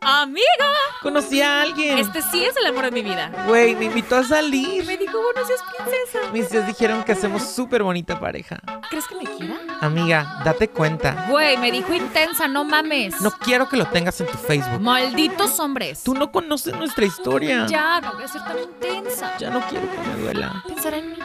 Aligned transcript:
Amiga, 0.00 0.72
Conocí 1.02 1.42
a 1.42 1.62
alguien. 1.62 1.98
este 1.98 2.22
sí 2.22 2.44
es 2.44 2.56
el 2.56 2.66
amor 2.66 2.84
de 2.84 2.90
mi 2.92 3.02
vida. 3.02 3.30
Güey, 3.48 3.74
me 3.74 3.86
invitó 3.86 4.16
a 4.16 4.24
salir. 4.24 4.84
me 4.86 4.96
dijo, 4.96 5.18
buenos 5.20 5.48
días, 5.48 5.60
princesa. 5.76 6.32
Mis 6.32 6.48
tíos 6.48 6.66
dijeron 6.66 7.02
que 7.02 7.12
hacemos 7.12 7.42
súper 7.42 7.82
bonita 7.82 8.18
pareja. 8.20 8.60
¿Crees 8.88 9.06
que 9.08 9.16
me 9.16 9.24
quiera? 9.24 9.56
Amiga, 9.80 10.40
date 10.44 10.68
cuenta. 10.68 11.26
Güey, 11.28 11.56
me 11.58 11.72
dijo 11.72 11.92
intensa, 11.92 12.46
no 12.46 12.64
mames. 12.64 13.20
No 13.20 13.30
quiero 13.32 13.68
que 13.68 13.76
lo 13.76 13.86
tengas 13.86 14.20
en 14.20 14.26
tu 14.28 14.38
Facebook. 14.38 14.80
Malditos 14.80 15.58
hombres. 15.58 16.02
Tú 16.04 16.14
no 16.14 16.30
conoces 16.30 16.74
nuestra 16.76 17.04
historia. 17.04 17.66
Ya, 17.66 18.00
no 18.00 18.14
voy 18.14 18.24
a 18.24 18.28
ser 18.28 18.42
tan 18.44 18.58
intensa. 18.58 19.36
Ya 19.38 19.50
no 19.50 19.60
quiero 19.68 19.90
que 19.90 19.98
me 19.98 20.22
duela. 20.22 20.62
Pensará 20.66 20.98
en 20.98 21.10
mí. 21.10 21.16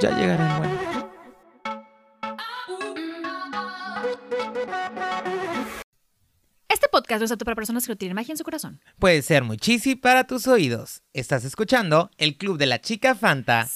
Ya 0.00 0.10
llegará 0.10 0.52
el 0.52 0.58
bueno. 0.58 0.97
Este 6.68 6.88
podcast 6.88 7.20
no 7.20 7.24
es 7.24 7.32
apto 7.32 7.44
para 7.44 7.54
personas 7.54 7.86
que 7.86 7.92
no 7.92 7.96
tienen 7.96 8.14
magia 8.14 8.32
en 8.32 8.36
su 8.36 8.44
corazón. 8.44 8.80
Puede 8.98 9.22
ser 9.22 9.42
muy 9.42 9.56
cheesy 9.56 9.94
para 9.96 10.24
tus 10.24 10.46
oídos. 10.46 11.02
Estás 11.12 11.44
escuchando 11.44 12.10
el 12.18 12.36
Club 12.36 12.58
de 12.58 12.66
la 12.66 12.80
Chica 12.80 13.14
Fanta. 13.14 13.66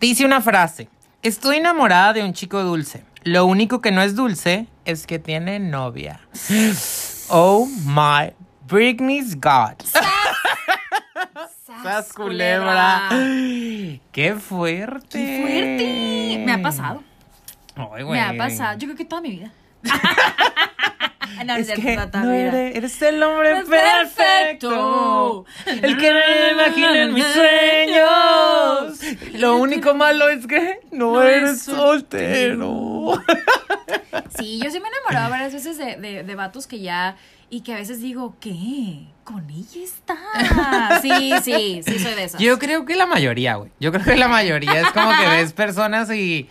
Dice 0.00 0.24
una 0.24 0.40
frase. 0.40 0.88
Estoy 1.22 1.56
enamorada 1.56 2.12
de 2.12 2.22
un 2.22 2.32
chico 2.32 2.62
dulce. 2.62 3.04
Lo 3.24 3.44
único 3.44 3.80
que 3.80 3.90
no 3.90 4.00
es 4.00 4.14
dulce 4.14 4.68
es 4.84 5.06
que 5.06 5.18
tiene 5.18 5.58
novia. 5.58 6.20
Oh 7.30 7.66
my 7.84 8.32
Britney's 8.68 9.34
God. 9.34 9.82
Sas 11.82 12.12
culebra. 12.14 13.08
Qué 14.12 14.34
fuerte. 14.34 15.08
¡Qué 15.18 15.40
fuerte! 15.42 16.44
Me 16.44 16.52
ha 16.52 16.60
pasado. 16.62 17.02
Ay, 17.74 18.04
Me 18.04 18.20
ha 18.20 18.36
pasado. 18.36 18.78
Yo 18.78 18.88
creo 18.88 18.96
que 18.96 19.04
toda 19.06 19.22
mi 19.22 19.30
vida. 19.30 19.50
no, 21.44 21.56
Es 21.56 21.70
que 21.70 21.96
no, 21.96 22.06
no 22.24 22.32
eres, 22.32 22.76
eres 22.76 23.02
el 23.02 23.22
hombre 23.22 23.62
perfecto. 23.64 25.44
perfecto. 25.64 25.86
El 25.86 25.96
que 25.98 26.12
me 26.12 26.52
imagino 26.52 26.94
en 26.94 27.14
mis 27.14 27.26
sueños. 27.26 29.00
Lo 29.34 29.56
único 29.56 29.94
malo 29.94 30.28
es 30.28 30.46
que 30.46 30.80
no, 30.90 31.12
No 31.14 31.22
eres 31.22 31.42
eres 31.50 31.62
soltero. 31.62 33.22
Sí, 34.36 34.60
yo 34.62 34.70
sí 34.70 34.78
me 34.78 34.86
he 34.86 34.90
enamorado 34.92 35.30
varias 35.30 35.52
veces 35.52 35.78
de, 35.78 35.96
de, 35.96 36.22
de 36.22 36.34
vatos 36.34 36.66
que 36.66 36.78
ya. 36.80 37.16
Y 37.50 37.62
que 37.62 37.72
a 37.72 37.76
veces 37.76 38.00
digo, 38.00 38.36
¿qué? 38.40 39.06
Con 39.24 39.48
ella 39.50 39.82
está. 39.82 41.00
Sí, 41.00 41.32
sí, 41.42 41.80
sí, 41.84 41.98
soy 41.98 42.14
de 42.14 42.24
esas. 42.24 42.40
Yo 42.40 42.58
creo 42.58 42.84
que 42.84 42.94
la 42.94 43.06
mayoría, 43.06 43.54
güey. 43.56 43.70
Yo 43.80 43.90
creo 43.90 44.04
que 44.04 44.16
la 44.16 44.28
mayoría 44.28 44.80
es 44.82 44.90
como 44.92 45.10
que 45.16 45.26
ves 45.30 45.52
personas 45.54 46.10
y, 46.12 46.48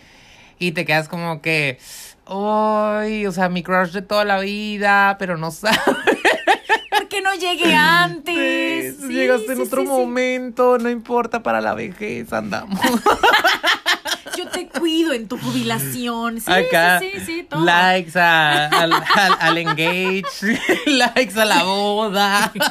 y 0.58 0.72
te 0.72 0.84
quedas 0.84 1.08
como 1.08 1.40
que. 1.40 1.78
Ay, 2.30 3.26
o 3.26 3.32
sea, 3.32 3.48
mi 3.48 3.62
crush 3.62 3.90
de 3.92 4.02
toda 4.02 4.24
la 4.24 4.38
vida, 4.40 5.16
pero 5.18 5.36
no 5.38 5.50
sabes. 5.50 5.78
¿Por 6.90 7.08
qué 7.08 7.22
no 7.22 7.34
llegué 7.34 7.74
antes? 7.74 8.96
Sí, 9.00 9.08
Llegaste 9.08 9.52
en 9.52 9.60
otro 9.62 9.84
momento, 9.84 10.76
no 10.78 10.90
importa, 10.90 11.42
para 11.42 11.60
la 11.60 11.74
vejez 11.74 12.32
andamos. 12.32 12.78
Yo 14.36 14.46
te 14.48 14.68
cuido 14.68 15.12
en 15.14 15.26
tu 15.26 15.36
jubilación. 15.38 16.40
Sí, 16.40 16.52
Acá, 16.52 17.00
sí, 17.00 17.10
sí, 17.26 17.42
todo. 17.48 17.64
likes 17.64 18.16
a- 18.16 18.66
al, 18.66 18.92
al, 18.92 19.02
al 19.40 19.58
engage, 19.58 20.24
likes 20.86 21.40
a 21.40 21.44
la 21.44 21.62
boda. 21.64 22.52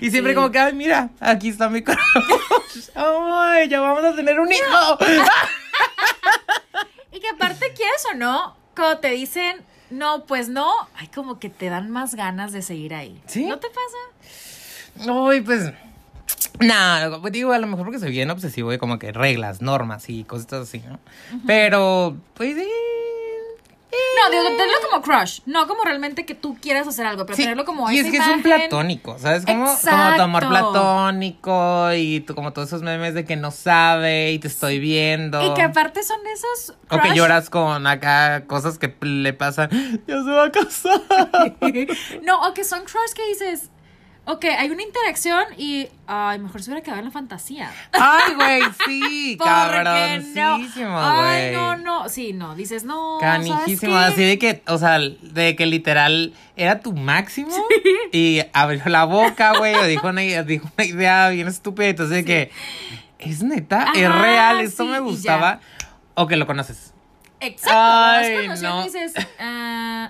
Y 0.00 0.10
siempre 0.10 0.34
como 0.34 0.50
que, 0.50 0.58
ay, 0.58 0.74
mira, 0.74 1.10
aquí 1.20 1.48
está 1.48 1.68
mi 1.70 1.82
crush. 1.82 1.96
Ay, 2.94 3.68
ya 3.68 3.80
vamos 3.80 4.04
a 4.04 4.14
tener 4.14 4.38
un 4.40 4.50
hijo. 4.52 4.98
Y 7.28 7.36
que 7.36 7.44
aparte, 7.44 7.72
quieres 7.74 8.04
o 8.12 8.16
no, 8.16 8.56
cuando 8.74 8.98
te 8.98 9.10
dicen, 9.10 9.56
no, 9.90 10.24
pues 10.24 10.48
no, 10.48 10.70
ay, 10.96 11.08
como 11.08 11.38
que 11.38 11.50
te 11.50 11.68
dan 11.68 11.90
más 11.90 12.14
ganas 12.14 12.52
de 12.52 12.62
seguir 12.62 12.94
ahí. 12.94 13.20
¿Sí? 13.26 13.46
¿No 13.46 13.58
te 13.58 13.68
pasa? 13.68 15.10
Ay, 15.10 15.40
pues. 15.40 15.72
No, 16.60 17.20
pues 17.20 17.32
digo, 17.32 17.52
a 17.52 17.58
lo 17.58 17.66
mejor 17.66 17.86
porque 17.86 18.00
soy 18.00 18.10
bien 18.10 18.30
obsesivo 18.30 18.70
de 18.70 18.78
como 18.78 18.98
que 18.98 19.12
reglas, 19.12 19.62
normas 19.62 20.08
y 20.08 20.24
cosas 20.24 20.52
así, 20.52 20.80
¿no? 20.80 20.98
Pero, 21.46 22.16
pues 22.34 22.56
sí. 22.56 22.68
No, 23.90 24.30
tenerlo 24.30 24.74
como 24.90 25.02
crush, 25.02 25.40
no 25.46 25.66
como 25.66 25.82
realmente 25.82 26.26
que 26.26 26.34
tú 26.34 26.56
quieras 26.60 26.86
hacer 26.86 27.06
algo, 27.06 27.24
pero 27.24 27.36
Sí, 27.36 27.42
tenerlo 27.42 27.64
como 27.64 27.90
y 27.90 27.98
esa 27.98 28.06
es 28.08 28.12
que 28.12 28.18
es 28.18 28.26
un 28.26 28.40
imagen. 28.40 28.42
platónico, 28.68 29.18
¿sabes? 29.18 29.46
Como, 29.46 29.64
como 29.64 30.16
tu 30.16 30.22
amor 30.22 30.42
Exacto. 30.44 30.72
platónico 30.72 31.92
y 31.94 32.20
tú- 32.20 32.34
como 32.34 32.52
todos 32.52 32.68
esos 32.68 32.82
memes 32.82 33.14
de 33.14 33.24
que 33.24 33.36
no 33.36 33.50
sabe 33.50 34.32
y 34.32 34.38
te 34.38 34.48
estoy 34.48 34.78
viendo. 34.78 35.42
Y 35.42 35.54
que 35.54 35.62
aparte 35.62 36.02
son 36.02 36.18
esos 36.26 36.76
O 36.90 37.00
que 37.00 37.08
crush- 37.08 37.14
lloras 37.14 37.48
con 37.50 37.86
acá 37.86 38.44
cosas 38.46 38.78
que 38.78 38.94
le 39.00 39.32
pasan. 39.32 39.70
Ya 40.06 40.22
se 40.22 40.30
va 40.30 40.44
a 40.46 40.52
casar. 40.52 41.00
No, 42.22 42.46
o 42.48 42.54
que 42.54 42.64
son 42.64 42.80
crush 42.84 43.12
que 43.14 43.26
dices, 43.28 43.70
ok, 44.30 44.44
hay 44.58 44.70
una 44.70 44.82
interacción 44.82 45.42
y, 45.56 45.88
ay, 46.06 46.38
mejor 46.38 46.62
se 46.62 46.70
hubiera 46.70 46.84
quedado 46.84 46.98
en 46.98 47.06
la 47.06 47.10
fantasía. 47.10 47.72
Ay, 47.92 48.34
güey, 48.34 48.60
sí, 48.86 49.38
cabroncísimo, 49.42 50.88
no. 50.90 51.16
güey. 51.16 51.26
Ay, 51.26 51.54
no, 51.54 51.76
no, 51.76 52.08
sí, 52.10 52.34
no, 52.34 52.54
dices, 52.54 52.84
no, 52.84 53.16
Canijísimo, 53.20 53.94
¿sabes 53.94 54.12
así 54.12 54.22
de 54.24 54.38
que, 54.38 54.62
o 54.66 54.76
sea, 54.76 54.98
de 54.98 55.56
que 55.56 55.64
literal 55.64 56.34
era 56.56 56.80
tu 56.80 56.92
máximo 56.92 57.50
y 58.12 58.42
abrió 58.52 58.82
la 58.86 59.04
boca, 59.04 59.56
güey, 59.56 59.74
o 59.74 59.84
dijo 59.84 60.08
una, 60.08 60.20
dijo 60.20 60.68
una 60.76 60.84
idea 60.86 61.30
bien 61.30 61.48
estúpida, 61.48 61.88
entonces 61.88 62.16
de 62.18 62.24
que 62.26 62.50
es 63.18 63.42
neta, 63.42 63.92
es 63.94 64.12
real, 64.14 64.60
esto 64.60 64.84
sí, 64.84 64.90
me 64.90 65.00
gustaba, 65.00 65.60
o 66.14 66.26
que 66.26 66.36
lo 66.36 66.46
conoces. 66.46 66.92
Exacto, 67.40 67.78
Ay, 67.78 68.42
conociendo 68.42 68.76
no. 68.76 68.80
y 68.82 68.84
dices, 68.84 69.12
mm, 69.40 70.06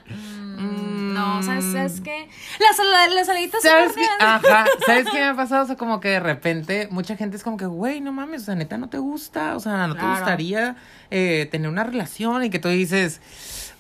Mm. 0.59 0.98
No, 1.19 1.43
¿sabes, 1.43 1.65
¿sabes 1.73 2.01
qué? 2.01 2.29
Las, 2.61 3.15
las 3.15 3.27
saliditas 3.27 3.63
son 3.63 3.71
¿Sabes 3.71 3.93
qué? 3.95 4.05
horneadas. 4.05 4.45
Ajá, 4.45 4.65
¿sabes 4.87 5.07
qué 5.11 5.19
me 5.19 5.25
ha 5.27 5.35
pasado? 5.35 5.65
O 5.65 5.67
sea, 5.67 5.77
como 5.77 6.01
que 6.01 6.09
de 6.09 6.21
repente 6.21 6.89
mucha 6.91 7.17
gente 7.17 7.37
es 7.37 7.43
como 7.43 7.57
que, 7.57 7.67
güey, 7.67 8.01
no 8.01 8.13
mames, 8.13 8.43
o 8.43 8.45
sea, 8.47 8.55
neta 8.55 8.79
no 8.79 8.89
te 8.89 8.99
gusta, 8.99 9.57
o 9.57 9.61
sea, 9.61 9.87
no 9.87 9.97
te 9.97 10.07
gustaría 10.07 10.77
eh, 11.11 11.49
tener 11.51 11.69
una 11.69 11.85
relación 11.85 12.45
y 12.45 12.51
que 12.51 12.59
tú 12.59 12.69
dices, 12.69 13.21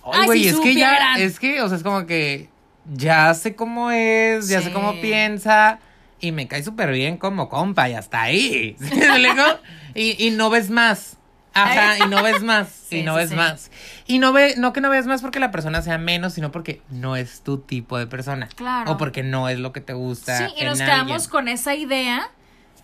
Ay, 0.04 0.26
güey, 0.26 0.42
si 0.42 0.48
es 0.48 0.60
que 0.60 0.74
ya, 0.74 0.88
supieran". 0.90 1.20
es 1.20 1.38
que, 1.38 1.62
o 1.62 1.68
sea, 1.68 1.76
es 1.76 1.82
como 1.82 2.06
que 2.06 2.48
ya 2.92 3.32
sé 3.34 3.54
cómo 3.54 3.90
es, 3.90 4.48
ya 4.48 4.62
sé 4.62 4.72
cómo 4.72 5.00
piensa 5.00 5.78
y 6.20 6.32
me 6.32 6.48
cae 6.48 6.62
súper 6.62 6.90
bien 6.92 7.16
como 7.16 7.48
compa 7.48 7.88
y 7.88 7.94
hasta 7.94 8.22
ahí. 8.22 8.76
¿Sí 8.80 9.00
y, 9.94 10.26
y 10.26 10.30
no 10.30 10.50
ves 10.50 10.70
más. 10.70 11.17
Ajá, 11.64 11.98
y 12.04 12.08
no 12.08 12.22
ves 12.22 12.42
más, 12.42 12.68
Sí, 12.88 12.98
y 12.98 13.02
no 13.02 13.12
sí, 13.14 13.18
ves 13.18 13.30
sí. 13.30 13.36
más. 13.36 13.70
Y 14.06 14.18
no 14.18 14.32
ve, 14.32 14.54
no 14.56 14.72
que 14.72 14.80
no 14.80 14.90
ves 14.90 15.06
más 15.06 15.20
porque 15.22 15.40
la 15.40 15.50
persona 15.50 15.82
sea 15.82 15.98
menos, 15.98 16.32
sino 16.34 16.50
porque 16.52 16.80
no 16.90 17.16
es 17.16 17.42
tu 17.42 17.58
tipo 17.58 17.98
de 17.98 18.06
persona. 18.06 18.48
Claro. 18.56 18.92
O 18.92 18.96
porque 18.96 19.22
no 19.22 19.48
es 19.48 19.58
lo 19.58 19.72
que 19.72 19.80
te 19.80 19.92
gusta. 19.92 20.36
Sí, 20.38 20.44
y 20.56 20.60
en 20.60 20.66
nos 20.68 20.80
alguien. 20.80 20.88
quedamos 21.04 21.28
con 21.28 21.48
esa 21.48 21.74
idea, 21.74 22.30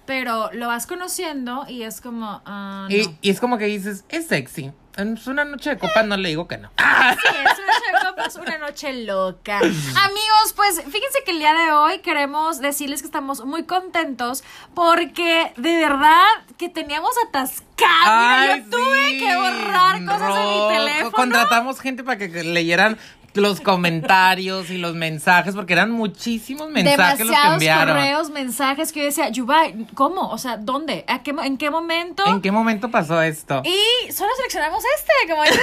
pero 0.07 0.51
lo 0.53 0.67
vas 0.69 0.87
conociendo 0.87 1.65
y 1.69 1.83
es 1.83 2.01
como, 2.01 2.43
ah, 2.45 2.87
no. 2.91 2.95
Y, 2.95 3.17
y 3.23 3.31
es 3.31 3.41
como 3.41 3.57
que 3.59 3.65
dices, 3.67 4.05
es 4.11 4.27
sexy. 4.27 4.73
En 4.97 5.19
una 5.27 5.45
noche 5.45 5.71
de 5.71 5.79
copas 5.79 6.07
no 6.07 6.17
le 6.17 6.29
digo 6.29 6.47
que 6.47 6.57
no. 6.59 6.71
Sí, 6.79 6.85
es 6.85 7.59
una 7.59 7.67
noche 7.67 7.93
de 7.93 8.09
copas, 8.09 8.37
una 8.37 8.59
noche 8.59 8.93
loca. 9.05 9.59
Amigos, 9.59 10.53
pues 10.55 10.77
fíjense 10.83 11.19
que 11.25 11.33
el 11.33 11.39
día 11.39 11.53
de 11.53 11.73
hoy 11.73 11.99
queremos 11.99 12.61
decirles 12.61 13.01
que 13.01 13.07
estamos 13.07 13.45
muy 13.45 13.65
contentos 13.65 14.45
porque 14.75 15.53
de 15.57 15.77
verdad 15.79 16.23
que 16.59 16.69
teníamos 16.69 17.15
atascado. 17.27 17.65
Ay, 18.07 18.63
yo 18.63 18.71
tuve 18.71 19.09
sí, 19.11 19.19
que 19.19 19.37
borrar 19.37 20.05
cosas 20.05 20.21
rojo. 20.21 20.69
mi 20.69 20.77
teléfono. 20.77 21.13
Contratamos 21.13 21.81
gente 21.81 22.05
para 22.05 22.19
que 22.19 22.29
leyeran 22.45 22.97
los 23.35 23.61
comentarios 23.61 24.71
y 24.71 24.79
los 24.79 24.95
mensajes, 24.95 25.55
porque 25.55 25.73
eran 25.73 25.91
muchísimos 25.91 26.71
mensajes 26.71 26.99
los 26.99 27.19
que 27.19 27.25
Demasiados 27.25 27.55
enviaron. 27.55 27.97
correos, 27.97 28.31
mensajes 28.31 28.93
que 28.93 29.01
yo 29.01 29.07
decía, 29.07 29.29
Yubai, 29.29 29.87
¿cómo? 29.95 30.31
O 30.31 30.39
sea, 30.39 30.57
¿dónde? 30.57 31.05
¿A 31.09 31.23
qué, 31.23 31.35
¿En 31.43 31.57
qué 31.59 31.71
momento? 31.71 32.25
¿En 32.27 32.41
qué 32.41 32.53
momento 32.53 32.91
pasó 32.91 33.21
esto? 33.21 33.63
Y 33.65 34.13
solo 34.13 34.31
seleccionamos 34.37 34.83
este, 34.97 35.13
como. 35.31 35.43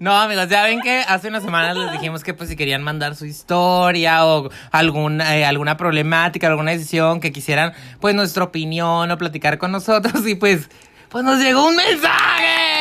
No, 0.00 0.12
amigos, 0.12 0.48
ya 0.48 0.64
ven 0.64 0.80
que 0.80 1.04
hace 1.06 1.28
unas 1.28 1.44
semanas 1.44 1.76
les 1.76 1.92
dijimos 1.92 2.24
que 2.24 2.34
pues 2.34 2.48
si 2.48 2.56
querían 2.56 2.82
mandar 2.82 3.14
su 3.14 3.26
historia 3.26 4.26
o 4.26 4.50
algún, 4.72 5.20
eh, 5.20 5.44
alguna 5.44 5.76
problemática, 5.76 6.48
alguna 6.48 6.72
decisión 6.72 7.20
que 7.20 7.30
quisieran, 7.30 7.72
pues 8.00 8.14
nuestra 8.14 8.42
opinión 8.42 9.08
o 9.08 9.18
platicar 9.18 9.58
con 9.58 9.70
nosotros 9.70 10.26
y 10.26 10.34
pues, 10.34 10.68
pues 11.08 11.24
nos 11.24 11.38
llegó 11.38 11.64
un 11.64 11.76
mensaje. 11.76 12.71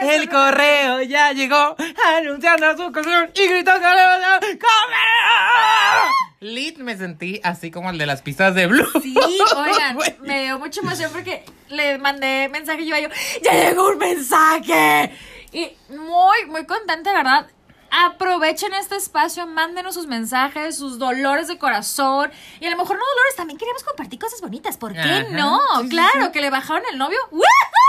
El 0.00 0.28
correo 0.28 1.02
ya 1.02 1.32
llegó 1.32 1.76
anunciando 2.16 2.76
su 2.76 2.92
canción 2.92 3.30
y 3.34 3.46
gritó 3.48 3.72
comer. 3.72 4.58
Lit 6.40 6.78
me 6.78 6.96
sentí 6.96 7.40
así 7.42 7.70
como 7.70 7.90
el 7.90 7.98
de 7.98 8.06
las 8.06 8.22
pistas 8.22 8.54
de 8.54 8.66
Blue. 8.66 8.88
Sí, 9.02 9.16
oigan, 9.56 9.98
me 10.22 10.44
dio 10.44 10.58
mucha 10.58 10.80
emoción 10.80 11.10
porque 11.12 11.44
le 11.68 11.98
mandé 11.98 12.48
mensaje 12.48 12.82
y 12.82 12.86
yo, 12.86 12.96
yo, 12.96 13.08
ya 13.42 13.52
llegó 13.52 13.88
un 13.90 13.98
mensaje. 13.98 15.12
Y 15.52 15.72
muy, 15.88 16.46
muy 16.46 16.64
contenta, 16.66 17.12
¿verdad? 17.12 17.48
aprovechen 17.90 18.74
este 18.74 18.96
espacio, 18.96 19.46
mándenos 19.46 19.94
sus 19.94 20.06
mensajes, 20.06 20.76
sus 20.76 20.98
dolores 20.98 21.48
de 21.48 21.58
corazón. 21.58 22.30
Y 22.60 22.66
a 22.66 22.70
lo 22.70 22.76
mejor 22.76 22.96
no 22.96 23.04
dolores, 23.04 23.36
también 23.36 23.58
queremos 23.58 23.82
compartir 23.82 24.18
cosas 24.18 24.40
bonitas. 24.40 24.76
¿Por 24.76 24.92
qué 24.92 25.00
Ajá, 25.00 25.24
no? 25.30 25.60
sí, 25.82 25.88
claro, 25.88 26.26
sí. 26.26 26.32
que 26.32 26.40
le 26.40 26.50
bajaron 26.50 26.82
el 26.92 26.98
novio. 26.98 27.18
¡Woohoo! 27.30 27.87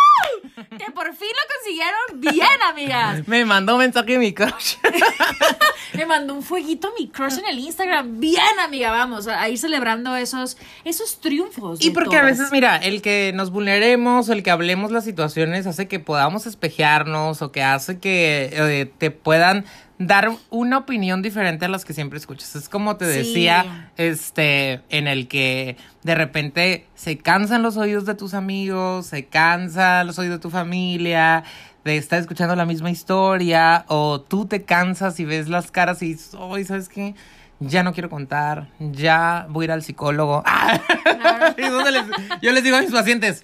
Que 0.56 0.92
por 0.92 1.14
fin 1.16 1.30
lo 1.30 1.56
consiguieron 1.56 2.36
bien, 2.36 2.62
amigas. 2.68 3.28
Me 3.28 3.46
mandó 3.46 3.76
un 3.76 3.80
mensaje 3.80 4.18
mi 4.18 4.34
crush. 4.34 4.76
Me 5.94 6.06
mandó 6.06 6.36
un 6.36 6.44
fueguito 6.44 6.94
mi 6.98 7.08
crush 7.08 7.40
en 7.40 7.46
el 7.46 7.60
Instagram. 7.60 8.20
Bien, 8.20 8.60
amiga, 8.64 8.92
vamos 8.92 9.28
a 9.28 9.50
ir 9.50 9.58
celebrando 9.58 10.16
esos, 10.16 10.58
esos 10.86 11.20
triunfos. 11.20 11.84
Y 11.84 11.92
porque 11.92 12.18
a 12.18 12.24
veces, 12.24 12.52
mira, 12.52 12.78
el 12.78 13.02
que 13.02 13.32
nos 13.34 13.52
vulneremos 13.52 14.30
o 14.30 14.34
el 14.34 14.44
que 14.44 14.52
hablemos 14.52 14.92
las 14.92 15.04
situaciones 15.04 15.66
hace 15.66 15.88
que 15.88 16.00
podamos 16.00 16.46
espejearnos 16.46 17.42
o 17.42 17.52
que 17.52 17.64
hace 17.64 18.00
que 18.00 18.50
eh, 18.52 18.92
te 18.98 19.12
puedan 19.12 19.66
dar 20.00 20.32
una 20.50 20.78
opinión 20.78 21.22
diferente 21.22 21.66
a 21.66 21.68
las 21.70 21.84
que 21.86 21.94
siempre 21.94 22.18
escuchas. 22.18 22.56
Es 22.56 22.70
como 22.70 22.96
te 22.96 23.12
Sí. 23.12 23.18
decía, 23.20 23.92
este, 23.98 24.82
en 24.90 25.08
el 25.08 25.28
que 25.28 25.76
de 26.04 26.16
repente 26.16 26.88
se 26.96 27.18
cansan 27.18 27.62
los 27.64 27.76
oídos 27.78 28.06
de 28.06 28.16
tus 28.16 28.34
amigos, 28.34 29.06
se 29.08 29.26
cansan 29.26 30.08
los 30.08 30.18
oídos 30.18 30.38
de 30.38 30.42
tu 30.42 30.50
familia, 30.50 31.44
de 31.84 31.98
estar 31.98 32.18
escuchando 32.20 32.56
la 32.56 32.66
misma 32.66 32.90
historia, 32.92 33.84
o 33.88 34.22
tú 34.22 34.46
te 34.46 34.64
cansas 34.64 35.20
y 35.20 35.26
ves 35.26 35.50
las 35.50 35.70
caras 35.72 36.02
y 36.02 36.14
dices, 36.14 36.32
"Ay, 36.40 36.64
¿sabes 36.64 36.88
qué? 36.90 37.14
Ya 37.60 37.84
no 37.84 37.92
quiero 37.92 38.10
contar, 38.10 38.70
ya 38.80 39.48
voy 39.50 39.64
a 39.64 39.66
ir 39.66 39.72
al 39.74 39.84
psicólogo. 39.84 40.44
Les- 41.58 42.42
yo 42.42 42.52
les 42.54 42.64
digo 42.64 42.78
a 42.78 42.82
mis 42.82 42.92
pacientes, 42.92 43.44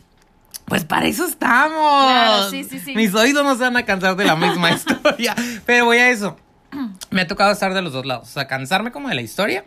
pues 0.66 0.86
para 0.86 1.06
eso 1.06 1.26
estamos. 1.26 2.06
Claro, 2.06 2.50
sí, 2.50 2.64
sí, 2.64 2.80
sí. 2.80 2.96
Mis 2.96 3.14
oídos 3.14 3.44
no 3.44 3.56
se 3.56 3.62
van 3.64 3.76
a 3.78 3.84
cansar 3.84 4.16
de 4.16 4.24
la 4.26 4.36
misma 4.38 4.72
historia. 4.72 5.36
Pero 5.66 5.86
voy 5.86 5.98
a 5.98 6.10
eso. 6.10 6.38
Me 7.12 7.22
ha 7.22 7.28
tocado 7.28 7.52
estar 7.52 7.74
de 7.74 7.82
los 7.82 7.94
dos 7.94 8.06
lados. 8.06 8.28
O 8.30 8.32
sea, 8.32 8.48
cansarme 8.48 8.92
como 8.92 9.10
de 9.10 9.16
la 9.16 9.22
historia. 9.22 9.66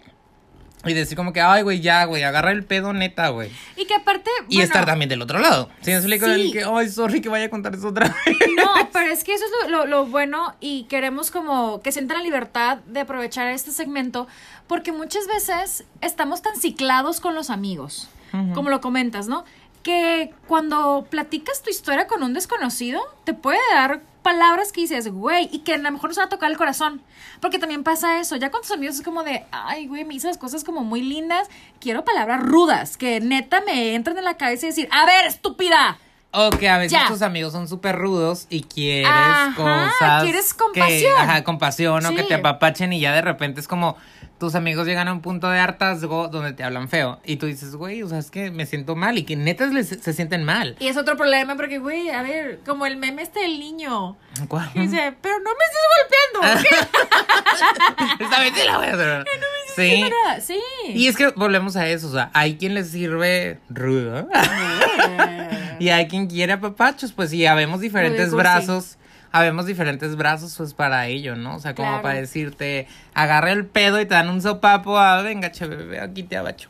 Y 0.85 0.95
decir 0.95 1.17
como 1.17 1.33
que, 1.33 1.41
ay, 1.41 1.63
güey, 1.63 1.81
ya, 1.81 2.05
güey, 2.05 2.23
agarra 2.23 2.53
el 2.53 2.65
pedo 2.65 2.93
neta, 2.93 3.31
güey. 3.31 3.51
Y 3.77 3.85
que 3.87 3.97
aparte. 3.97 4.31
Y 4.49 4.57
bueno, 4.59 4.63
estar 4.63 4.87
también 4.87 5.09
del 5.09 5.21
otro 5.21 5.41
lado. 5.41 5.69
¿Sí? 5.81 5.91
Sí. 6.01 6.13
El 6.13 6.53
que, 6.53 6.63
ay, 6.65 6.89
sorry 6.89 7.21
que 7.21 7.29
vaya 7.29 7.47
a 7.47 7.51
contar 7.51 7.75
eso 7.75 7.89
otra 7.89 8.07
vez. 8.27 8.37
No, 8.57 8.89
pero 8.93 9.13
es 9.13 9.25
que 9.25 9.35
eso 9.35 9.45
es 9.45 9.71
lo, 9.71 9.79
lo- 9.79 9.87
lo 9.87 10.07
bueno 10.07 10.55
y 10.61 10.85
queremos 10.85 11.33
como 11.33 11.81
que 11.83 11.91
sientan 11.91 12.19
la 12.19 12.23
libertad 12.23 12.79
de 12.87 13.01
aprovechar 13.01 13.49
este 13.49 13.73
segmento 13.73 14.29
porque 14.69 14.93
muchas 14.93 15.27
veces 15.27 15.85
estamos 16.01 16.43
tan 16.43 16.55
ciclados 16.57 17.19
con 17.19 17.35
los 17.35 17.51
amigos, 17.51 18.09
como 18.55 18.71
lo 18.71 18.81
comentas, 18.81 19.27
¿no? 19.27 19.45
Que 19.83 20.33
cuando 20.47 21.07
platicas 21.11 21.61
tu 21.63 21.71
historia 21.71 22.07
con 22.07 22.23
un 22.23 22.35
desconocido, 22.35 23.01
te 23.25 23.35
puede 23.35 23.59
dar 23.75 24.01
palabras 24.23 24.73
que 24.73 24.81
dices, 24.83 25.09
güey, 25.09 25.49
y 25.53 25.61
que 25.61 25.75
a 25.75 25.79
lo 25.79 25.91
mejor 25.91 26.11
nos 26.11 26.17
van 26.17 26.27
a 26.27 26.29
tocar 26.29 26.51
el 26.51 26.57
corazón. 26.57 27.03
Porque 27.41 27.59
también 27.59 27.85
pasa 27.85 28.21
eso. 28.21 28.37
Ya 28.37 28.51
con 28.51 28.61
tus 28.63 28.71
amigos 28.73 28.97
es 28.97 29.03
como 29.03 29.23
de, 29.23 29.45
ay, 29.53 29.87
güey, 29.87 30.05
me 30.05 30.15
hizo 30.15 30.29
las 30.29 30.39
cosas 30.39 30.65
como 30.65 30.83
muy 30.85 31.03
lindas. 31.03 31.49
Quiero 31.81 32.05
palabras 32.05 32.43
rudas, 32.43 32.97
que 32.97 33.21
neta 33.21 33.61
me 33.63 33.95
entran 33.95 34.19
en 34.19 34.25
la 34.25 34.37
cabeza 34.37 34.67
y 34.67 34.69
decir, 34.71 34.89
a 34.93 35.07
ver, 35.07 35.27
estúpida. 35.27 35.99
O 36.31 36.51
que 36.51 36.69
a 36.69 36.77
veces 36.77 36.93
Ya. 36.93 37.09
tus 37.09 37.23
amigos 37.23 37.53
son 37.53 37.69
súper 37.69 37.97
rudos 37.97 38.47
y 38.51 38.63
quieres 38.63 39.09
Ajá, 39.11 39.55
cosas. 39.57 40.23
quieres 40.25 40.53
que- 40.53 40.59
compasión. 40.59 41.15
ajá, 41.17 41.43
compasión 41.43 42.05
o 42.05 42.15
que 42.15 42.23
te 42.25 42.35
apapachen 42.35 42.93
y 42.93 43.01
ya 43.01 43.15
de 43.15 43.23
repente 43.23 43.61
es 43.61 43.67
como 43.69 43.97
tus 44.39 44.55
amigos 44.55 44.87
llegan 44.87 45.09
a 45.09 45.13
un 45.13 45.21
punto 45.21 45.49
de 45.51 45.59
hartazgo 45.59 46.29
donde 46.29 46.53
te 46.53 46.63
hablan 46.65 46.89
feo. 46.89 47.19
Y 47.25 47.37
tú 47.37 47.47
dices, 47.47 47.75
güey, 47.75 48.03
o 48.03 48.09
sea, 48.09 48.19
es 48.19 48.31
que 48.31 48.51
me 48.51 48.67
siento 48.67 48.95
mal 48.97 49.19
y 49.19 49.25
que 49.25 49.35
netas 49.37 49.73
les- 49.73 49.89
se 49.89 50.13
sienten 50.13 50.45
mal. 50.45 50.77
Y 50.79 50.87
es 50.87 50.97
otro 50.97 51.17
problema 51.17 51.57
porque, 51.57 51.79
güey, 51.79 52.11
a 52.11 52.23
ver, 52.23 52.61
como 52.65 52.87
el 52.87 52.97
meme 52.97 53.23
este 53.23 53.41
del 53.41 53.59
niño. 53.59 54.17
¿Cuál? 54.47 54.73
Que 54.73 54.81
dice, 54.81 55.15
pero 55.21 55.35
no 55.41 55.51
me 55.51 55.65
estés 55.65 56.61
golpeando. 56.63 56.69
Esta 58.25 58.41
vez 58.41 58.53
sí 58.55 58.61
la 58.67 58.79
voy 58.79 58.87
a 58.87 58.95
hacer. 58.95 59.25
Sí. 59.75 60.05
Sí. 60.43 60.61
Y 60.89 61.07
es 61.09 61.17
que 61.17 61.29
volvemos 61.29 61.77
a 61.77 61.87
eso, 61.89 62.09
o 62.09 62.13
sea, 62.13 62.31
hay 62.35 62.57
quien 62.57 62.75
les 62.75 62.91
sirve 62.91 63.59
rudo 63.69 64.29
y 65.79 65.89
hay 65.91 66.09
quien 66.09 66.27
quiere 66.27 66.53
apapachos, 66.55 67.13
pues 67.13 67.33
y 67.33 67.47
habemos 67.47 67.81
diferentes 67.81 68.31
Rudo 68.31 68.41
y 68.41 68.45
cursi. 68.45 68.67
brazos, 68.67 68.99
habemos 69.33 69.67
diferentes 69.67 70.17
brazos 70.17 70.55
pues 70.57 70.75
para 70.75 71.07
ello, 71.07 71.37
¿no? 71.37 71.57
O 71.57 71.59
sea, 71.61 71.75
como 71.75 71.89
Claro. 71.89 72.03
para 72.03 72.19
decirte, 72.21 72.87
agarra 73.15 73.53
el 73.53 73.67
pedo 73.67 74.01
y 74.01 74.07
te 74.07 74.15
dan 74.15 74.29
un 74.29 74.41
sopapo, 74.43 74.99
ah, 74.99 75.23
venga, 75.23 75.51
che, 75.53 75.67
bebé, 75.67 76.01
aquí 76.01 76.23
te 76.23 76.37
abacho. 76.37 76.69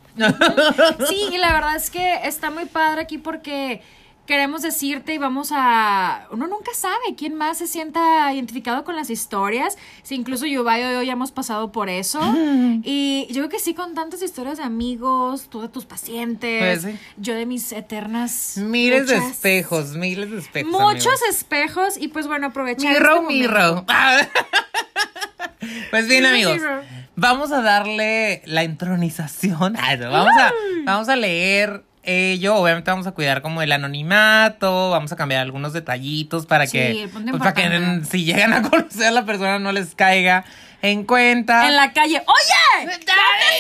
Sí, 1.08 1.28
y 1.32 1.38
la 1.38 1.52
verdad 1.52 1.76
es 1.76 1.90
que 1.90 2.26
está 2.26 2.50
muy 2.50 2.64
padre 2.66 3.02
aquí 3.02 3.19
porque 3.19 3.82
queremos 4.28 4.60
decirte 4.60 5.14
y 5.14 5.19
vamos 5.19 5.48
a... 5.52 6.26
Uno 6.30 6.46
nunca 6.46 6.72
sabe 6.75 7.14
quién 7.16 7.34
más 7.34 7.56
se 7.56 7.66
sienta 7.66 8.30
identificado 8.34 8.84
con 8.84 8.94
las 8.94 9.08
historias. 9.08 9.78
Si 10.02 10.14
incluso 10.14 10.44
Yubay 10.44 10.82
y 10.82 10.92
yo 10.92 11.02
ya 11.02 11.12
hemos 11.14 11.32
pasado 11.32 11.72
por 11.72 11.88
eso. 11.88 12.20
Y 12.84 13.26
yo 13.30 13.40
creo 13.42 13.48
que 13.48 13.58
sí, 13.58 13.75
con 13.75 13.94
tantas 13.94 14.22
historias 14.22 14.58
de 14.58 14.64
amigos, 14.64 15.48
tú 15.48 15.62
de 15.62 15.69
tus 15.69 15.86
pacientes, 15.86 16.80
Pues 16.80 16.94
sí. 16.94 17.00
yo 17.16 17.34
de 17.34 17.46
mis 17.46 17.72
eternas... 17.72 18.58
miles 18.58 19.06
de 19.08 19.16
espejos, 19.16 19.96
miles 19.96 20.30
de 20.30 20.38
espejos. 20.38 20.70
Muchos 20.70 21.06
amigos. 21.06 21.22
espejos 21.30 21.96
y 21.98 22.08
pues 22.08 22.26
bueno, 22.26 22.48
aprovechar 22.48 22.92
Mirro, 22.92 23.22
este 23.22 23.32
mirro. 23.32 23.84
pues 25.90 26.06
bien, 26.06 26.26
amigos. 26.26 26.52
mirro. 26.54 26.82
Vamos 27.16 27.50
a 27.50 27.62
darle 27.62 28.42
la 28.44 28.62
no, 30.06 30.12
Vamos 30.12 30.34
a, 30.38 30.52
vamos 30.84 31.08
a 31.08 31.16
leer 31.16 31.82
ello. 32.08 32.56
Obviamente 32.56 32.90
vamos 32.90 33.06
a 33.06 33.12
cuidar 33.12 33.43
como 33.43 33.62
el 33.62 33.70
anonimato. 33.72 34.90
Vamos 34.90 35.12
a 35.12 35.16
cambiar 35.16 35.43
algunos 35.43 35.72
detallitos 35.72 36.46
para 36.46 36.66
Sí, 36.66 36.72
que, 36.78 37.10
pues, 37.12 37.25
para 37.38 37.55
que 37.55 38.00
si 38.10 38.25
llegan 38.25 38.52
a 38.52 38.62
conocer 38.69 39.06
a 39.06 39.10
la 39.10 39.25
persona 39.25 39.58
no 39.58 39.72
les 39.72 39.94
caiga 39.94 40.44
en 40.82 41.05
cuenta. 41.05 41.66
En 41.69 41.76
la 41.76 41.93
calle. 41.93 42.22
¡Oye! 42.26 42.87
¡Ya 42.87 42.87
te 42.87 42.93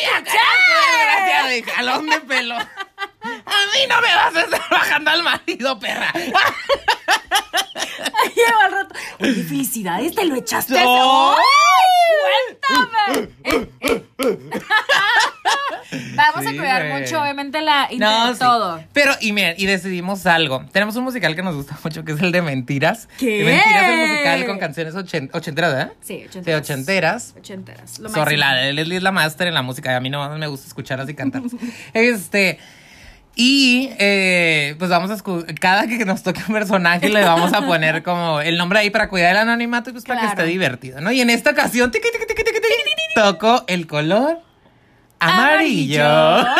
escuché! 0.04 0.38
Desgraciada 0.98 1.48
de 1.48 1.62
jalón 1.62 2.06
de 2.06 2.20
pelo. 2.20 2.56
A 3.22 3.58
mí 3.72 3.80
no 3.88 4.00
me 4.00 4.14
vas 4.14 4.34
a 4.36 4.40
estar 4.42 4.60
bajando 4.70 5.10
al 5.10 5.22
marido, 5.22 5.78
perra. 5.78 6.12
Lleva 8.34 8.64
al 8.66 8.72
rato. 8.72 8.94
Oye, 9.20 9.42
felicidades, 9.44 10.14
te 10.14 10.24
lo 10.24 10.34
echaste. 10.36 10.74
No. 10.74 11.34
¡Ay, 11.34 11.44
cuéntame! 12.60 13.28
Eh, 13.44 13.68
eh. 13.80 14.02
Vamos 16.14 16.46
a 16.46 16.50
cuidar 16.50 16.86
güey. 16.88 17.00
mucho, 17.02 17.20
obviamente, 17.22 17.60
la 17.62 17.88
No, 17.96 18.32
sí. 18.34 18.38
todo. 18.40 18.82
Pero, 18.92 19.12
y 19.20 19.32
miren, 19.32 19.54
y 19.56 19.66
decidimos 19.66 20.26
algo. 20.26 20.64
Tenemos 20.72 20.96
un 20.96 21.04
musical 21.04 21.34
que 21.34 21.42
nos 21.42 21.54
gusta 21.54 21.78
mucho, 21.82 22.04
que 22.04 22.12
es 22.12 22.20
el 22.20 22.30
de 22.32 22.42
Mentiras. 22.42 23.08
¿Qué? 23.18 23.38
De 23.38 23.44
Mentiras, 23.44 23.88
el 23.88 23.96
musical 24.08 24.46
con 24.46 24.58
canciones 24.58 24.94
ochen- 24.94 25.30
ochenteras, 25.32 25.72
¿verdad? 25.72 25.92
Sí, 26.00 26.18
Sí, 26.20 26.26
ochenteras. 26.28 26.60
ochenteras. 26.62 27.34
Ochenteras. 27.38 27.98
Lo 28.00 28.08
Sorry, 28.10 28.36
máximo. 28.36 28.62
la 28.62 28.72
Leslie 28.72 28.96
es 28.98 29.02
la 29.02 29.12
máster 29.12 29.48
en 29.48 29.54
la 29.54 29.62
música. 29.62 29.96
A 29.96 30.00
mí 30.00 30.10
no 30.10 30.28
me 30.36 30.46
gusta 30.46 30.66
escucharlas 30.66 31.08
y 31.08 31.14
cantarlas. 31.14 31.52
este. 31.94 32.58
Y 33.34 33.90
eh, 33.98 34.74
pues 34.78 34.90
vamos 34.90 35.10
a 35.10 35.16
cada 35.60 35.86
que 35.86 36.04
nos 36.04 36.22
toque 36.24 36.40
un 36.48 36.54
personaje 36.54 37.08
le 37.08 37.22
vamos 37.24 37.52
a 37.52 37.64
poner 37.64 38.02
como 38.02 38.40
el 38.40 38.58
nombre 38.58 38.80
ahí 38.80 38.90
para 38.90 39.08
cuidar 39.08 39.30
el 39.32 39.36
anonimato 39.38 39.90
y 39.90 39.92
pues 39.92 40.04
para 40.04 40.20
que 40.20 40.26
esté 40.26 40.44
divertido, 40.44 41.00
¿no? 41.00 41.12
Y 41.12 41.20
en 41.20 41.30
esta 41.30 41.50
ocasión 41.50 41.90
tiqui, 41.92 42.08
tiqui, 42.10 42.26
tiqui, 42.26 42.42
tiqui, 42.44 42.60
tiqui, 42.60 43.14
tocó 43.14 43.64
el 43.68 43.86
color 43.86 44.40
amarillo. 45.20 46.04
Amarillo. 46.04 46.54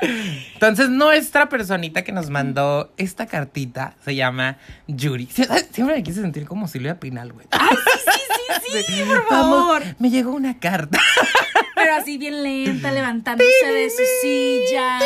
Entonces, 0.54 0.90
nuestra 0.90 1.48
personita 1.48 2.02
que 2.02 2.12
nos 2.12 2.30
mandó 2.30 2.92
esta 2.98 3.26
cartita 3.26 3.94
se 4.04 4.14
llama 4.14 4.58
Yuri. 4.86 5.26
Sie- 5.26 5.48
Siempre 5.72 5.96
me 5.96 6.02
quise 6.04 6.20
sentir 6.20 6.46
como 6.46 6.68
Silvia 6.68 7.00
Pinal, 7.00 7.32
güey. 7.32 7.46
Ay, 7.50 7.76
sí, 8.04 8.17
sí, 8.86 9.02
por 9.06 9.26
Vamos, 9.30 9.58
favor. 9.66 9.82
me 9.98 10.10
llegó 10.10 10.30
una 10.32 10.58
carta. 10.58 10.98
Pero 11.74 11.94
así 11.94 12.18
bien 12.18 12.42
lenta, 12.42 12.90
levantándose 12.92 13.66
de 13.72 13.90
su 13.90 14.02
silla. 14.22 14.98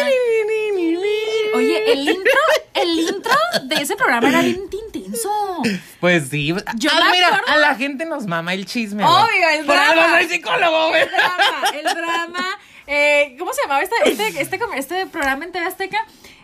Oye, 1.54 1.92
el 1.92 2.08
intro, 2.08 2.32
el 2.74 2.98
intro 3.00 3.32
de 3.64 3.74
ese 3.76 3.94
programa 3.96 4.28
era 4.28 4.40
bien 4.40 4.62
intenso. 4.72 5.30
Pues 6.00 6.28
sí. 6.30 6.46
Yo 6.76 6.90
Ah, 6.92 7.08
mira, 7.12 7.28
acuerdo- 7.28 7.48
a 7.48 7.56
la 7.58 7.74
gente 7.74 8.06
nos 8.06 8.26
mama 8.26 8.54
el 8.54 8.64
chisme. 8.66 9.04
Obvio, 9.04 9.48
el 9.58 9.66
Por 9.66 9.76
algo 9.76 9.94
drama. 10.00 10.18
soy 10.18 10.28
psicólogo, 10.28 10.88
güey. 10.88 11.02
El 11.02 11.08
drama, 11.10 11.62
el 11.74 11.84
drama. 11.84 12.58
Eh, 12.86 13.36
¿Cómo 13.38 13.52
se 13.52 13.62
llamaba 13.62 13.82
este, 13.82 13.94
este, 14.06 14.40
este, 14.40 14.58
este 14.76 15.06
programa 15.06 15.44
en 15.44 15.52
TV 15.52 15.64
Azteca? 15.66 15.98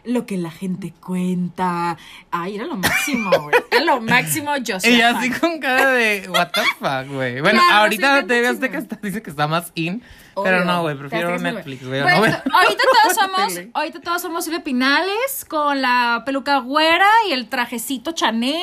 Lo 0.05 0.27
que 0.27 0.37
la 0.39 0.51
gente 0.51 0.93
cuenta. 1.01 1.97
Ay, 2.31 2.57
era 2.57 2.65
lo 2.67 2.77
máximo, 2.77 3.31
güey. 3.31 3.55
Era 3.71 3.85
lo 3.85 4.01
máximo, 4.01 4.57
yo 4.59 4.77
Y 4.85 5.01
así 5.01 5.31
con 5.31 5.59
cara 5.61 5.91
de, 5.91 6.29
what 6.31 6.49
the 6.53 6.61
fuck, 6.79 7.13
güey. 7.13 7.41
Bueno, 7.41 7.61
Claro, 7.61 7.83
ahorita 7.83 8.23
bien 8.23 8.47
Azteca 8.47 8.79
chisme. 8.79 8.95
está- 8.95 9.07
dice 9.07 9.23
que 9.23 9.31
está 9.31 9.47
más 9.47 9.73
in. 9.75 10.03
Pero 10.43 10.65
no, 10.65 10.83
güey, 10.83 10.97
prefiero 10.97 11.37
Te 11.37 11.43
Netflix, 11.43 11.85
güey. 11.87 12.01
Bueno, 12.03 12.17
no, 12.17 12.21
güey. 12.21 12.33
ahorita 12.53 12.83
todos 13.03 13.15
somos, 13.17 13.61
ahorita 13.75 14.01
todos 14.01 14.23
somos 14.23 14.45
Silvia 14.45 14.63
Pinales 14.63 15.45
con 15.49 15.83
la 15.83 16.23
peluca 16.25 16.59
güera 16.59 17.09
y 17.29 17.33
el 17.33 17.49
trajecito 17.49 18.13
Chanel, 18.13 18.63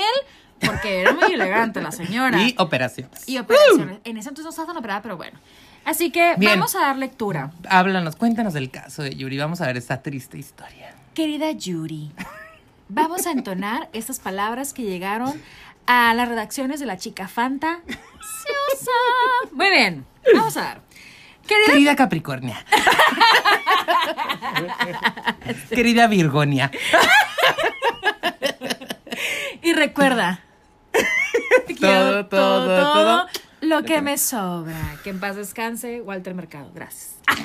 porque 0.65 1.01
era 1.01 1.11
muy 1.13 1.33
elegante 1.33 1.81
la 1.81 1.91
señora. 1.91 2.39
Y 2.41 2.55
operaciones. 2.57 3.27
Y 3.27 3.37
operaciones. 3.39 3.99
En 4.05 4.17
ese 4.17 4.29
entonces 4.29 4.45
no 4.45 4.49
estaba 4.51 4.67
tan 4.67 4.77
operada, 4.77 5.01
pero 5.01 5.17
bueno. 5.17 5.37
Así 5.83 6.11
que 6.11 6.33
Bien. 6.37 6.53
vamos 6.53 6.75
a 6.75 6.79
dar 6.79 6.95
lectura. 6.97 7.51
Háblanos, 7.69 8.15
cuéntanos 8.15 8.53
del 8.53 8.71
caso 8.71 9.03
de 9.03 9.13
Yuri. 9.15 9.37
Vamos 9.37 9.61
a 9.61 9.67
ver 9.67 9.77
esta 9.77 10.01
triste 10.01 10.37
historia. 10.39 10.94
Querida 11.15 11.49
Yuri, 11.53 12.11
vamos 12.89 13.25
a 13.25 13.31
entonar 13.31 13.87
estas 13.93 14.19
palabras 14.19 14.73
que 14.73 14.83
llegaron 14.83 15.41
a 15.87 16.13
las 16.13 16.27
redacciones 16.27 16.81
de 16.81 16.85
la 16.85 16.97
chica 16.97 17.29
Fanta. 17.29 17.79
Muy 19.53 19.69
bien, 19.69 20.05
vamos 20.35 20.57
a 20.57 20.73
ver. 20.73 20.81
Querida 21.47 21.65
Querida 21.67 21.95
Capricornia. 21.95 22.65
Querida 25.69 26.07
Virgonia. 26.07 26.69
Y 29.63 29.71
recuerda. 29.71 30.41
quiero 31.79 32.27
Todo, 32.27 32.65
todo, 32.67 32.93
todo. 32.93 33.27
Lo 33.65 33.83
que 33.83 34.01
me 34.01 34.17
sobra. 34.17 34.97
Que 35.03 35.09
en 35.09 35.19
paz 35.19 35.35
descanse, 35.35 36.01
Walter 36.01 36.35
Mercado. 36.35 36.71
Gracias. 36.73 37.15
¡Ay, 37.27 37.35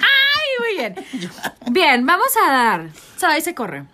muy 0.58 0.76
bien! 0.76 0.94
Bien, 1.70 2.04
vamos 2.04 2.28
a 2.46 2.52
dar. 2.52 2.90
Va 3.24 3.38
y 3.38 3.40
se 3.40 3.54
corre. 3.54 3.86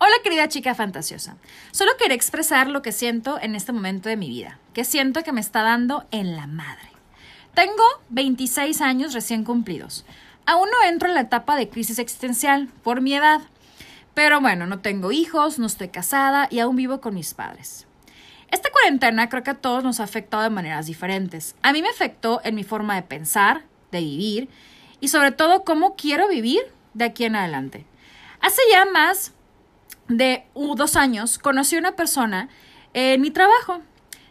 Hola, 0.00 0.14
querida 0.22 0.46
chica 0.48 0.76
fantasiosa. 0.76 1.36
Solo 1.72 1.90
quería 1.98 2.14
expresar 2.14 2.68
lo 2.68 2.82
que 2.82 2.92
siento 2.92 3.40
en 3.40 3.56
este 3.56 3.72
momento 3.72 4.08
de 4.08 4.16
mi 4.16 4.28
vida. 4.28 4.58
Que 4.72 4.84
siento 4.84 5.24
que 5.24 5.32
me 5.32 5.40
está 5.40 5.62
dando 5.62 6.06
en 6.12 6.36
la 6.36 6.46
madre. 6.46 6.92
Tengo 7.54 7.82
26 8.10 8.80
años 8.80 9.12
recién 9.14 9.42
cumplidos. 9.42 10.04
Aún 10.46 10.68
no 10.70 10.88
entro 10.88 11.08
en 11.08 11.14
la 11.14 11.22
etapa 11.22 11.56
de 11.56 11.68
crisis 11.68 11.98
existencial 11.98 12.68
por 12.84 13.00
mi 13.00 13.14
edad. 13.14 13.40
Pero 14.14 14.40
bueno, 14.40 14.66
no 14.66 14.78
tengo 14.78 15.10
hijos, 15.10 15.58
no 15.58 15.66
estoy 15.66 15.88
casada 15.88 16.46
y 16.48 16.60
aún 16.60 16.76
vivo 16.76 17.00
con 17.00 17.14
mis 17.14 17.34
padres. 17.34 17.87
Esta 18.50 18.70
cuarentena 18.70 19.28
creo 19.28 19.42
que 19.42 19.50
a 19.50 19.54
todos 19.54 19.84
nos 19.84 20.00
ha 20.00 20.04
afectado 20.04 20.42
de 20.42 20.50
maneras 20.50 20.86
diferentes. 20.86 21.54
A 21.62 21.72
mí 21.72 21.82
me 21.82 21.88
afectó 21.88 22.40
en 22.44 22.54
mi 22.54 22.64
forma 22.64 22.94
de 22.94 23.02
pensar, 23.02 23.64
de 23.92 24.00
vivir 24.00 24.48
y 25.00 25.08
sobre 25.08 25.32
todo 25.32 25.64
cómo 25.64 25.96
quiero 25.96 26.28
vivir 26.28 26.60
de 26.94 27.04
aquí 27.04 27.24
en 27.24 27.36
adelante. 27.36 27.84
Hace 28.40 28.62
ya 28.70 28.86
más 28.86 29.32
de 30.08 30.46
dos 30.54 30.96
años 30.96 31.38
conocí 31.38 31.76
a 31.76 31.80
una 31.80 31.92
persona 31.92 32.48
en 32.94 33.20
mi 33.20 33.30
trabajo. 33.30 33.82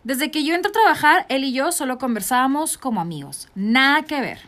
Desde 0.04 0.32
que 0.32 0.44
yo 0.44 0.56
entré 0.56 0.70
a 0.70 0.74
trabajar, 0.74 1.26
él 1.30 1.44
y 1.44 1.54
yo 1.54 1.72
solo 1.72 1.98
conversábamos 1.98 2.78
como 2.78 3.02
amigos. 3.02 3.50
Nada 3.56 4.04
que 4.04 4.22
ver. 4.22 4.40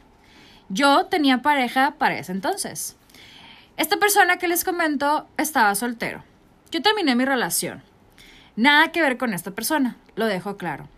Yo 0.70 1.06
tenía 1.08 1.42
pareja 1.42 1.96
para 1.98 2.18
ese 2.18 2.32
entonces. 2.32 2.96
Esta 3.78 3.98
persona 3.98 4.38
que 4.38 4.48
les 4.48 4.64
comento 4.64 5.28
estaba 5.38 5.76
soltero. 5.76 6.24
Yo 6.72 6.82
terminé 6.82 7.16
mi 7.16 7.26
relación. 7.26 7.84
Nada 8.60 8.92
que 8.92 9.02
ver 9.02 9.18
con 9.18 9.34
esta 9.34 9.52
persona, 9.52 9.96
lo 10.16 10.26
dejo 10.26 10.58
claro. 10.58 10.90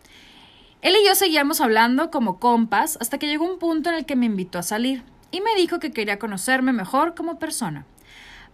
Él 0.81 0.95
y 0.99 1.07
yo 1.07 1.13
seguíamos 1.13 1.61
hablando 1.61 2.09
como 2.09 2.39
compas 2.39 2.97
hasta 2.99 3.19
que 3.19 3.27
llegó 3.27 3.45
un 3.45 3.59
punto 3.59 3.91
en 3.91 3.97
el 3.97 4.07
que 4.07 4.15
me 4.15 4.25
invitó 4.25 4.57
a 4.57 4.63
salir 4.63 5.03
y 5.29 5.41
me 5.41 5.53
dijo 5.53 5.77
que 5.77 5.91
quería 5.91 6.17
conocerme 6.17 6.73
mejor 6.73 7.13
como 7.13 7.37
persona. 7.37 7.85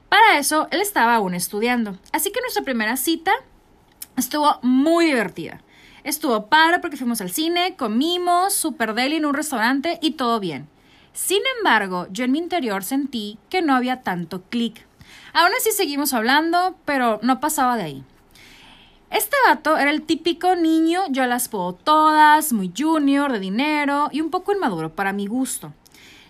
Para 0.09 0.37
eso, 0.39 0.67
él 0.71 0.81
estaba 0.81 1.15
aún 1.15 1.35
estudiando, 1.35 1.97
así 2.11 2.33
que 2.33 2.41
nuestra 2.41 2.63
primera 2.63 2.97
cita 2.97 3.31
estuvo 4.17 4.59
muy 4.61 5.05
divertida. 5.05 5.61
Estuvo 6.03 6.47
padre 6.47 6.79
porque 6.79 6.97
fuimos 6.97 7.21
al 7.21 7.31
cine, 7.31 7.77
comimos, 7.77 8.55
super 8.55 8.93
deli 8.93 9.15
en 9.15 9.25
un 9.25 9.35
restaurante 9.35 9.99
y 10.01 10.11
todo 10.11 10.41
bien. 10.41 10.67
Sin 11.13 11.43
embargo, 11.57 12.07
yo 12.11 12.25
en 12.25 12.33
mi 12.33 12.39
interior 12.39 12.83
sentí 12.83 13.39
que 13.49 13.61
no 13.61 13.73
había 13.73 14.03
tanto 14.03 14.43
clic. 14.49 14.85
Aún 15.31 15.51
así 15.57 15.71
seguimos 15.71 16.13
hablando, 16.13 16.75
pero 16.83 17.21
no 17.23 17.39
pasaba 17.39 17.77
de 17.77 17.83
ahí. 17.83 18.03
Este 19.09 19.35
vato 19.47 19.77
era 19.77 19.89
el 19.89 20.01
típico 20.01 20.55
niño, 20.55 21.01
yo 21.09 21.25
las 21.25 21.47
puedo 21.47 21.73
todas, 21.73 22.51
muy 22.51 22.73
junior, 22.77 23.31
de 23.31 23.39
dinero 23.39 24.09
y 24.11 24.19
un 24.19 24.29
poco 24.29 24.51
inmaduro 24.51 24.93
para 24.93 25.13
mi 25.13 25.27
gusto. 25.27 25.73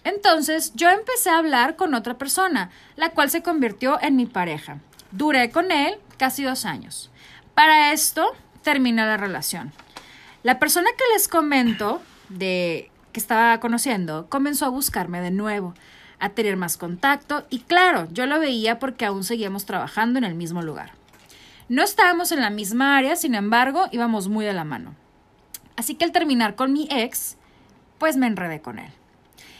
Entonces 0.03 0.73
yo 0.75 0.89
empecé 0.89 1.29
a 1.31 1.39
hablar 1.39 1.75
con 1.75 1.95
otra 1.95 2.17
persona, 2.17 2.69
la 2.95 3.09
cual 3.09 3.29
se 3.29 3.41
convirtió 3.41 4.01
en 4.01 4.15
mi 4.15 4.25
pareja. 4.25 4.79
Duré 5.11 5.49
con 5.49 5.71
él 5.71 5.95
casi 6.17 6.43
dos 6.43 6.65
años. 6.65 7.09
Para 7.55 7.91
esto 7.91 8.31
termina 8.61 9.07
la 9.07 9.17
relación. 9.17 9.73
La 10.43 10.59
persona 10.59 10.87
que 10.97 11.13
les 11.13 11.27
comento 11.27 12.01
de 12.29 12.91
que 13.11 13.19
estaba 13.19 13.59
conociendo 13.59 14.27
comenzó 14.29 14.65
a 14.65 14.69
buscarme 14.69 15.19
de 15.21 15.31
nuevo, 15.31 15.73
a 16.19 16.29
tener 16.29 16.57
más 16.57 16.77
contacto 16.77 17.45
y 17.49 17.61
claro, 17.61 18.07
yo 18.11 18.27
lo 18.27 18.39
veía 18.39 18.77
porque 18.77 19.05
aún 19.05 19.23
seguíamos 19.23 19.65
trabajando 19.65 20.19
en 20.19 20.25
el 20.25 20.35
mismo 20.35 20.61
lugar. 20.61 20.96
No 21.69 21.83
estábamos 21.83 22.31
en 22.31 22.39
la 22.39 22.49
misma 22.49 22.97
área, 22.97 23.17
sin 23.17 23.35
embargo, 23.35 23.87
íbamos 23.91 24.29
muy 24.29 24.45
de 24.45 24.53
la 24.53 24.63
mano. 24.63 24.95
Así 25.75 25.95
que 25.95 26.05
al 26.05 26.13
terminar 26.13 26.55
con 26.55 26.71
mi 26.71 26.87
ex, 26.89 27.35
pues 27.97 28.15
me 28.15 28.25
enredé 28.27 28.61
con 28.61 28.79
él. 28.79 28.91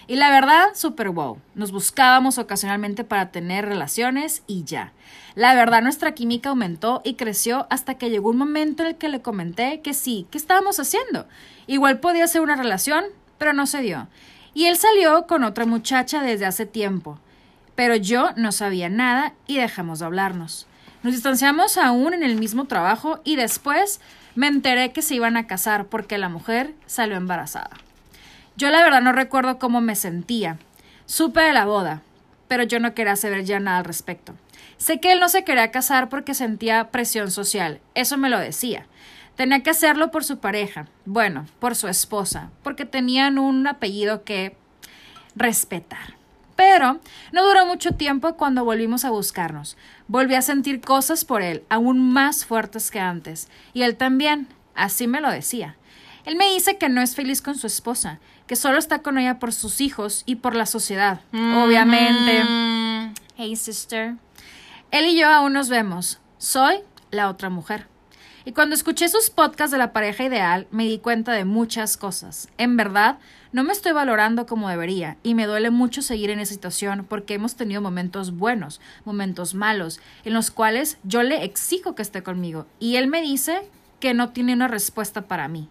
Y 0.07 0.15
la 0.15 0.31
verdad, 0.31 0.67
super 0.73 1.09
wow. 1.09 1.37
Nos 1.53 1.73
buscábamos 1.73 2.37
ocasionalmente 2.37 3.03
para 3.03 3.29
tener 3.31 3.65
relaciones 3.65 4.41
y 4.47 4.63
ya. 4.63 4.93
La 5.35 5.53
verdad, 5.53 5.81
nuestra 5.81 6.13
química 6.13 6.49
aumentó 6.49 7.01
y 7.03 7.15
creció 7.15 7.67
hasta 7.69 7.95
que 7.95 8.09
llegó 8.09 8.29
un 8.29 8.37
momento 8.37 8.83
en 8.83 8.89
el 8.89 8.95
que 8.95 9.09
le 9.09 9.21
comenté 9.21 9.81
que 9.81 9.93
sí, 9.93 10.25
que 10.31 10.37
estábamos 10.37 10.79
haciendo. 10.79 11.27
Igual 11.67 11.99
podía 11.99 12.25
ser 12.27 12.39
una 12.39 12.55
relación, 12.55 13.03
pero 13.37 13.51
no 13.51 13.67
se 13.67 13.81
dio. 13.81 14.07
Y 14.53 14.67
él 14.67 14.77
salió 14.77 15.27
con 15.27 15.43
otra 15.43 15.65
muchacha 15.65 16.23
desde 16.23 16.45
hace 16.45 16.65
tiempo. 16.65 17.19
Pero 17.75 17.97
yo 17.97 18.29
no 18.37 18.53
sabía 18.53 18.87
nada 18.87 19.33
y 19.45 19.57
dejamos 19.57 19.99
de 19.99 20.05
hablarnos. 20.05 20.67
Nos 21.03 21.13
distanciamos 21.13 21.77
aún 21.77 22.13
en 22.13 22.23
el 22.23 22.37
mismo 22.37 22.65
trabajo 22.65 23.21
y 23.23 23.35
después 23.35 24.01
me 24.35 24.47
enteré 24.47 24.91
que 24.91 25.01
se 25.01 25.15
iban 25.15 25.37
a 25.37 25.47
casar 25.47 25.85
porque 25.85 26.17
la 26.17 26.29
mujer 26.29 26.73
salió 26.85 27.15
embarazada. 27.17 27.71
Yo 28.55 28.69
la 28.69 28.81
verdad 28.81 29.01
no 29.01 29.11
recuerdo 29.11 29.59
cómo 29.59 29.81
me 29.81 29.95
sentía. 29.95 30.57
Supe 31.05 31.41
de 31.41 31.53
la 31.53 31.65
boda, 31.65 32.01
pero 32.47 32.63
yo 32.63 32.79
no 32.79 32.93
quería 32.93 33.15
saber 33.15 33.45
ya 33.45 33.59
nada 33.59 33.77
al 33.77 33.85
respecto. 33.85 34.33
Sé 34.77 34.99
que 34.99 35.11
él 35.11 35.19
no 35.19 35.29
se 35.29 35.43
quería 35.43 35.71
casar 35.71 36.09
porque 36.09 36.33
sentía 36.33 36.89
presión 36.91 37.31
social, 37.31 37.79
eso 37.95 38.17
me 38.17 38.29
lo 38.29 38.39
decía. 38.39 38.85
Tenía 39.35 39.61
que 39.61 39.69
hacerlo 39.69 40.09
por 40.09 40.23
su 40.23 40.39
pareja, 40.39 40.87
bueno, 41.05 41.45
por 41.59 41.75
su 41.75 41.87
esposa, 41.87 42.49
porque 42.63 42.85
tenían 42.85 43.37
un 43.37 43.67
apellido 43.67 44.23
que 44.23 44.55
respetar. 45.35 46.16
Pero 46.57 46.99
no 47.31 47.47
duró 47.47 47.65
mucho 47.65 47.91
tiempo 47.91 48.35
cuando 48.35 48.65
volvimos 48.65 49.05
a 49.05 49.11
buscarnos. 49.11 49.77
Volví 50.09 50.35
a 50.35 50.41
sentir 50.41 50.81
cosas 50.81 51.23
por 51.23 51.41
él, 51.41 51.63
aún 51.69 52.11
más 52.11 52.45
fuertes 52.45 52.91
que 52.91 52.99
antes. 52.99 53.47
Y 53.73 53.83
él 53.83 53.95
también, 53.95 54.47
así 54.75 55.07
me 55.07 55.21
lo 55.21 55.29
decía. 55.29 55.77
Él 56.25 56.35
me 56.35 56.51
dice 56.51 56.77
que 56.77 56.89
no 56.89 57.01
es 57.01 57.15
feliz 57.15 57.41
con 57.41 57.57
su 57.57 57.67
esposa, 57.67 58.19
que 58.47 58.57
solo 58.57 58.79
está 58.79 58.99
con 58.99 59.17
ella 59.17 59.39
por 59.39 59.53
sus 59.53 59.79
hijos 59.79 60.23
y 60.25 60.37
por 60.37 60.55
la 60.55 60.65
sociedad. 60.65 61.21
Obviamente. 61.31 62.43
Mm. 62.43 63.13
Hey, 63.37 63.55
sister. 63.55 64.15
Él 64.91 65.05
y 65.05 65.17
yo 65.17 65.29
aún 65.29 65.53
nos 65.53 65.69
vemos. 65.69 66.19
Soy 66.39 66.79
la 67.11 67.29
otra 67.29 67.49
mujer. 67.49 67.87
Y 68.47 68.53
cuando 68.53 68.75
escuché 68.75 69.09
sus 69.09 69.29
podcasts 69.29 69.73
de 69.73 69.77
la 69.77 69.91
pareja 69.91 70.23
ideal, 70.23 70.67
me 70.71 70.85
di 70.85 70.99
cuenta 70.99 71.33
de 71.33 71.43
muchas 71.43 71.97
cosas. 71.97 72.47
En 72.57 72.77
verdad, 72.77 73.19
no 73.51 73.65
me 73.65 73.73
estoy 73.73 73.91
valorando 73.91 74.45
como 74.45 74.69
debería 74.69 75.17
y 75.21 75.35
me 75.35 75.47
duele 75.47 75.69
mucho 75.69 76.01
seguir 76.01 76.29
en 76.29 76.39
esa 76.39 76.53
situación 76.53 77.05
porque 77.09 77.33
hemos 77.33 77.57
tenido 77.57 77.81
momentos 77.81 78.37
buenos, 78.37 78.79
momentos 79.03 79.53
malos, 79.53 79.99
en 80.23 80.33
los 80.33 80.49
cuales 80.49 80.97
yo 81.03 81.23
le 81.23 81.43
exijo 81.43 81.93
que 81.93 82.01
esté 82.01 82.23
conmigo 82.23 82.67
y 82.79 82.95
él 82.95 83.07
me 83.07 83.21
dice 83.21 83.69
que 83.99 84.13
no 84.13 84.29
tiene 84.29 84.53
una 84.53 84.69
respuesta 84.69 85.23
para 85.23 85.49
mí. 85.49 85.67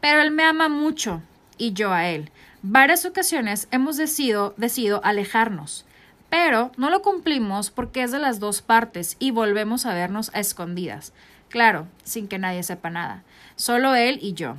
Pero 0.00 0.22
él 0.22 0.30
me 0.30 0.44
ama 0.44 0.70
mucho 0.70 1.20
y 1.58 1.74
yo 1.74 1.92
a 1.92 2.08
él. 2.08 2.30
Varias 2.62 3.04
ocasiones 3.04 3.68
hemos 3.70 3.98
decidido, 3.98 4.54
decidido 4.56 5.02
alejarnos, 5.04 5.84
pero 6.30 6.72
no 6.78 6.88
lo 6.88 7.02
cumplimos 7.02 7.70
porque 7.70 8.02
es 8.02 8.12
de 8.12 8.18
las 8.18 8.40
dos 8.40 8.62
partes 8.62 9.16
y 9.18 9.30
volvemos 9.30 9.84
a 9.84 9.92
vernos 9.92 10.30
a 10.32 10.40
escondidas. 10.40 11.12
Claro, 11.48 11.86
sin 12.02 12.28
que 12.28 12.38
nadie 12.38 12.62
sepa 12.62 12.90
nada. 12.90 13.22
Solo 13.56 13.94
él 13.94 14.18
y 14.20 14.34
yo. 14.34 14.56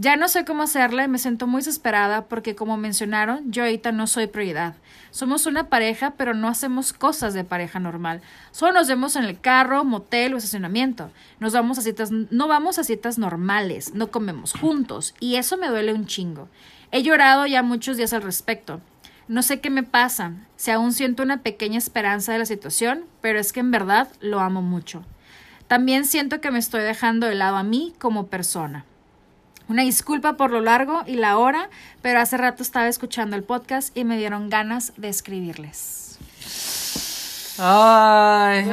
Ya 0.00 0.14
no 0.14 0.28
sé 0.28 0.44
cómo 0.44 0.62
hacerle, 0.62 1.08
me 1.08 1.18
siento 1.18 1.48
muy 1.48 1.58
desesperada 1.58 2.26
porque 2.26 2.54
como 2.54 2.76
mencionaron, 2.76 3.50
yo 3.50 3.64
ahorita 3.64 3.90
no 3.90 4.06
soy 4.06 4.28
prioridad. 4.28 4.74
Somos 5.10 5.46
una 5.46 5.68
pareja, 5.68 6.12
pero 6.16 6.34
no 6.34 6.46
hacemos 6.46 6.92
cosas 6.92 7.34
de 7.34 7.42
pareja 7.42 7.80
normal. 7.80 8.20
Solo 8.52 8.74
nos 8.74 8.86
vemos 8.86 9.16
en 9.16 9.24
el 9.24 9.40
carro, 9.40 9.82
motel 9.84 10.34
o 10.34 10.36
estacionamiento. 10.36 11.10
Nos 11.40 11.52
vamos 11.52 11.78
a 11.78 11.82
citas, 11.82 12.12
no 12.12 12.46
vamos 12.46 12.78
a 12.78 12.84
citas 12.84 13.18
normales, 13.18 13.94
no 13.94 14.12
comemos 14.12 14.52
juntos, 14.52 15.16
y 15.18 15.34
eso 15.34 15.56
me 15.56 15.66
duele 15.66 15.92
un 15.92 16.06
chingo. 16.06 16.48
He 16.92 17.02
llorado 17.02 17.46
ya 17.46 17.64
muchos 17.64 17.96
días 17.96 18.12
al 18.12 18.22
respecto. 18.22 18.80
No 19.26 19.42
sé 19.42 19.60
qué 19.60 19.68
me 19.68 19.82
pasa, 19.82 20.32
si 20.56 20.70
aún 20.70 20.92
siento 20.92 21.24
una 21.24 21.42
pequeña 21.42 21.78
esperanza 21.78 22.32
de 22.32 22.38
la 22.38 22.46
situación, 22.46 23.04
pero 23.20 23.40
es 23.40 23.52
que 23.52 23.60
en 23.60 23.72
verdad 23.72 24.08
lo 24.20 24.38
amo 24.38 24.62
mucho. 24.62 25.02
También 25.68 26.06
siento 26.06 26.40
que 26.40 26.50
me 26.50 26.58
estoy 26.58 26.82
dejando 26.82 27.26
de 27.26 27.34
lado 27.34 27.56
a 27.56 27.62
mí 27.62 27.94
como 27.98 28.26
persona. 28.28 28.86
Una 29.68 29.82
disculpa 29.82 30.38
por 30.38 30.50
lo 30.50 30.62
largo 30.62 31.02
y 31.06 31.16
la 31.16 31.36
hora, 31.36 31.68
pero 32.00 32.20
hace 32.20 32.38
rato 32.38 32.62
estaba 32.62 32.88
escuchando 32.88 33.36
el 33.36 33.44
podcast 33.44 33.94
y 33.94 34.04
me 34.04 34.16
dieron 34.16 34.48
ganas 34.48 34.94
de 34.96 35.10
escribirles. 35.10 36.16
Ay. 37.58 38.64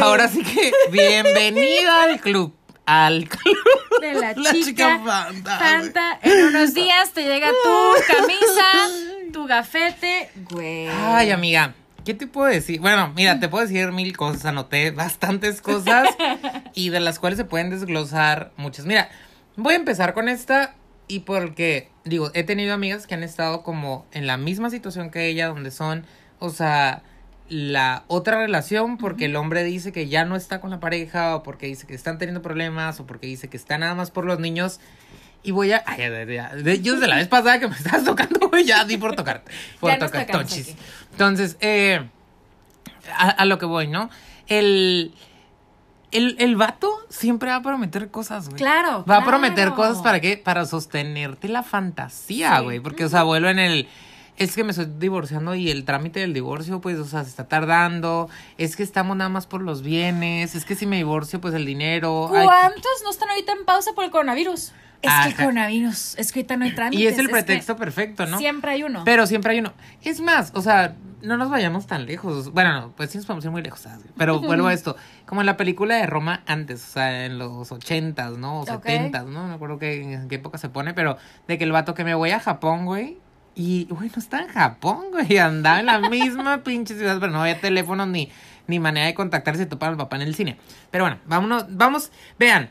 Ahora 0.00 0.26
sí 0.26 0.42
que 0.42 0.72
bienvenido 0.90 1.92
al 1.92 2.20
club. 2.20 2.52
Al 2.86 3.28
club. 3.28 4.00
De 4.00 4.14
la, 4.14 4.32
La 4.36 4.52
chica, 4.52 4.64
chica 4.64 5.00
Fanta, 5.04 5.58
Fanta. 5.58 6.18
En 6.22 6.46
unos 6.46 6.74
días 6.74 7.12
te 7.12 7.22
llega 7.22 7.50
tu 7.62 8.12
camisa, 8.12 9.32
tu 9.32 9.46
gafete, 9.46 10.30
güey. 10.50 10.88
Ay, 10.88 11.30
amiga. 11.30 11.72
¿Qué 12.04 12.12
te 12.12 12.26
puedo 12.26 12.48
decir? 12.48 12.80
Bueno, 12.80 13.12
mira, 13.16 13.40
te 13.40 13.48
puedo 13.48 13.66
decir 13.66 13.90
mil 13.90 14.14
cosas, 14.14 14.44
anoté 14.44 14.90
bastantes 14.90 15.62
cosas 15.62 16.06
y 16.74 16.90
de 16.90 17.00
las 17.00 17.18
cuales 17.18 17.38
se 17.38 17.46
pueden 17.46 17.70
desglosar 17.70 18.52
muchas. 18.58 18.84
Mira, 18.84 19.08
voy 19.56 19.72
a 19.72 19.76
empezar 19.76 20.12
con 20.12 20.28
esta 20.28 20.74
y 21.08 21.20
porque, 21.20 21.90
digo, 22.04 22.30
he 22.34 22.44
tenido 22.44 22.74
amigas 22.74 23.06
que 23.06 23.14
han 23.14 23.22
estado 23.22 23.62
como 23.62 24.04
en 24.12 24.26
la 24.26 24.36
misma 24.36 24.68
situación 24.68 25.10
que 25.10 25.28
ella, 25.28 25.48
donde 25.48 25.70
son, 25.70 26.04
o 26.40 26.50
sea, 26.50 27.02
la 27.48 28.04
otra 28.08 28.38
relación 28.38 28.98
porque 28.98 29.26
el 29.26 29.36
hombre 29.36 29.64
dice 29.64 29.92
que 29.92 30.08
ya 30.08 30.24
no 30.24 30.36
está 30.36 30.60
con 30.60 30.70
la 30.70 30.80
pareja 30.80 31.36
o 31.36 31.42
porque 31.42 31.66
dice 31.66 31.86
que 31.86 31.94
están 31.94 32.18
teniendo 32.18 32.42
problemas 32.42 33.00
o 33.00 33.06
porque 33.06 33.26
dice 33.26 33.48
que 33.48 33.56
está 33.56 33.78
nada 33.78 33.94
más 33.94 34.10
por 34.10 34.26
los 34.26 34.38
niños. 34.40 34.78
Y 35.44 35.50
voy 35.52 35.72
a. 35.72 35.84
Ay, 35.86 35.98
ya, 35.98 36.24
ya, 36.24 36.74
yo 36.74 36.94
desde 36.94 37.06
la 37.06 37.16
vez 37.16 37.28
pasada 37.28 37.60
que 37.60 37.68
me 37.68 37.76
estabas 37.76 38.02
tocando, 38.04 38.50
ya 38.64 38.84
di 38.84 38.96
por 38.96 39.14
tocar. 39.14 39.44
Por 39.80 39.90
Ya 39.90 39.98
tocar 39.98 40.22
aquí. 40.22 40.64
Entonces, 41.12 41.56
eh, 41.60 42.08
a, 43.16 43.28
a 43.30 43.44
lo 43.44 43.58
que 43.58 43.66
voy, 43.66 43.86
¿no? 43.86 44.08
El, 44.46 45.12
el, 46.12 46.36
el 46.38 46.56
vato 46.56 46.90
siempre 47.10 47.50
va 47.50 47.56
a 47.56 47.62
prometer 47.62 48.10
cosas, 48.10 48.46
güey. 48.48 48.56
Claro. 48.58 49.04
Va 49.08 49.18
a 49.18 49.24
prometer 49.24 49.72
cosas 49.72 49.98
para 50.02 50.20
qué? 50.20 50.36
Para 50.38 50.64
sostenerte 50.64 51.48
la 51.48 51.62
fantasía, 51.62 52.56
Sí. 52.58 52.62
güey. 52.64 52.80
Porque, 52.80 53.04
o 53.04 53.08
sea, 53.08 53.22
vuelvo 53.22 53.48
en 53.48 53.58
el. 53.58 53.88
Es 54.36 54.56
que 54.56 54.64
me 54.64 54.70
estoy 54.70 54.86
divorciando 54.98 55.54
y 55.54 55.70
el 55.70 55.84
trámite 55.84 56.18
del 56.20 56.32
divorcio, 56.34 56.80
pues, 56.80 56.98
o 56.98 57.04
sea, 57.04 57.22
se 57.22 57.30
está 57.30 57.46
tardando. 57.46 58.28
Es 58.58 58.74
que 58.76 58.82
estamos 58.82 59.16
nada 59.16 59.28
más 59.30 59.46
por 59.46 59.60
los 59.62 59.82
bienes. 59.82 60.54
Es 60.56 60.64
que 60.64 60.74
si 60.74 60.86
me 60.86 60.96
divorcio, 60.96 61.40
pues 61.40 61.54
el 61.54 61.64
dinero. 61.66 62.30
Ay, 62.34 62.44
¿Cuántos 62.44 63.02
no 63.04 63.10
están 63.10 63.28
ahorita 63.30 63.52
en 63.52 63.64
pausa 63.64 63.92
por 63.92 64.04
el 64.04 64.10
coronavirus? 64.10 64.72
Es 65.04 65.10
que 65.10 65.32
Ajá. 65.32 65.36
coronavirus, 65.36 66.14
es 66.18 66.32
que 66.32 66.40
ahorita 66.40 66.56
no 66.56 66.64
hay 66.64 66.74
trámites. 66.74 67.00
y 67.00 67.06
es 67.06 67.18
el 67.18 67.26
que 67.26 67.32
pretexto 67.32 67.76
perfecto, 67.76 68.26
¿no? 68.26 68.38
Siempre 68.38 68.70
hay 68.72 68.82
uno. 68.82 69.02
Pero 69.04 69.26
siempre 69.26 69.52
hay 69.52 69.58
uno. 69.60 69.72
Es 70.02 70.20
más, 70.20 70.50
o 70.54 70.62
sea, 70.62 70.96
no 71.24 71.36
nos 71.36 71.50
vayamos 71.50 71.86
tan 71.86 72.06
lejos. 72.06 72.52
Bueno, 72.52 72.72
no, 72.72 72.92
pues 72.92 73.10
sí 73.10 73.18
nos 73.18 73.26
podemos 73.26 73.44
ir 73.44 73.50
muy 73.50 73.62
lejos. 73.62 73.80
¿sabes? 73.80 74.04
Pero 74.16 74.40
vuelvo 74.40 74.68
a 74.68 74.72
esto. 74.72 74.96
Como 75.26 75.42
en 75.42 75.46
la 75.46 75.56
película 75.56 75.96
de 75.96 76.06
Roma 76.06 76.42
antes, 76.46 76.82
o 76.82 76.92
sea, 76.92 77.26
en 77.26 77.38
los 77.38 77.70
ochentas, 77.72 78.36
¿no? 78.38 78.60
O 78.60 78.66
setentas, 78.66 79.24
¿no? 79.24 79.42
No 79.42 79.48
me 79.48 79.54
acuerdo 79.54 79.78
qué, 79.78 80.14
en 80.14 80.28
qué 80.28 80.36
época 80.36 80.58
se 80.58 80.68
pone, 80.68 80.94
pero 80.94 81.16
de 81.48 81.58
que 81.58 81.64
el 81.64 81.72
vato 81.72 81.94
que 81.94 82.04
me 82.04 82.14
voy 82.14 82.30
a 82.30 82.40
Japón, 82.40 82.84
güey. 82.84 83.18
Y, 83.56 83.86
güey, 83.88 84.08
no 84.08 84.18
está 84.18 84.40
en 84.40 84.48
Japón, 84.48 85.06
güey. 85.12 85.38
Andaba 85.38 85.80
en 85.80 85.86
la 85.86 85.98
misma 86.00 86.58
pinche 86.64 86.96
ciudad, 86.96 87.18
pero 87.20 87.32
no 87.32 87.42
había 87.42 87.60
teléfono 87.60 88.04
ni, 88.06 88.30
ni 88.66 88.78
manera 88.78 89.06
de 89.06 89.14
contactarse 89.14 89.62
y 89.62 89.66
topar 89.66 89.90
al 89.90 89.96
papá 89.96 90.16
en 90.16 90.22
el 90.22 90.34
cine. 90.34 90.58
Pero 90.90 91.04
bueno, 91.04 91.18
vámonos, 91.26 91.66
vamos, 91.68 92.10
vean. 92.38 92.70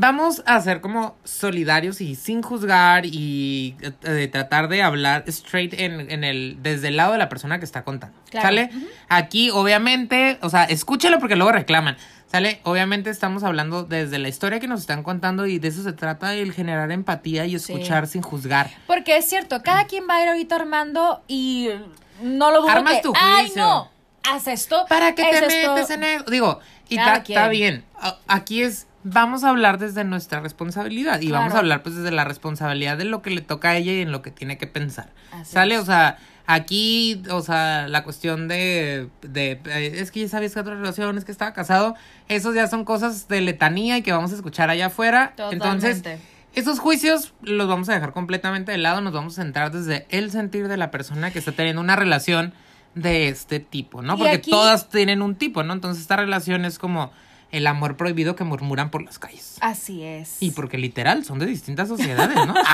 Vamos 0.00 0.42
a 0.46 0.58
ser 0.62 0.80
como 0.80 1.14
solidarios 1.24 2.00
y 2.00 2.14
sin 2.14 2.40
juzgar 2.40 3.04
y 3.04 3.76
eh, 3.82 3.92
de 4.10 4.28
tratar 4.28 4.68
de 4.68 4.82
hablar 4.82 5.24
straight 5.26 5.74
en, 5.74 6.10
en 6.10 6.24
el, 6.24 6.56
desde 6.62 6.88
el 6.88 6.96
lado 6.96 7.12
de 7.12 7.18
la 7.18 7.28
persona 7.28 7.58
que 7.58 7.66
está 7.66 7.84
contando. 7.84 8.16
Claro. 8.30 8.46
¿Sale? 8.46 8.70
Aquí, 9.10 9.50
obviamente, 9.50 10.38
o 10.40 10.48
sea, 10.48 10.64
escúchelo 10.64 11.18
porque 11.18 11.36
luego 11.36 11.52
reclaman. 11.52 11.98
¿Sale? 12.32 12.60
Obviamente 12.62 13.10
estamos 13.10 13.42
hablando 13.42 13.82
desde 13.84 14.18
la 14.18 14.28
historia 14.28 14.58
que 14.58 14.68
nos 14.68 14.80
están 14.80 15.02
contando 15.02 15.44
y 15.46 15.58
de 15.58 15.68
eso 15.68 15.82
se 15.82 15.92
trata 15.92 16.32
el 16.34 16.54
generar 16.54 16.90
empatía 16.92 17.44
y 17.44 17.58
Sí. 17.58 17.72
escuchar 17.74 18.06
sin 18.06 18.22
juzgar. 18.22 18.70
Porque 18.86 19.18
es 19.18 19.28
cierto, 19.28 19.62
cada 19.62 19.84
quien 19.86 20.04
va 20.08 20.16
a 20.16 20.22
ir 20.22 20.28
ahorita 20.30 20.56
armando 20.56 21.22
y 21.28 21.68
no 22.22 22.50
lo 22.52 22.62
dudo 22.62 22.70
Armas 22.70 22.94
que, 22.94 23.02
tu 23.02 23.12
ay, 23.16 23.46
juicio. 23.48 23.62
no, 23.62 23.90
haz 24.30 24.46
esto. 24.46 24.86
¿Para 24.88 25.14
qué 25.14 25.24
te 25.24 25.44
esto". 25.44 25.74
metes 25.74 25.90
en 25.90 26.04
eso? 26.04 26.24
Digo, 26.30 26.60
y 26.88 26.96
está 26.96 27.48
bien. 27.48 27.84
Aquí 28.28 28.62
es, 28.62 28.86
vamos 29.02 29.44
a 29.44 29.48
hablar 29.50 29.78
desde 29.78 30.04
nuestra 30.04 30.40
responsabilidad 30.40 31.20
y 31.20 31.30
vamos 31.30 31.54
a 31.54 31.58
hablar 31.58 31.82
pues 31.82 31.96
desde 31.96 32.10
la 32.10 32.24
responsabilidad 32.24 32.98
de 32.98 33.04
lo 33.04 33.22
que 33.22 33.30
le 33.30 33.40
toca 33.40 33.70
a 33.70 33.76
ella 33.76 33.92
y 33.92 34.00
en 34.02 34.12
lo 34.12 34.22
que 34.22 34.30
tiene 34.30 34.58
que 34.58 34.66
pensar. 34.66 35.10
Así 35.32 35.52
¿Sale? 35.52 35.76
es. 35.76 35.80
O 35.80 35.84
sea, 35.86 36.18
aquí, 36.46 37.22
o 37.30 37.40
sea, 37.42 37.88
la 37.88 38.04
cuestión 38.04 38.48
de, 38.48 39.08
de 39.22 39.60
eh, 39.66 39.92
es 39.96 40.10
que 40.10 40.20
ya 40.20 40.28
sabes 40.28 40.52
que 40.54 40.60
otra 40.60 40.74
relación, 40.74 41.16
es 41.16 41.24
que 41.24 41.32
estaba 41.32 41.52
casado, 41.52 41.94
esos 42.28 42.54
ya 42.54 42.66
son 42.66 42.84
cosas 42.84 43.28
de 43.28 43.40
letanía 43.40 43.96
y 43.98 44.02
que 44.02 44.12
vamos 44.12 44.32
a 44.32 44.34
escuchar 44.36 44.68
allá 44.70 44.86
afuera. 44.86 45.32
Entonces, 45.50 45.98
Totalmente. 45.98 46.24
esos 46.54 46.78
juicios 46.78 47.32
los 47.42 47.68
vamos 47.68 47.88
a 47.88 47.94
dejar 47.94 48.12
completamente 48.12 48.72
de 48.72 48.78
lado, 48.78 49.00
nos 49.00 49.12
vamos 49.12 49.38
a 49.38 49.42
centrar 49.42 49.70
desde 49.70 50.06
el 50.10 50.30
sentir 50.30 50.68
de 50.68 50.76
la 50.76 50.90
persona 50.90 51.30
que 51.30 51.38
está 51.38 51.52
teniendo 51.52 51.80
una 51.80 51.96
relación 51.96 52.52
de 52.94 53.28
este 53.28 53.60
tipo, 53.60 54.02
¿no? 54.02 54.18
Porque 54.18 54.32
aquí- 54.34 54.50
todas 54.50 54.88
tienen 54.88 55.22
un 55.22 55.36
tipo, 55.36 55.62
¿no? 55.62 55.72
Entonces 55.72 56.02
esta 56.02 56.16
relación 56.16 56.64
es 56.64 56.78
como 56.80 57.12
el 57.52 57.66
amor 57.66 57.96
prohibido 57.96 58.36
que 58.36 58.44
murmuran 58.44 58.90
por 58.90 59.02
las 59.02 59.18
calles. 59.18 59.56
Así 59.60 60.04
es. 60.04 60.36
Y 60.40 60.52
porque 60.52 60.78
literal 60.78 61.24
son 61.24 61.38
de 61.38 61.46
distintas 61.46 61.88
sociedades, 61.88 62.36
¿no? 62.36 62.54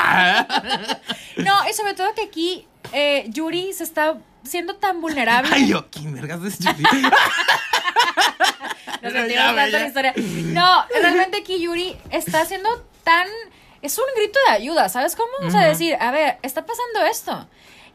No, 1.39 1.69
y 1.69 1.73
sobre 1.75 1.93
todo 1.95 2.15
que 2.15 2.23
aquí 2.23 2.67
eh, 2.93 3.27
Yuri 3.29 3.73
se 3.75 3.85
está 3.85 4.17
siendo 4.43 4.77
tan 4.77 5.01
vulnerable. 5.03 5.51
Ay, 5.53 5.69
yo, 5.69 5.87
¿quién 5.91 6.15
vergas 6.15 6.43
es 6.45 6.57
Judy? 6.57 6.83
Nos 9.03 9.13
metimos 9.13 9.35
ya, 9.35 9.47
tanto 9.55 9.61
en 9.63 9.71
ya. 9.73 9.79
la 9.79 9.87
historia. 9.87 10.15
No, 10.17 10.85
realmente 11.01 11.39
aquí 11.39 11.61
Yuri 11.61 11.97
está 12.11 12.43
haciendo 12.43 12.69
tan. 13.05 13.27
Es 13.83 13.99
un 13.99 14.05
grito 14.17 14.39
de 14.47 14.53
ayuda, 14.55 14.89
¿sabes 14.89 15.15
cómo? 15.15 15.31
O 15.47 15.51
sea, 15.51 15.61
decir, 15.67 15.95
a 16.01 16.11
ver, 16.11 16.39
está 16.43 16.65
pasando 16.65 17.05
esto. 17.09 17.47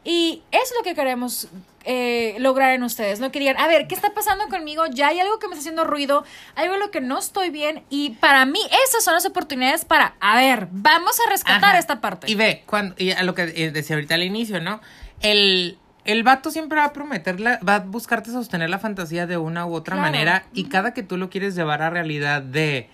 Y 0.04 0.42
es 0.50 0.72
lo 0.76 0.82
que 0.82 0.94
queremos 0.94 1.48
eh, 1.84 2.34
lograr 2.38 2.72
en 2.72 2.82
ustedes, 2.82 3.20
¿no? 3.20 3.30
Que 3.30 3.38
digan, 3.38 3.56
a 3.58 3.66
ver, 3.68 3.86
¿qué 3.86 3.94
está 3.94 4.12
pasando 4.14 4.48
conmigo? 4.48 4.84
Ya 4.90 5.08
hay 5.08 5.20
algo 5.20 5.38
que 5.38 5.46
me 5.46 5.52
está 5.54 5.60
haciendo 5.60 5.84
ruido, 5.84 6.24
algo 6.56 6.74
en 6.74 6.80
lo 6.80 6.90
que 6.90 7.00
no 7.00 7.18
estoy 7.18 7.50
bien. 7.50 7.84
Y 7.88 8.10
para 8.10 8.44
mí, 8.46 8.58
esas 8.88 9.04
son 9.04 9.14
las 9.14 9.26
oportunidades 9.26 9.84
para, 9.84 10.14
a 10.20 10.36
ver, 10.36 10.68
vamos 10.72 11.18
a 11.24 11.30
rescatar 11.30 11.70
Ajá. 11.70 11.78
esta 11.78 12.00
parte. 12.00 12.30
Y 12.30 12.34
ve, 12.34 12.62
cuando, 12.66 12.94
y 12.98 13.12
a 13.12 13.22
lo 13.22 13.34
que 13.34 13.42
eh, 13.54 13.70
decía 13.70 13.96
ahorita 13.96 14.14
al 14.16 14.22
inicio, 14.24 14.60
¿no? 14.60 14.80
El, 15.20 15.78
el 16.04 16.22
vato 16.24 16.50
siempre 16.50 16.78
va 16.78 16.86
a 16.86 16.92
prometerla, 16.92 17.60
va 17.66 17.76
a 17.76 17.80
buscarte 17.80 18.30
sostener 18.32 18.70
la 18.70 18.78
fantasía 18.80 19.26
de 19.26 19.36
una 19.36 19.66
u 19.66 19.74
otra 19.74 19.94
Claro. 19.96 20.10
manera. 20.10 20.46
Y 20.52 20.68
cada 20.68 20.94
que 20.94 21.02
tú 21.04 21.16
lo 21.16 21.30
quieres 21.30 21.54
llevar 21.54 21.82
a 21.82 21.90
realidad 21.90 22.42
de. 22.42 22.88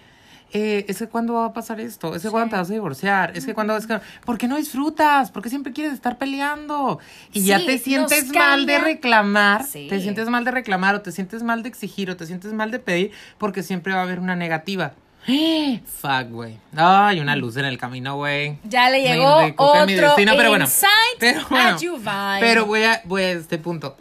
Eh, 0.53 0.87
es 0.89 0.99
que 0.99 1.07
cuándo 1.09 1.35
va 1.35 1.47
a 1.47 1.53
pasar 1.53 1.79
esto, 1.79 2.15
es 2.15 2.23
que 2.23 2.31
cuándo 2.31 2.51
te 2.51 2.57
vas 2.57 2.71
a 2.71 2.73
divorciar, 2.73 3.37
es 3.37 3.45
que 3.45 3.53
cuándo 3.53 3.77
es 3.77 3.87
que, 3.87 4.01
¿por 4.25 4.39
qué 4.39 4.49
no 4.49 4.57
disfrutas? 4.57 5.31
¿Por 5.31 5.43
qué 5.43 5.51
siempre 5.51 5.75
quieres 5.75 5.93
estar 5.93 6.17
peleando? 6.17 6.99
Y 7.35 7.45
ya 7.45 7.59
Sí, 7.59 7.67
te 7.67 7.73
nos 7.75 7.83
sientes 7.83 8.33
mal 8.35 8.65
de 8.65 8.79
reclamar, 8.79 9.65
Sí. 9.65 9.89
te 9.91 10.01
sientes 10.01 10.29
mal 10.31 10.45
de 10.45 10.51
reclamar 10.51 10.95
o 10.95 11.03
te 11.03 11.13
sientes 11.13 11.43
mal 11.43 11.63
de 11.63 11.69
exigir 11.69 12.11
o 12.11 12.17
te 12.17 12.25
sientes 12.27 12.53
mal 12.55 12.71
de 12.71 12.79
pedir 12.79 13.11
porque 13.37 13.63
siempre 13.63 13.93
va 13.93 14.01
a 14.01 14.03
haber 14.05 14.21
una 14.21 14.37
negativa. 14.37 14.93
Fuck, 15.85 16.31
güey. 16.31 16.57
Ay, 16.75 17.21
una 17.21 17.37
luz 17.37 17.59
en 17.59 17.67
el 17.67 17.77
camino, 17.77 18.17
güey. 18.17 18.59
Ya 18.65 18.89
le 18.89 19.03
llegó 19.03 19.43
recoge 19.43 19.87
mi 19.87 19.95
otro 19.95 20.07
destino, 20.07 20.33
pero 20.37 20.49
bueno. 20.49 20.67
Pero 21.19 21.41
bueno, 21.51 21.77
pero 22.41 22.65
voy 22.67 22.85
a, 22.85 23.03
voy 23.05 23.23
a 23.23 23.33
este 23.33 23.59
punto. 23.59 23.97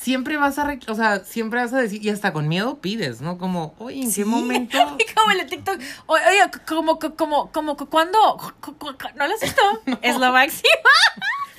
Siempre 0.00 0.36
vas 0.38 0.58
a, 0.58 0.78
o 0.88 0.94
sea, 0.94 1.24
siempre 1.24 1.60
vas 1.60 1.74
a 1.74 1.78
decir, 1.78 2.02
y 2.04 2.08
hasta 2.08 2.32
con 2.32 2.48
miedo 2.48 2.78
pides, 2.80 3.20
¿no? 3.20 3.36
Como, 3.36 3.74
oye, 3.78 4.00
¿en 4.02 4.12
qué 4.14 4.24
momento? 4.24 4.78
como 5.14 5.30
el 5.32 5.46
TikTok. 5.46 5.78
Oye, 6.06 6.22
como, 6.66 6.98
como, 6.98 7.52
como, 7.52 7.76
¿cuándo? 7.76 8.18
Cu- 8.62 8.74
cu- 8.78 8.96
cu- 8.96 9.08
¿No 9.16 9.26
lo 9.28 9.34
has 9.34 9.40
visto? 9.40 9.60
Es 10.02 10.16
lo 10.16 10.32
máximo. 10.32 10.62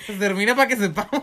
Pues 0.08 0.18
termina 0.18 0.56
para 0.56 0.68
que 0.68 0.76
sepamos. 0.78 1.22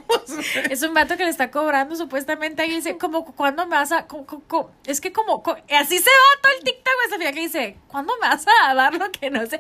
Es 0.71 0.83
un 0.83 0.95
vato 0.95 1.17
que 1.17 1.25
le 1.25 1.31
está 1.31 1.51
cobrando 1.51 1.97
supuestamente 1.97 2.65
y 2.65 2.71
dice, 2.71 2.97
como, 2.97 3.25
¿cuándo 3.35 3.67
me 3.67 3.75
vas 3.75 3.91
a...? 3.91 4.07
co- 4.07 4.25
co- 4.25 4.41
co- 4.47 4.71
es 4.87 5.01
que 5.01 5.13
como, 5.13 5.43
co- 5.43 5.57
así 5.77 5.99
se 5.99 6.05
va 6.11 6.41
todo 6.41 6.53
el 6.57 6.65
TikTok, 6.65 6.95
güey, 6.95 7.11
Sofía, 7.11 7.33
que 7.33 7.41
dice, 7.41 7.77
¿cuándo 7.89 8.15
me 8.23 8.29
vas 8.29 8.47
a 8.47 8.75
dar 8.75 8.95
lo 8.95 9.11
que 9.11 9.31
no 9.31 9.45
sé? 9.47 9.59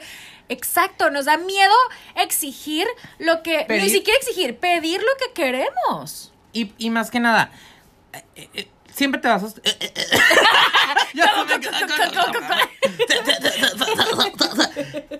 Exacto, 0.48 1.10
nos 1.10 1.24
da 1.24 1.36
miedo 1.36 1.74
exigir 2.14 2.86
lo 3.18 3.42
que... 3.42 3.66
Ni 3.68 3.90
siquiera 3.90 4.18
exigir, 4.20 4.56
pedir 4.56 5.00
lo 5.02 5.10
que 5.18 5.32
queremos. 5.34 6.32
Y, 6.52 6.72
y 6.78 6.90
más 6.90 7.10
que 7.10 7.20
nada, 7.20 7.50
eh, 8.12 8.24
eh, 8.36 8.48
eh, 8.54 8.68
siempre 8.92 9.20
te 9.20 9.28
vas 9.28 9.44
a... 9.44 9.48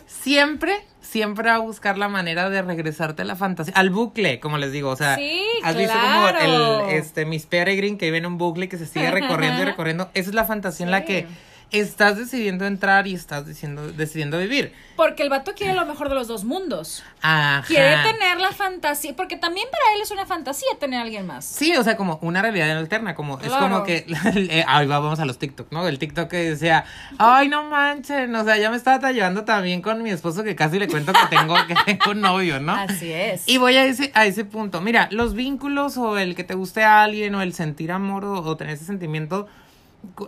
siempre, 0.07 0.87
siempre 1.01 1.51
a 1.51 1.59
buscar 1.59 1.99
la 1.99 2.09
manera 2.09 2.51
de 2.51 2.63
regresarte 2.63 3.23
a 3.23 3.25
la 3.25 3.37
fantasía, 3.37 3.75
al 3.77 3.91
bucle, 3.91 4.41
como 4.41 4.59
les 4.59 4.73
digo, 4.73 4.91
o 4.91 4.97
sea, 4.97 5.17
Sí, 5.17 5.43
has 5.63 5.77
visto 5.77 5.95
como 5.95 6.29
el, 6.29 6.97
este, 6.97 7.25
Miss 7.25 7.47
Peregrine 7.47 7.99
que 7.99 8.07
vive 8.07 8.19
en 8.19 8.27
un 8.27 8.39
bucle 8.39 8.69
que 8.69 8.79
se 8.79 8.87
sigue 8.87 9.11
recorriendo 9.11 9.63
y 9.63 9.65
recorriendo, 9.65 10.11
esa 10.15 10.31
es 10.31 10.35
la 10.35 10.45
fantasía 10.45 10.87
en 10.87 10.93
la 10.93 11.05
que 11.05 11.27
estás 11.71 12.17
decidiendo 12.17 12.67
entrar 12.67 13.07
y 13.07 13.15
estás 13.15 13.47
decidiendo, 13.47 13.93
decidiendo 13.93 14.39
vivir. 14.39 14.73
Porque 14.97 15.23
el 15.23 15.29
vato 15.29 15.53
quiere 15.55 15.75
lo 15.75 15.85
mejor 15.87 16.09
de 16.09 16.15
los 16.15 16.27
dos 16.27 16.45
mundos. 16.45 17.05
Ajá. 17.23 17.65
Quiere 17.67 17.97
tener 18.03 18.41
la 18.41 18.53
fantasía, 18.53 19.15
porque 19.15 19.37
también 19.37 19.67
para 19.71 19.95
él 19.95 20.01
es 20.03 20.11
una 20.11 20.27
fantasía 20.27 20.69
tener 20.81 20.99
a 20.99 21.03
alguien 21.03 21.27
más. 21.27 21.45
Sí, 21.45 21.77
o 21.77 21.85
sea, 21.85 21.97
como 21.97 22.19
una 22.23 22.43
realidad 22.43 22.77
alterna, 22.77 23.15
como 23.15 23.39
es 23.41 23.51
como 23.53 23.85
que 23.85 24.07
eh, 24.35 24.65
ahí 24.67 24.87
va, 24.87 24.99
vamos 24.99 25.21
a 25.21 25.25
los 25.25 25.39
TikTok, 25.39 25.71
¿no? 25.71 25.87
El 25.87 25.99
TikTok 25.99 26.29
que 26.29 26.51
decía, 26.51 26.85
"Ay, 27.19 27.49
no 27.49 27.65
manchen, 27.65 28.35
o 28.35 28.45
sea, 28.45 28.57
ya 28.57 28.71
me 28.71 28.77
estaba 28.77 29.13
llevando 29.13 29.45
también 29.45 29.83
con 29.83 30.03
mi 30.03 30.11
esposo 30.11 30.43
que 30.43 30.57
casi 30.57 30.79
le 30.79 30.89
cuento 30.89 31.13
que 31.13 31.37
tengo 31.37 31.55
que 31.67 31.75
tengo 31.87 32.11
un 32.13 32.21
novio, 32.21 32.61
¿no?" 32.61 32.73
Así 32.75 33.13
es. 33.13 33.47
Y 33.47 33.59
voy 33.59 33.77
a 33.77 33.85
ese 33.85 34.11
a 34.15 34.27
ese 34.27 34.45
punto. 34.45 34.81
Mira, 34.81 35.09
los 35.13 35.35
vínculos 35.35 35.97
o 35.97 36.19
el 36.19 36.35
que 36.35 36.45
te 36.45 36.55
guste 36.55 36.83
a 36.83 37.03
alguien 37.03 37.35
o 37.35 37.43
el 37.43 37.53
sentir 37.53 37.93
amor 37.93 38.25
o, 38.25 38.41
o 38.43 38.57
tener 38.57 38.75
ese 38.75 38.85
sentimiento 38.87 39.49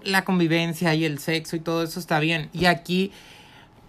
la 0.02 0.24
convivencia 0.24 0.94
y 0.94 1.04
el 1.04 1.18
sexo 1.18 1.56
y 1.56 1.61
todo 1.61 1.83
eso 1.83 2.00
está 2.00 2.18
bien. 2.20 2.48
Y 2.52 2.66
aquí 2.66 3.12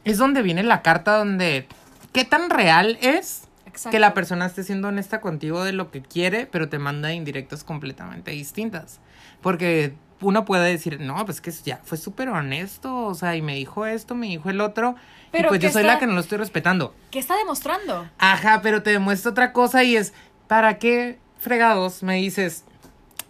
es 0.04 0.18
donde 0.18 0.42
viene 0.42 0.64
la 0.64 0.82
carta 0.82 1.18
donde 1.18 1.68
qué 2.14 2.26
tan 2.26 2.50
real 2.50 2.98
es 3.02 3.44
Exacto. 3.66 3.92
que 3.92 4.00
la 4.00 4.14
persona 4.14 4.46
esté 4.46 4.64
siendo 4.64 4.88
honesta 4.90 5.22
contigo 5.22 5.64
de 5.64 5.74
lo 5.74 5.92
que 5.92 6.02
quiere, 6.02 6.46
pero 6.46 6.70
te 6.70 6.80
manda 6.80 7.14
indirectas 7.14 7.64
completamente 7.64 8.32
distintas. 8.32 9.00
Porque 9.42 9.94
uno 10.20 10.46
puede 10.46 10.70
decir, 10.70 11.00
no, 11.00 11.26
pues 11.26 11.42
que 11.42 11.52
ya 11.52 11.80
fue 11.84 11.98
súper 11.98 12.30
honesto, 12.30 13.06
o 13.06 13.16
sea, 13.16 13.36
y 13.36 13.42
me 13.42 13.56
dijo 13.56 13.86
esto, 13.88 14.14
me 14.14 14.28
dijo 14.28 14.50
el 14.52 14.62
otro, 14.62 14.96
Pero 15.32 15.48
y 15.48 15.50
pues 15.50 15.62
yo 15.62 15.72
soy 15.72 15.82
está- 15.82 15.94
la 15.94 16.00
que 16.00 16.06
no 16.06 16.14
lo 16.14 16.20
estoy 16.20 16.38
respetando. 16.38 16.94
¿Qué 17.10 17.18
está 17.20 17.36
demostrando? 17.38 18.08
Ajá, 18.20 18.62
pero 18.62 18.84
te 18.84 18.92
demuestra 18.92 19.32
otra 19.32 19.52
cosa 19.54 19.84
y 19.84 19.96
es, 19.96 20.14
¿para 20.48 20.78
qué 20.78 21.18
fregados 21.40 22.04
me 22.04 22.18
dices, 22.18 22.66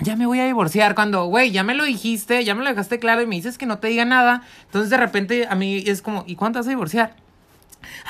ya 0.02 0.16
me 0.16 0.26
voy 0.26 0.40
a 0.40 0.46
divorciar? 0.46 0.96
Cuando, 0.96 1.26
güey, 1.26 1.52
ya 1.52 1.64
me 1.64 1.74
lo 1.76 1.84
dijiste, 1.84 2.44
ya 2.44 2.56
me 2.56 2.64
lo 2.64 2.70
dejaste 2.70 3.00
claro 3.00 3.22
y 3.22 3.28
me 3.28 3.36
dices 3.36 3.58
que 3.58 3.66
no 3.66 3.80
te 3.80 3.88
diga 3.90 4.06
nada. 4.06 4.42
Entonces 4.66 4.90
de 4.90 4.98
repente 4.98 5.48
a 5.50 5.56
mí 5.56 5.84
es 5.86 6.02
como, 6.02 6.24
¿y 6.28 6.36
cuándo 6.36 6.60
vas 6.60 6.68
a 6.68 6.70
divorciar? 6.70 7.16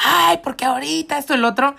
Ay, 0.04 0.40
porque 0.44 0.66
ahorita 0.66 1.18
esto, 1.18 1.34
el 1.34 1.46
otro. 1.46 1.76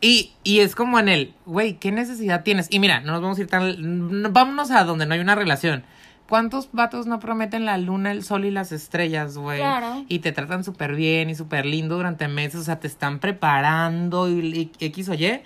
Y, 0.00 0.32
y 0.42 0.60
es 0.60 0.74
como 0.74 0.98
en 0.98 1.08
el, 1.08 1.34
güey, 1.46 1.74
¿qué 1.74 1.92
necesidad 1.92 2.42
tienes? 2.42 2.66
Y 2.70 2.78
mira, 2.80 3.00
no 3.00 3.12
nos 3.12 3.22
vamos 3.22 3.38
a 3.38 3.40
ir 3.42 3.46
tan... 3.46 4.22
no- 4.22 4.30
Vámonos 4.30 4.70
a 4.70 4.84
donde 4.84 5.06
no 5.06 5.14
hay 5.14 5.20
una 5.20 5.34
relación. 5.34 5.84
¿Cuántos 6.28 6.70
vatos 6.72 7.06
no 7.06 7.20
prometen 7.20 7.66
la 7.66 7.76
luna, 7.78 8.10
el 8.10 8.24
sol 8.24 8.44
y 8.44 8.50
las 8.50 8.72
estrellas, 8.72 9.36
güey? 9.36 9.58
Claro. 9.58 10.04
Y 10.08 10.20
te 10.20 10.32
tratan 10.32 10.64
súper 10.64 10.94
bien 10.96 11.28
y 11.30 11.34
súper 11.34 11.66
lindo 11.66 11.96
durante 11.96 12.26
meses. 12.26 12.60
O 12.60 12.64
sea, 12.64 12.80
te 12.80 12.86
están 12.86 13.18
preparando 13.18 14.28
y, 14.28 14.72
y 14.78 14.84
X 14.86 15.08
o 15.10 15.14
Y. 15.14 15.42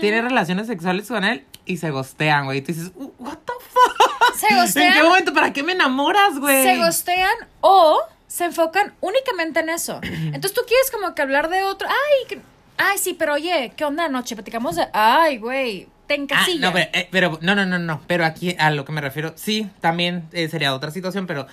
Tienes 0.00 0.22
relaciones 0.24 0.66
sexuales 0.66 1.08
con 1.08 1.24
él 1.24 1.44
y 1.64 1.76
se 1.78 1.90
gostean, 1.90 2.44
güey. 2.46 2.58
Y 2.58 2.62
tú 2.62 2.72
dices, 2.72 2.92
"Uh, 2.94 3.10
what 3.18 3.38
the 3.44 3.52
fuck? 3.70 4.36
Se 4.36 4.46
¿En 4.46 4.54
qué 4.54 4.60
gostean, 4.60 5.04
momento? 5.04 5.32
¿Para 5.32 5.52
qué 5.52 5.62
me 5.62 5.72
enamoras, 5.72 6.38
güey? 6.38 6.62
se 6.62 6.76
gostean 6.78 7.34
o 7.60 7.98
se 8.26 8.44
enfocan 8.44 8.94
únicamente 9.00 9.60
en 9.60 9.70
eso. 9.70 9.98
Entonces 10.02 10.52
tú 10.52 10.62
quieres 10.66 10.90
como 10.90 11.14
que 11.14 11.22
hablar 11.22 11.48
de 11.48 11.62
otro. 11.64 11.88
Ay, 11.88 12.28
que- 12.28 12.40
ay, 12.76 12.98
sí, 12.98 13.14
pero 13.14 13.34
oye, 13.34 13.72
¿qué 13.76 13.84
onda 13.84 14.04
anoche? 14.06 14.34
Platicamos 14.36 14.76
de. 14.76 14.86
Ay, 14.92 15.38
güey, 15.38 15.88
te 16.06 16.14
Ah, 16.14 16.16
encasilla. 16.18 16.66
no, 16.68 16.72
pero, 16.72 16.90
eh, 16.92 17.08
pero 17.10 17.38
no, 17.40 17.54
no, 17.54 17.64
no, 17.66 17.78
no. 17.78 18.00
Pero 18.06 18.24
aquí 18.26 18.54
a 18.58 18.70
lo 18.70 18.84
que 18.84 18.92
me 18.92 19.00
refiero, 19.00 19.32
sí, 19.36 19.68
también 19.80 20.28
eh, 20.32 20.48
sería 20.48 20.74
otra 20.74 20.90
situación, 20.90 21.26
pero 21.26 21.46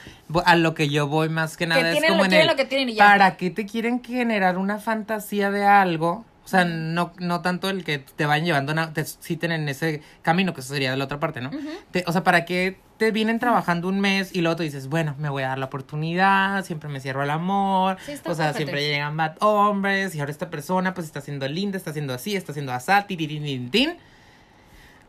a 0.45 0.55
lo 0.55 0.73
que 0.75 0.89
yo 0.89 1.07
voy 1.07 1.29
más 1.29 1.55
que 1.57 1.65
nada 1.67 1.81
es 1.81 1.91
tienen 1.93 2.09
como 2.11 2.23
lo- 2.23 2.25
en 2.25 2.33
el, 2.33 2.47
lo 2.47 2.55
que 2.55 2.65
tienen 2.65 2.89
y 2.89 2.95
ya. 2.95 3.05
¿Para 3.05 3.37
qué 3.37 3.49
te 3.49 3.65
quieren 3.65 4.03
generar 4.03 4.57
una 4.57 4.77
fantasía 4.79 5.49
de 5.51 5.65
algo? 5.65 6.25
O 6.43 6.47
sea, 6.47 6.65
no, 6.65 7.13
no 7.19 7.41
tanto 7.41 7.69
el 7.69 7.83
que 7.85 7.99
te 7.99 8.25
vayan 8.25 8.45
llevando, 8.45 8.73
te 8.91 9.05
citen 9.05 9.53
en 9.53 9.69
ese 9.69 10.01
camino, 10.21 10.53
que 10.53 10.59
eso 10.59 10.73
sería 10.73 10.91
de 10.91 10.97
la 10.97 11.05
otra 11.05 11.19
parte, 11.19 11.39
¿no? 11.39 11.49
Te- 11.91 12.03
o 12.05 12.11
sea, 12.11 12.23
¿para 12.25 12.43
qué 12.43 12.79
te 12.97 13.11
vienen 13.11 13.39
trabajando 13.39 13.87
un 13.87 13.99
mes 14.01 14.35
y 14.35 14.41
luego 14.41 14.57
tú 14.57 14.63
dices, 14.63 14.87
bueno, 14.89 15.15
me 15.17 15.29
voy 15.29 15.43
a 15.43 15.49
dar 15.49 15.57
la 15.57 15.65
oportunidad, 15.67 16.65
siempre 16.65 16.89
me 16.89 16.99
cierro 16.99 17.21
al 17.21 17.29
amor, 17.29 17.97
Sí, 18.05 18.13
o 18.25 18.35
sea, 18.35 18.53
siempre 18.53 18.81
llegan 18.85 19.15
bad 19.15 19.35
hombres 19.39 20.15
y 20.15 20.19
ahora 20.19 20.31
esta 20.31 20.49
persona 20.49 20.93
pues 20.93 21.07
está 21.07 21.21
siendo 21.21 21.47
linda, 21.47 21.77
está 21.77 21.91
haciendo 21.91 22.13
así, 22.13 22.35
está 22.35 22.51
haciendo 22.51 22.73
así, 22.73 22.91
tiririntintín 23.07 23.95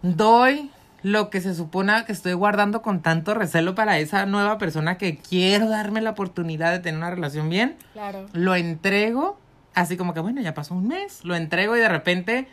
doy 0.02 0.70
lo 1.02 1.28
que 1.30 1.40
se 1.40 1.54
supone 1.54 2.04
que 2.06 2.12
estoy 2.12 2.32
guardando 2.32 2.80
con 2.80 3.02
tanto 3.02 3.34
recelo 3.34 3.74
para 3.74 3.98
esa 3.98 4.24
nueva 4.26 4.56
persona 4.56 4.96
que 4.96 5.18
quiero 5.18 5.68
darme 5.68 6.00
la 6.00 6.10
oportunidad 6.10 6.72
de 6.72 6.78
tener 6.78 6.98
una 6.98 7.10
relación 7.10 7.50
bien, 7.50 7.76
Claro. 7.92 8.26
lo 8.32 8.54
entrego, 8.54 9.38
así 9.74 9.96
como 9.96 10.14
que 10.14 10.20
bueno, 10.20 10.40
ya 10.40 10.54
pasó 10.54 10.74
un 10.74 10.88
mes, 10.88 11.24
lo 11.24 11.34
entrego 11.34 11.76
y 11.76 11.80
de 11.80 11.88
repente 11.88 12.48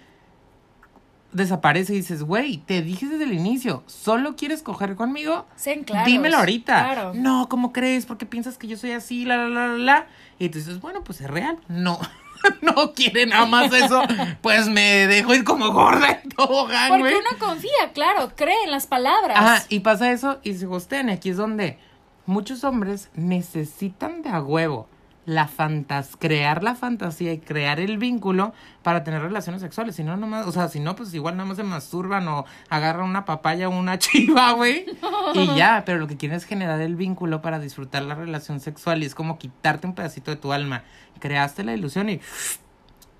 desaparece 1.32 1.94
y 1.94 1.98
dices, 1.98 2.24
güey, 2.24 2.58
te 2.58 2.82
dije 2.82 3.06
desde 3.08 3.24
el 3.24 3.34
inicio, 3.34 3.84
solo 3.88 4.36
quieres 4.36 4.62
coger 4.64 4.96
conmigo, 4.96 5.46
Sean 5.56 5.84
claros. 5.84 6.06
dímelo 6.08 6.38
ahorita. 6.38 6.84
Claro. 6.84 7.12
No, 7.16 7.48
¿cómo 7.48 7.72
crees? 7.72 8.06
¿Por 8.06 8.18
qué 8.18 8.26
piensas 8.26 8.58
que 8.58 8.68
yo 8.68 8.76
soy 8.76 8.92
así? 8.92 9.24
La, 9.24 9.38
la, 9.38 9.48
la, 9.48 9.78
la. 9.78 10.08
Y 10.40 10.50
tú 10.50 10.58
dices, 10.60 10.82
bueno, 10.82 11.04
pues 11.06 11.22
es 11.22 11.30
real. 11.30 11.58
No, 11.70 12.00
no 12.62 12.92
quiere 12.94 13.26
nada 13.28 13.46
más 13.46 13.72
eso. 13.72 14.04
Pues 14.42 14.68
me 14.68 15.08
dejo 15.08 15.34
ir 15.34 15.46
como 15.46 15.72
gorda 15.72 16.20
en 16.22 16.30
tobogán, 16.32 16.90
Porque 16.90 17.04
güey. 17.04 17.16
uno 17.16 17.30
confía, 17.40 17.92
claro, 17.94 18.34
cree 18.36 18.64
en 18.66 18.72
las 18.72 18.86
palabras. 18.88 19.38
Ajá, 19.38 19.64
y 19.70 19.80
pasa 19.80 20.12
eso 20.12 20.40
y 20.44 20.56
se 20.56 20.66
gostean. 20.66 21.08
Y 21.08 21.14
aquí 21.14 21.30
es 21.30 21.38
donde 21.38 21.80
muchos 22.26 22.66
hombres 22.66 23.10
necesitan 23.14 24.22
de 24.22 24.30
a 24.32 24.42
huevo 24.42 24.90
la 25.26 25.48
fantas 25.48 26.16
crear 26.18 26.64
la 26.64 26.76
fantasía 26.76 27.32
y 27.34 27.40
crear 27.40 27.80
el 27.80 27.98
vínculo 27.98 28.54
para 28.82 29.04
tener 29.04 29.22
relaciones 29.22 29.62
sexuales. 29.62 29.96
Si 29.96 30.04
no, 30.04 30.18
nomás, 30.18 30.48
o 30.48 30.52
sea, 30.52 30.68
si 30.68 30.80
no, 30.80 30.96
pues 30.96 31.14
igual 31.14 31.38
nada 31.38 31.48
más 31.48 31.58
se 31.58 31.64
masturban 31.64 32.28
o 32.28 32.46
agarran 32.70 33.08
una 33.08 33.26
papaya 33.26 33.70
o 33.70 33.78
una 33.78 34.00
chiva, 34.00 34.54
güey. 34.54 34.86
Y 35.34 35.56
ya, 35.56 35.84
pero 35.86 36.00
lo 36.00 36.08
que 36.08 36.18
quieren 36.18 36.38
es 36.38 36.46
generar 36.46 36.82
el 36.82 36.96
vínculo 36.96 37.42
para 37.42 37.60
disfrutar 37.60 38.04
la 38.04 38.16
relación 38.16 38.60
sexual 38.60 39.04
y 39.04 39.06
es 39.06 39.16
como 39.16 39.38
quitarte 39.38 39.88
un 39.88 39.94
pedacito 39.94 40.32
de 40.32 40.38
tu 40.38 40.54
alma. 40.54 40.84
Creaste 41.20 41.64
la 41.64 41.74
ilusión 41.74 42.10
y. 42.10 42.20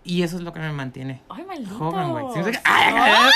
Y 0.04 0.24
eso 0.24 0.38
es 0.38 0.42
lo 0.44 0.52
que 0.52 0.60
me 0.60 0.72
mantiene. 0.72 1.22
Ay, 1.30 1.44
maldito. 1.46 1.76
Joven, 1.78 2.10
güey. 2.10 2.26
¿Sí 2.34 2.40
me 2.40 2.46
saca- 2.54 2.62
¡Ay, 2.66 2.90
acá! 2.94 3.30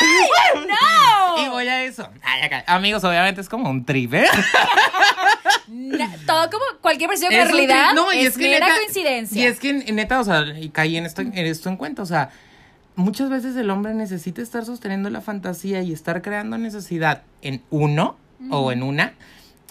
¡No! 0.68 1.46
Y 1.46 1.50
voy 1.50 1.68
a 1.68 1.84
eso. 1.84 2.10
Ay, 2.24 2.42
acá. 2.42 2.64
Amigos, 2.68 3.04
obviamente 3.04 3.40
es 3.42 3.50
como 3.50 3.70
un 3.70 3.86
trip, 3.86 4.14
¿eh? 4.16 4.26
Na- 5.68 6.16
todo 6.26 6.50
como 6.50 6.64
cualquier 6.82 7.10
versión 7.10 7.30
de 7.32 7.40
Es 7.40 7.46
un 7.46 7.52
realidad. 7.52 7.94
No, 7.94 8.12
y 8.14 8.20
es, 8.20 8.28
es 8.30 8.38
que 8.38 8.50
mera 8.50 8.68
neta- 8.68 8.78
coincidencia. 8.78 9.42
Y 9.42 9.46
es 9.46 9.60
que 9.60 9.74
neta, 9.74 10.20
o 10.20 10.24
sea, 10.24 10.44
y 10.60 10.70
caí 10.70 10.98
en 10.98 11.06
esto, 11.06 11.22
en 11.22 11.34
esto 11.38 11.70
en 11.70 11.78
cuenta, 11.78 12.02
o 12.02 12.06
sea, 12.06 12.30
muchas 12.96 13.30
veces 13.30 13.56
el 13.56 13.70
hombre 13.70 13.94
necesita 13.94 14.42
estar 14.42 14.66
sosteniendo 14.66 15.10
la 15.10 15.22
fantasía 15.22 15.82
y 15.82 15.92
estar 15.94 16.22
creando 16.22 16.58
necesidad 16.58 17.24
en 17.42 17.62
uno 17.70 18.18
o 18.52 18.72
en 18.72 18.84
una. 18.84 19.14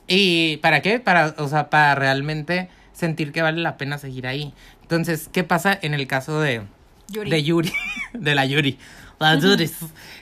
¿Y 0.06 0.58
para 0.58 0.80
qué? 0.82 1.00
Para, 1.00 1.34
o 1.38 1.48
sea, 1.48 1.70
para 1.70 1.94
realmente 1.94 2.68
sentir 2.92 3.32
que 3.32 3.42
vale 3.42 3.60
la 3.62 3.76
pena 3.76 3.98
seguir 3.98 4.26
ahí. 4.26 4.52
Entonces, 4.82 5.28
¿qué 5.32 5.44
pasa 5.44 5.78
en 5.80 5.94
el 5.94 6.06
caso 6.06 6.40
de 6.40 6.62
Yuri. 7.08 7.30
de 7.30 7.42
Yuri, 7.42 7.72
de 8.12 8.34
la 8.34 8.44
Yuri, 8.46 8.78
la 9.18 9.36
Yuri. 9.36 9.70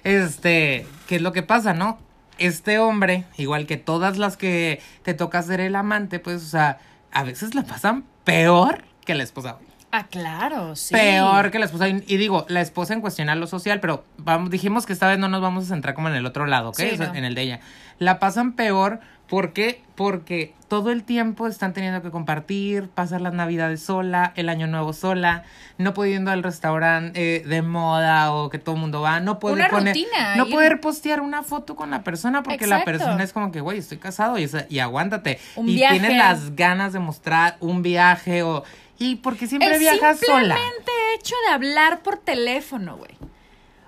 Este, 0.04 0.86
¿qué 1.06 1.16
es 1.16 1.22
lo 1.22 1.32
que 1.32 1.42
pasa, 1.42 1.74
no? 1.74 1.98
Este 2.38 2.78
hombre, 2.78 3.24
igual 3.36 3.66
que 3.66 3.76
todas 3.76 4.18
las 4.18 4.36
que 4.36 4.80
te 5.02 5.14
toca 5.14 5.42
ser 5.42 5.60
el 5.60 5.76
amante, 5.76 6.18
pues, 6.18 6.42
o 6.42 6.46
sea, 6.48 6.78
a 7.12 7.22
veces 7.22 7.54
la 7.54 7.62
pasan 7.62 8.04
peor 8.24 8.84
que 9.04 9.14
la 9.14 9.22
esposa. 9.22 9.58
Ah, 9.94 10.06
claro, 10.06 10.74
sí. 10.74 10.94
Peor 10.94 11.50
que 11.50 11.58
la 11.58 11.66
esposa. 11.66 11.86
Y, 11.86 12.02
y 12.06 12.16
digo, 12.16 12.46
la 12.48 12.62
esposa 12.62 12.94
en 12.94 13.02
cuestión 13.02 13.28
a 13.28 13.34
lo 13.34 13.46
social, 13.46 13.78
pero 13.78 14.04
vamos, 14.16 14.50
dijimos 14.50 14.86
que 14.86 14.94
esta 14.94 15.06
vez 15.06 15.18
no 15.18 15.28
nos 15.28 15.42
vamos 15.42 15.64
a 15.64 15.68
centrar 15.68 15.94
como 15.94 16.08
en 16.08 16.14
el 16.14 16.24
otro 16.24 16.46
lado, 16.46 16.70
¿ok? 16.70 16.76
Sí, 16.78 16.88
O 16.94 16.96
sea, 16.96 17.08
no. 17.08 17.14
En 17.14 17.24
el 17.24 17.34
de 17.34 17.42
ella. 17.42 17.60
La 17.98 18.18
pasan 18.18 18.54
peor, 18.54 19.00
¿por 19.32 19.54
qué? 19.54 19.80
Porque 19.94 20.52
todo 20.68 20.90
el 20.90 21.04
tiempo 21.04 21.46
están 21.46 21.72
teniendo 21.72 22.02
que 22.02 22.10
compartir, 22.10 22.90
pasar 22.90 23.22
las 23.22 23.32
navidades 23.32 23.82
sola, 23.82 24.34
el 24.36 24.50
año 24.50 24.66
nuevo 24.66 24.92
sola, 24.92 25.44
no 25.78 25.94
pudiendo 25.94 26.30
al 26.30 26.42
restaurante 26.42 27.36
eh, 27.36 27.40
de 27.46 27.62
moda 27.62 28.30
o 28.34 28.50
que 28.50 28.58
todo 28.58 28.74
el 28.74 28.80
mundo 28.82 29.00
va, 29.00 29.20
no 29.20 29.38
poder 29.38 29.56
Una 29.56 29.68
poner, 29.70 29.94
rutina, 29.96 30.36
no 30.36 30.44
ir- 30.46 30.50
poder 30.50 30.80
postear 30.80 31.22
una 31.22 31.42
foto 31.42 31.76
con 31.76 31.90
la 31.90 32.02
persona 32.02 32.42
porque 32.42 32.66
la 32.66 32.84
persona 32.84 33.22
es 33.24 33.32
como 33.32 33.50
que, 33.52 33.62
güey, 33.62 33.78
estoy 33.78 33.96
casado 33.96 34.36
y, 34.38 34.78
aguántate. 34.78 35.40
Un 35.56 35.66
y 35.70 35.76
viaje. 35.76 35.98
tienes 35.98 36.18
las 36.18 36.54
ganas 36.54 36.92
de 36.92 36.98
mostrar 36.98 37.56
un 37.60 37.80
viaje 37.82 38.42
o... 38.42 38.64
Y 38.98 39.16
porque 39.16 39.46
siempre 39.46 39.72
el 39.72 39.80
viajas 39.80 40.20
sola. 40.20 40.56
simplemente 40.56 40.92
hecho 41.16 41.34
de 41.48 41.54
hablar 41.54 42.00
por 42.02 42.18
teléfono, 42.18 42.98
güey. 42.98 43.12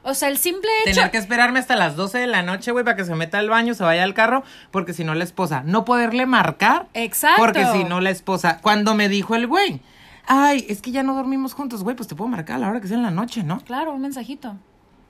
O 0.04 0.14
sea, 0.14 0.28
el 0.28 0.36
simple 0.36 0.68
hecho. 0.84 0.96
Tener 0.96 1.10
que 1.10 1.18
esperarme 1.18 1.58
hasta 1.58 1.76
las 1.76 1.96
12 1.96 2.18
de 2.18 2.26
la 2.26 2.42
noche, 2.42 2.70
güey, 2.72 2.84
para 2.84 2.96
que 2.96 3.04
se 3.04 3.14
meta 3.14 3.38
al 3.38 3.48
baño, 3.48 3.74
se 3.74 3.82
vaya 3.82 4.04
al 4.04 4.12
carro, 4.12 4.44
porque 4.70 4.92
si 4.92 5.02
no 5.02 5.14
la 5.14 5.24
esposa, 5.24 5.62
no 5.64 5.84
poderle 5.84 6.26
marcar. 6.26 6.86
Exacto. 6.92 7.40
Porque 7.40 7.66
si 7.72 7.84
no 7.84 8.00
la 8.00 8.10
esposa, 8.10 8.58
cuando 8.60 8.94
me 8.94 9.08
dijo 9.08 9.34
el 9.34 9.46
güey, 9.46 9.80
ay, 10.26 10.66
es 10.68 10.82
que 10.82 10.90
ya 10.90 11.02
no 11.02 11.14
dormimos 11.14 11.54
juntos, 11.54 11.82
güey, 11.82 11.96
pues 11.96 12.08
te 12.08 12.14
puedo 12.14 12.28
marcar 12.28 12.56
a 12.56 12.58
la 12.58 12.68
hora 12.68 12.80
que 12.80 12.88
sea 12.88 12.98
en 12.98 13.02
la 13.02 13.10
noche, 13.10 13.42
¿no? 13.42 13.60
Claro, 13.60 13.94
un 13.94 14.02
mensajito. 14.02 14.56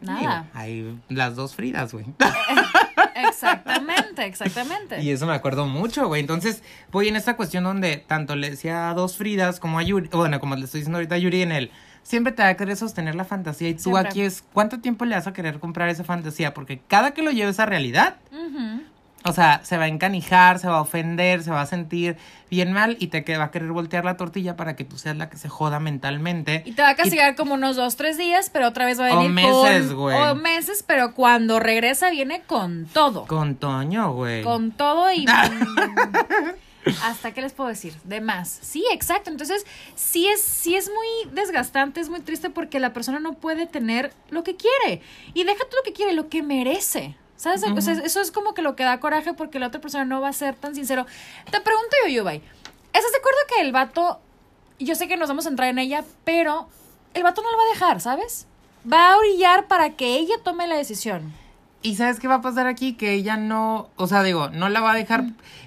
Nada. 0.00 0.48
Hay 0.54 0.98
las 1.08 1.34
dos 1.34 1.54
Fridas, 1.54 1.92
güey. 1.92 2.04
Exactamente, 3.16 4.26
exactamente. 4.26 5.00
y 5.02 5.10
eso 5.10 5.26
me 5.26 5.34
acuerdo 5.34 5.66
mucho, 5.66 6.06
güey. 6.08 6.20
Entonces, 6.20 6.62
voy 6.92 7.08
en 7.08 7.16
esta 7.16 7.36
cuestión 7.36 7.64
donde 7.64 7.96
tanto 7.96 8.36
le 8.36 8.50
decía 8.50 8.90
a 8.90 8.94
dos 8.94 9.16
Fridas 9.16 9.60
como 9.60 9.78
a 9.78 9.82
Yuri, 9.82 10.08
bueno, 10.08 10.40
como 10.40 10.56
le 10.56 10.64
estoy 10.64 10.80
diciendo 10.80 10.98
ahorita 10.98 11.14
a 11.14 11.18
Yuri 11.18 11.42
en 11.42 11.52
el 11.52 11.70
siempre 12.04 12.32
te 12.32 12.42
va 12.42 12.50
a 12.50 12.54
querer 12.56 12.76
sostener 12.76 13.16
la 13.16 13.24
fantasía 13.24 13.68
y 13.68 13.74
tú 13.74 13.82
Siempre. 13.84 14.08
aquí 14.08 14.20
es 14.20 14.44
cuánto 14.52 14.78
tiempo 14.78 15.04
le 15.04 15.16
vas 15.16 15.26
a 15.26 15.32
querer 15.32 15.58
comprar 15.58 15.88
esa 15.88 16.04
fantasía, 16.04 16.54
porque 16.54 16.80
cada 16.86 17.10
que 17.12 17.22
lo 17.22 17.32
lleves 17.32 17.58
a 17.58 17.66
realidad. 17.66 18.16
O 19.26 19.32
sea, 19.32 19.62
se 19.64 19.78
va 19.78 19.84
a 19.84 19.88
encanijar, 19.88 20.58
se 20.58 20.68
va 20.68 20.76
a 20.76 20.80
ofender, 20.82 21.42
se 21.42 21.50
va 21.50 21.62
a 21.62 21.66
sentir 21.66 22.18
bien 22.50 22.72
mal 22.72 22.98
y 23.00 23.06
te 23.06 23.38
va 23.38 23.44
a 23.44 23.50
querer 23.50 23.72
voltear 23.72 24.04
la 24.04 24.18
tortilla 24.18 24.54
para 24.54 24.76
que 24.76 24.84
tú 24.84 24.98
seas 24.98 25.16
la 25.16 25.30
que 25.30 25.38
se 25.38 25.48
joda 25.48 25.80
mentalmente. 25.80 26.62
Y 26.66 26.72
te 26.72 26.82
va 26.82 26.90
a 26.90 26.94
castigar 26.94 27.34
como 27.34 27.54
unos 27.54 27.74
dos, 27.74 27.96
tres 27.96 28.18
días, 28.18 28.50
pero 28.50 28.68
otra 28.68 28.84
vez 28.84 29.00
va 29.00 29.08
a 29.08 29.14
O 29.14 29.16
venir 29.22 29.30
meses, 29.32 29.86
con... 29.86 29.96
güey. 29.96 30.16
O 30.20 30.34
meses, 30.34 30.84
pero 30.86 31.14
cuando 31.14 31.58
regresa 31.58 32.10
viene 32.10 32.42
con 32.42 32.84
todo. 32.84 33.24
Con 33.24 33.54
Toño, 33.54 34.12
güey. 34.12 34.42
Con 34.42 34.72
todo 34.72 35.10
y... 35.10 35.24
Hasta 37.02 37.32
qué 37.32 37.40
les 37.40 37.52
puedo 37.52 37.68
decir, 37.68 37.94
de 38.04 38.20
más. 38.20 38.58
Sí, 38.62 38.84
exacto. 38.92 39.30
Entonces, 39.30 39.64
sí 39.94 40.26
es, 40.26 40.40
sí 40.42 40.76
es 40.76 40.88
muy 40.88 41.32
desgastante, 41.32 42.00
es 42.00 42.08
muy 42.08 42.20
triste 42.20 42.50
porque 42.50 42.80
la 42.80 42.92
persona 42.92 43.20
no 43.20 43.34
puede 43.34 43.66
tener 43.66 44.12
lo 44.30 44.44
que 44.44 44.56
quiere. 44.56 45.02
Y 45.34 45.44
deja 45.44 45.64
tú 45.64 45.76
lo 45.76 45.82
que 45.82 45.92
quiere, 45.92 46.12
lo 46.12 46.28
que 46.28 46.42
merece. 46.42 47.16
¿Sabes? 47.36 47.64
O 47.64 47.80
sea, 47.80 47.94
eso 47.94 48.20
es 48.20 48.30
como 48.30 48.54
que 48.54 48.62
lo 48.62 48.76
que 48.76 48.84
da 48.84 49.00
coraje 49.00 49.34
porque 49.34 49.58
la 49.58 49.66
otra 49.66 49.80
persona 49.80 50.04
no 50.04 50.20
va 50.20 50.28
a 50.28 50.32
ser 50.32 50.54
tan 50.54 50.74
sincero. 50.74 51.04
Te 51.50 51.60
pregunto 51.60 51.96
yo, 52.04 52.08
Yubay, 52.08 52.40
¿estás 52.92 53.12
de 53.12 53.18
acuerdo 53.18 53.38
que 53.48 53.60
el 53.60 53.72
vato, 53.72 54.20
yo 54.78 54.94
sé 54.94 55.08
que 55.08 55.16
nos 55.16 55.28
vamos 55.28 55.44
a 55.46 55.48
entrar 55.48 55.68
en 55.68 55.78
ella, 55.78 56.04
pero 56.24 56.68
el 57.12 57.22
vato 57.24 57.42
no 57.42 57.50
lo 57.50 57.58
va 57.58 57.64
a 57.64 57.74
dejar, 57.74 58.00
¿sabes? 58.00 58.46
va 58.90 59.12
a 59.12 59.16
orillar 59.16 59.66
para 59.66 59.90
que 59.90 60.16
ella 60.16 60.34
tome 60.42 60.66
la 60.66 60.76
decisión. 60.76 61.32
¿Y 61.82 61.96
sabes 61.96 62.18
qué 62.18 62.28
va 62.28 62.36
a 62.36 62.42
pasar 62.42 62.66
aquí? 62.66 62.94
Que 62.94 63.12
ella 63.12 63.36
no, 63.36 63.90
o 63.96 64.06
sea, 64.06 64.22
digo, 64.22 64.48
no 64.48 64.68
la 64.68 64.80
va 64.80 64.92
a 64.92 64.94
dejar. 64.94 65.24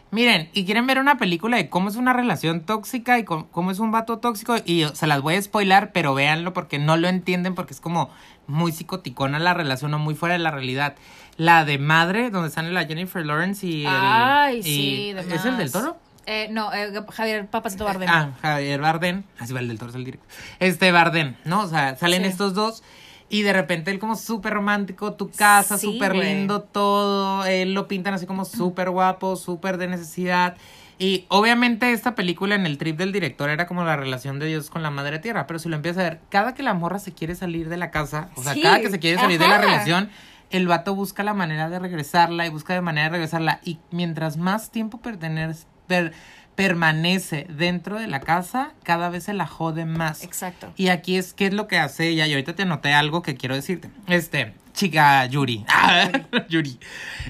Miren, 0.09 0.49
y 0.53 0.65
quieren 0.65 0.87
ver 0.87 0.99
una 0.99 1.17
película 1.17 1.57
de 1.57 1.69
cómo 1.69 1.89
es 1.89 1.95
una 1.97 2.13
relación 2.13 2.61
tóxica 2.61 3.19
y 3.19 3.25
cómo, 3.25 3.47
cómo 3.51 3.71
es 3.71 3.79
un 3.79 3.91
vato 3.91 4.19
tóxico, 4.19 4.55
y 4.65 4.85
se 4.93 5.05
las 5.07 5.21
voy 5.21 5.35
a 5.35 5.41
spoilar, 5.41 5.91
pero 5.91 6.13
véanlo 6.13 6.53
porque 6.53 6.79
no 6.79 6.95
lo 6.95 7.09
entienden, 7.09 7.55
porque 7.55 7.73
es 7.73 7.81
como 7.81 8.09
muy 8.47 8.71
psicoticona 8.71 9.37
la 9.39 9.53
relación 9.53 9.93
o 9.93 9.99
muy 9.99 10.15
fuera 10.15 10.33
de 10.33 10.39
la 10.39 10.51
realidad. 10.51 10.95
La 11.35 11.65
de 11.65 11.77
madre, 11.77 12.29
donde 12.29 12.49
sale 12.49 12.71
la 12.71 12.85
Jennifer 12.85 13.25
Lawrence 13.25 13.67
y 13.67 13.81
el. 13.85 13.91
Ay, 13.91 14.59
y- 14.59 14.63
sí, 14.63 15.13
de 15.13 15.35
¿Es 15.35 15.45
el 15.45 15.57
del 15.57 15.71
toro? 15.71 15.97
Eh, 16.25 16.47
no, 16.51 16.73
eh, 16.73 16.91
Javier 17.11 17.45
Papacito 17.47 17.85
Bardem. 17.85 18.09
Ah, 18.09 18.31
Javier 18.41 18.81
Bardem. 18.81 19.23
Así 19.39 19.53
va 19.53 19.59
el 19.59 19.67
del 19.67 19.77
toro, 19.79 19.91
es 19.91 19.95
el 19.95 20.03
directo. 20.03 20.25
Este 20.59 20.91
Bardem, 20.91 21.35
¿no? 21.45 21.61
O 21.61 21.67
sea, 21.67 21.95
salen 21.95 22.23
Sí. 22.23 22.29
estos 22.29 22.53
dos. 22.53 22.83
Y 23.29 23.41
de 23.41 23.51
repente 23.53 23.91
él 23.91 23.99
como 23.99 24.15
súper 24.15 24.53
romántico, 24.53 25.13
tu 25.13 25.29
casa, 25.29 25.77
súper 25.77 26.13
lindo 26.15 26.61
todo. 26.61 27.45
Él 27.45 27.73
lo 27.73 27.87
pintan 27.87 28.13
así 28.13 28.25
como 28.25 28.45
súper 28.45 28.89
guapo, 28.89 29.35
súper 29.35 29.77
de 29.77 29.87
necesidad. 29.87 30.55
Y 30.99 31.25
obviamente 31.27 31.91
esta 31.91 32.15
película 32.15 32.55
en 32.55 32.65
el 32.65 32.77
trip 32.77 32.97
del 32.97 33.11
director 33.11 33.49
era 33.49 33.67
como 33.67 33.83
la 33.83 33.95
relación 33.97 34.39
de 34.39 34.47
Dios 34.47 34.69
con 34.69 34.81
la 34.81 34.89
madre 34.91 35.19
tierra. 35.19 35.45
Pero 35.45 35.59
si 35.59 35.67
lo 35.69 35.75
empiezas 35.75 35.99
a 36.01 36.09
ver, 36.09 36.19
cada 36.29 36.55
que 36.55 36.63
la 36.63 36.73
morra 36.73 36.99
se 36.99 37.11
quiere 37.13 37.35
salir 37.35 37.69
de 37.69 37.77
la 37.77 37.91
casa, 37.91 38.29
o 38.35 38.43
sea, 38.43 38.53
Sí, 38.53 38.61
cada 38.61 38.79
que 38.79 38.89
se 38.89 38.97
quiere 38.99 39.19
salir 39.19 39.39
de 39.39 39.47
la 39.47 39.57
relación, 39.59 40.09
el 40.49 40.65
vato 40.67 40.95
busca 40.95 41.21
la 41.23 41.33
manera 41.33 41.69
de 41.69 41.77
regresarla 41.79 42.45
y 42.47 42.49
busca 42.49 42.73
de 42.73 42.81
manera 42.81 43.07
de 43.09 43.11
regresarla. 43.11 43.59
Y 43.63 43.77
mientras 43.91 44.37
más 44.37 44.71
tiempo 44.71 44.99
pertener- 45.01 45.55
per- 45.85 46.13
permanece 46.57 47.45
dentro 47.49 47.99
de 47.99 48.07
la 48.07 48.19
casa, 48.19 48.71
cada 48.83 49.09
vez 49.09 49.25
se 49.25 49.33
la 49.33 49.45
jode 49.47 49.85
más. 49.85 50.23
Exacto. 50.23 50.73
Y 50.75 50.87
aquí 50.89 51.15
es 51.15 51.33
qué 51.33 51.45
es 51.45 51.53
lo 51.53 51.67
que 51.67 51.77
hace 51.77 52.09
ella. 52.09 52.25
Y 52.27 52.31
ahorita 52.33 52.55
te 52.55 52.63
anoté 52.63 52.93
algo 52.93 53.21
que 53.21 53.35
quiero 53.35 53.53
decirte. 53.55 53.89
Este, 54.07 54.53
chica 54.73 55.25
Yuri. 55.27 55.63
Yuri. 56.49 56.79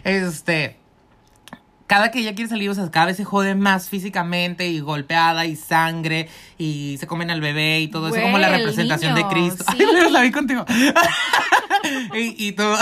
Este. 0.06 0.78
Cada 1.88 2.10
que 2.12 2.20
ella 2.20 2.36
quiere 2.36 2.50
salir, 2.50 2.70
o 2.70 2.74
sea, 2.74 2.90
cada 2.90 3.06
vez 3.08 3.18
se 3.18 3.24
jode 3.26 3.56
más 3.56 3.88
físicamente 3.90 4.68
y 4.68 4.80
golpeada 4.80 5.46
y 5.46 5.56
sangre 5.56 6.28
y 6.58 6.98
se 7.00 7.08
comen 7.08 7.30
al 7.32 7.40
bebé 7.40 7.80
y 7.80 7.88
todo 7.90 8.10
eso, 8.10 8.22
como 8.22 8.38
la 8.40 8.50
representación 8.50 9.14
niño, 9.14 9.28
de 9.28 9.34
Cristo. 9.34 9.64
sí. 9.72 9.78
Ay, 10.04 10.12
la 10.12 10.22
vi 10.22 10.32
contigo. 10.32 10.66
y, 12.14 12.48
y 12.48 12.52
todo. 12.54 12.78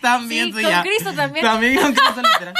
también 0.00 0.46
Sí, 0.46 0.52
soy 0.54 0.62
con 0.64 0.72
ya. 0.72 0.82
Cristo 0.82 1.12
también. 1.12 1.44
También 1.44 1.76
con 1.76 1.92
Cristo, 1.94 2.22
literal. 2.22 2.54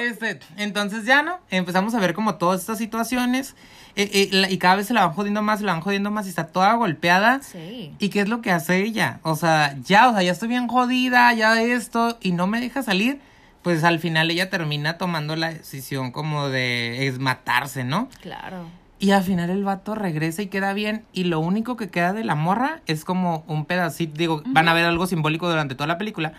Este, 0.00 0.40
entonces 0.56 1.04
ya 1.04 1.22
no, 1.22 1.38
empezamos 1.50 1.94
a 1.94 2.00
ver 2.00 2.14
como 2.14 2.34
todas 2.36 2.60
estas 2.60 2.78
situaciones 2.78 3.54
eh, 3.96 4.10
eh, 4.12 4.28
la- 4.32 4.50
y 4.50 4.58
cada 4.58 4.74
vez 4.76 4.86
se 4.88 4.94
la 4.94 5.06
van 5.06 5.14
jodiendo 5.14 5.40
más, 5.42 5.60
se 5.60 5.64
la 5.64 5.72
van 5.72 5.80
jodiendo 5.82 6.10
más 6.10 6.26
y 6.26 6.30
está 6.30 6.48
toda 6.48 6.74
golpeada. 6.74 7.40
Sí. 7.42 7.94
¿Y 7.98 8.08
qué 8.08 8.20
es 8.20 8.28
lo 8.28 8.40
que 8.42 8.50
hace 8.50 8.82
ella? 8.82 9.20
O 9.22 9.36
sea, 9.36 9.76
ya, 9.84 10.08
o 10.08 10.12
sea, 10.12 10.22
ya 10.22 10.32
estoy 10.32 10.48
bien 10.48 10.66
jodida, 10.66 11.32
ya 11.32 11.60
esto, 11.62 12.18
y 12.20 12.32
no 12.32 12.46
me 12.46 12.60
deja 12.60 12.82
salir. 12.82 13.20
Pues 13.62 13.82
al 13.84 13.98
final 13.98 14.30
ella 14.30 14.50
termina 14.50 14.98
tomando 14.98 15.36
la 15.36 15.48
decisión 15.50 16.10
como 16.10 16.48
de 16.48 17.06
es 17.06 17.18
matarse, 17.18 17.82
¿no? 17.84 18.08
Claro. 18.20 18.66
Y 18.98 19.10
al 19.12 19.22
final 19.22 19.48
el 19.50 19.64
vato 19.64 19.94
regresa 19.94 20.42
y 20.42 20.48
queda 20.48 20.72
bien. 20.72 21.04
Y 21.12 21.24
lo 21.24 21.40
único 21.40 21.76
que 21.76 21.88
queda 21.88 22.12
de 22.12 22.24
la 22.24 22.34
morra 22.34 22.80
es 22.86 23.04
como 23.04 23.44
un 23.48 23.64
pedacito. 23.64 24.14
Digo, 24.16 24.42
van 24.46 24.68
a 24.68 24.74
ver 24.74 24.84
algo 24.86 25.06
simbólico 25.06 25.48
durante 25.48 25.74
toda 25.74 25.86
la 25.86 25.98
película. 25.98 26.32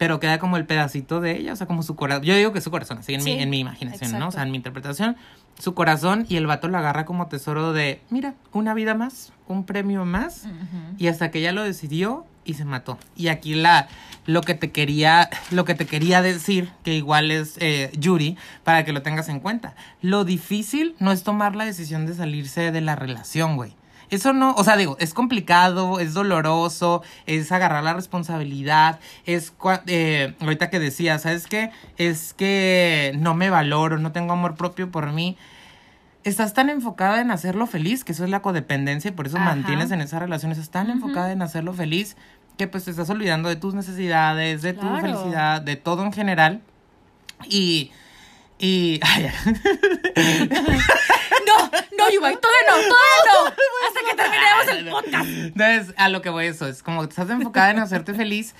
Pero 0.00 0.18
queda 0.18 0.38
como 0.38 0.56
el 0.56 0.64
pedacito 0.64 1.20
de 1.20 1.36
ella, 1.36 1.52
o 1.52 1.56
sea, 1.56 1.66
como 1.66 1.82
su 1.82 1.94
corazón. 1.94 2.24
Yo 2.24 2.34
digo 2.34 2.52
que 2.52 2.58
es 2.60 2.64
su 2.64 2.70
corazón, 2.70 2.96
así 2.96 3.12
en, 3.12 3.20
Sí, 3.20 3.34
mi, 3.34 3.42
en 3.42 3.50
mi 3.50 3.60
imaginación, 3.60 4.18
¿no? 4.18 4.28
O 4.28 4.30
sea, 4.30 4.44
en 4.44 4.50
mi 4.50 4.56
interpretación. 4.56 5.18
Su 5.58 5.74
corazón 5.74 6.24
y 6.26 6.36
el 6.36 6.46
vato 6.46 6.68
lo 6.68 6.78
agarra 6.78 7.04
como 7.04 7.26
tesoro 7.26 7.74
de, 7.74 8.00
mira, 8.08 8.32
una 8.52 8.72
vida 8.72 8.94
más, 8.94 9.34
un 9.46 9.66
premio 9.66 10.06
más. 10.06 10.46
Y 10.96 11.08
hasta 11.08 11.30
que 11.30 11.40
ella 11.40 11.52
lo 11.52 11.62
decidió 11.62 12.24
y 12.46 12.54
se 12.54 12.64
mató. 12.64 12.96
Y 13.14 13.28
aquí 13.28 13.54
la 13.54 13.88
lo 14.24 14.40
que 14.40 14.54
te 14.54 14.70
quería 14.70 15.28
lo 15.50 15.66
que 15.66 15.74
te 15.74 15.84
quería 15.84 16.22
decir 16.22 16.70
que 16.82 16.94
igual 16.94 17.30
es 17.30 17.56
eh, 17.58 17.90
Yuri 17.98 18.38
para 18.64 18.86
que 18.86 18.94
lo 18.94 19.02
tengas 19.02 19.28
en 19.28 19.38
cuenta. 19.38 19.74
Lo 20.00 20.24
difícil 20.24 20.94
no 20.98 21.12
es 21.12 21.24
tomar 21.24 21.56
la 21.56 21.66
decisión 21.66 22.06
de 22.06 22.14
salirse 22.14 22.72
de 22.72 22.80
la 22.80 22.96
relación, 22.96 23.56
güey. 23.56 23.74
Eso 24.10 24.32
no, 24.32 24.54
o 24.54 24.64
sea, 24.64 24.76
digo, 24.76 24.96
es 24.98 25.14
complicado, 25.14 26.00
es 26.00 26.14
doloroso, 26.14 27.02
es 27.26 27.52
agarrar 27.52 27.84
la 27.84 27.94
responsabilidad, 27.94 28.98
es 29.24 29.52
eh, 29.86 30.34
ahorita 30.40 30.68
que 30.70 30.80
decía, 30.80 31.18
¿sabes 31.18 31.46
qué? 31.46 31.70
Es 31.96 32.34
que 32.34 33.12
no 33.18 33.34
me 33.34 33.50
valoro, 33.50 33.98
no 33.98 34.12
tengo 34.12 34.32
amor 34.32 34.56
propio 34.56 34.90
por 34.90 35.12
mí 35.12 35.36
estás 36.24 36.52
tan 36.54 36.70
enfocada 36.70 37.20
en 37.20 37.30
hacerlo 37.30 37.66
feliz, 37.66 38.04
que 38.04 38.12
eso 38.12 38.24
es 38.24 38.30
la 38.30 38.42
codependencia 38.42 39.08
y 39.08 39.12
por 39.12 39.26
eso 39.26 39.38
Ajá. 39.38 39.46
mantienes 39.46 39.90
en 39.90 40.00
esas 40.00 40.20
relaciones, 40.20 40.58
estás 40.58 40.84
tan 40.84 40.90
enfocada 40.90 41.32
en 41.32 41.42
hacerlo 41.42 41.72
feliz 41.72 42.16
que 42.58 42.66
pues 42.66 42.84
te 42.84 42.90
estás 42.90 43.08
olvidando 43.08 43.48
de 43.48 43.56
tus 43.56 43.74
necesidades, 43.74 44.60
de 44.62 44.74
tu 44.74 44.86
felicidad, 44.98 45.62
de 45.62 45.76
todo 45.76 46.04
en 46.04 46.12
general. 46.12 46.60
Y... 47.48 47.90
Y... 48.58 49.00
ay, 49.02 49.30
No, 51.58 51.70
no, 51.98 52.10
Yubay, 52.10 52.36
todavía 52.36 52.66
no, 52.68 52.72
todavía 52.88 53.22
no. 53.26 53.46
Hasta 53.86 54.00
que 54.08 54.16
terminemos 54.16 54.68
el 54.68 54.90
podcast. 54.90 55.28
Entonces, 55.28 55.94
a 55.96 56.08
lo 56.08 56.22
que 56.22 56.30
voy 56.30 56.46
eso, 56.46 56.66
es 56.66 56.82
como 56.82 57.02
que 57.02 57.08
estás 57.08 57.30
enfocada 57.30 57.70
en 57.70 57.78
hacerte 57.78 58.14
feliz, 58.14 58.54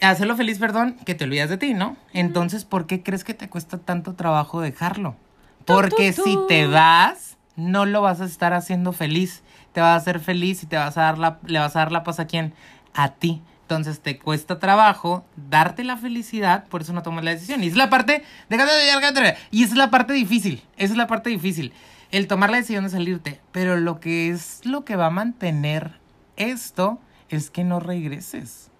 hacerlo 0.00 0.36
feliz, 0.36 0.58
perdón, 0.58 0.96
que 1.04 1.14
te 1.14 1.24
olvidas 1.24 1.48
de 1.50 1.58
ti, 1.58 1.74
¿no? 1.74 1.96
Entonces, 2.12 2.64
¿por 2.64 2.86
qué 2.86 3.02
crees 3.02 3.24
que 3.24 3.34
te 3.34 3.48
cuesta 3.48 3.78
tanto 3.78 4.14
trabajo 4.14 4.60
dejarlo? 4.60 5.16
Porque 5.64 6.12
tu, 6.12 6.22
si 6.22 6.34
tu. 6.34 6.46
te 6.46 6.66
vas, 6.66 7.36
no 7.56 7.86
lo 7.86 8.02
vas 8.02 8.20
a 8.20 8.24
estar 8.24 8.54
haciendo 8.54 8.92
feliz. 8.92 9.42
Te 9.72 9.80
vas 9.80 9.90
a 9.90 9.96
hacer 9.96 10.20
feliz 10.20 10.62
y 10.62 10.66
te 10.66 10.76
vas 10.76 10.96
a 10.96 11.02
dar 11.02 11.18
la, 11.18 11.38
le 11.46 11.58
vas 11.58 11.76
a 11.76 11.80
dar 11.80 11.92
la 11.92 12.04
paz 12.04 12.20
a 12.20 12.26
quién? 12.26 12.54
A 12.94 13.10
ti. 13.10 13.42
Entonces 13.68 14.00
te 14.00 14.18
cuesta 14.18 14.58
trabajo 14.58 15.26
darte 15.36 15.84
la 15.84 15.98
felicidad, 15.98 16.64
por 16.68 16.80
eso 16.80 16.94
no 16.94 17.02
tomas 17.02 17.22
la 17.22 17.32
decisión. 17.32 17.62
Y 17.62 17.66
es 17.66 17.76
la 17.76 17.90
parte, 17.90 18.24
déjate 18.48 18.72
de 18.72 18.92
déjate- 18.94 19.36
y 19.50 19.62
es 19.62 19.74
la 19.76 19.90
parte 19.90 20.14
difícil, 20.14 20.62
esa 20.78 20.94
es 20.94 20.96
la 20.96 21.06
parte 21.06 21.28
difícil, 21.28 21.74
el 22.10 22.28
tomar 22.28 22.48
la 22.48 22.56
decisión 22.56 22.84
de 22.84 22.88
salirte. 22.90 23.42
Pero 23.52 23.76
lo 23.76 24.00
que 24.00 24.30
es 24.30 24.64
lo 24.64 24.86
que 24.86 24.96
va 24.96 25.08
a 25.08 25.10
mantener 25.10 26.00
esto 26.36 26.98
es 27.28 27.50
que 27.50 27.62
no 27.62 27.78
regreses. 27.78 28.70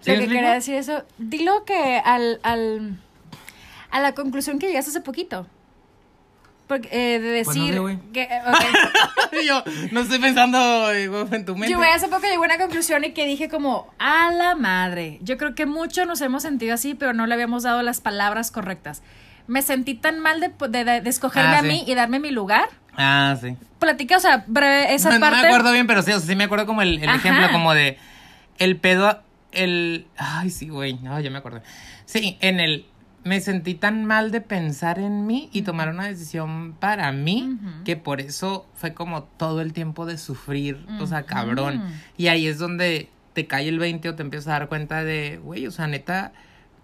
¿Sí 0.00 0.10
Lo 0.12 0.20
que 0.20 0.28
quería 0.28 0.54
decir 0.54 0.76
eso, 0.76 1.04
dilo 1.18 1.66
que 1.66 2.00
al, 2.02 2.40
al, 2.42 2.96
a 3.90 4.00
la 4.00 4.14
conclusión 4.14 4.58
que 4.58 4.68
llegaste 4.68 4.88
hace 4.88 5.02
poquito. 5.02 5.46
Porque, 6.70 6.88
eh, 6.92 7.18
de 7.18 7.42
Pues 7.44 7.56
no 7.56 7.64
decir 7.84 7.98
que, 8.12 8.22
eh. 8.22 8.42
Yo 9.44 9.64
no 9.90 10.02
estoy 10.02 10.20
pensando 10.20 10.92
eh, 10.92 11.10
en 11.32 11.44
tu 11.44 11.56
mente. 11.56 11.68
Yo 11.68 11.82
hace 11.82 12.06
poco 12.06 12.22
llegó 12.28 12.44
a 12.44 12.46
una 12.46 12.58
conclusión 12.58 13.02
y 13.04 13.10
que 13.10 13.26
dije 13.26 13.48
como, 13.48 13.92
a 13.98 14.30
la 14.30 14.54
madre. 14.54 15.18
Yo 15.20 15.36
creo 15.36 15.56
que 15.56 15.66
muchos 15.66 16.06
nos 16.06 16.20
hemos 16.20 16.42
sentido 16.42 16.74
así, 16.74 16.94
pero 16.94 17.12
no 17.12 17.26
le 17.26 17.34
habíamos 17.34 17.64
dado 17.64 17.82
las 17.82 18.00
palabras 18.00 18.52
correctas. 18.52 19.02
Me 19.48 19.62
sentí 19.62 19.94
tan 19.94 20.20
mal 20.20 20.38
de, 20.38 20.52
de, 20.68 20.84
de- 20.84 21.00
de 21.00 21.10
escogerme 21.10 21.56
Ah, 21.56 21.58
a 21.58 21.62
sí. 21.62 21.66
mí 21.66 21.84
y 21.88 21.94
darme 21.96 22.20
mi 22.20 22.30
lugar. 22.30 22.68
Ah, 22.96 23.36
sí. 23.40 23.56
Platica, 23.80 24.16
o 24.18 24.20
sea, 24.20 24.44
breve, 24.46 24.94
esa 24.94 25.08
no, 25.10 25.16
no 25.16 25.20
parte. 25.22 25.40
me 25.42 25.46
acuerdo 25.48 25.72
bien, 25.72 25.88
pero 25.88 26.02
sí, 26.02 26.12
o 26.12 26.20
sea, 26.20 26.28
sí 26.28 26.36
me 26.36 26.44
acuerdo 26.44 26.66
como 26.66 26.82
el, 26.82 27.02
ejemplo 27.02 27.50
como 27.50 27.74
de 27.74 27.98
el 28.58 28.76
pedo, 28.76 29.20
el... 29.50 30.06
Ay, 30.16 30.50
sí, 30.50 30.68
güey, 30.68 30.94
no, 31.02 31.18
ya 31.18 31.30
me 31.30 31.38
acordé. 31.38 31.62
Sí, 32.04 32.38
en 32.40 32.60
el... 32.60 32.86
Me 33.22 33.40
sentí 33.40 33.74
tan 33.74 34.04
mal 34.04 34.30
de 34.30 34.40
pensar 34.40 34.98
en 34.98 35.26
mí 35.26 35.50
y 35.52 35.62
tomar 35.62 35.88
una 35.90 36.06
decisión 36.06 36.74
para 36.78 37.12
mí 37.12 37.58
que 37.84 37.96
por 37.96 38.20
eso 38.20 38.66
fue 38.74 38.94
como 38.94 39.24
todo 39.24 39.60
el 39.60 39.72
tiempo 39.72 40.06
de 40.06 40.16
sufrir, 40.16 40.86
o 41.00 41.06
sea, 41.06 41.24
cabrón. 41.24 41.82
Y 42.16 42.28
ahí 42.28 42.46
es 42.46 42.58
donde 42.58 43.08
te 43.34 43.46
cae 43.46 43.68
el 43.68 43.78
20 43.78 44.08
o 44.08 44.14
te 44.14 44.22
empiezas 44.22 44.48
a 44.48 44.52
dar 44.52 44.68
cuenta 44.68 45.04
de, 45.04 45.38
güey, 45.42 45.66
o 45.66 45.70
sea, 45.70 45.86
neta, 45.86 46.32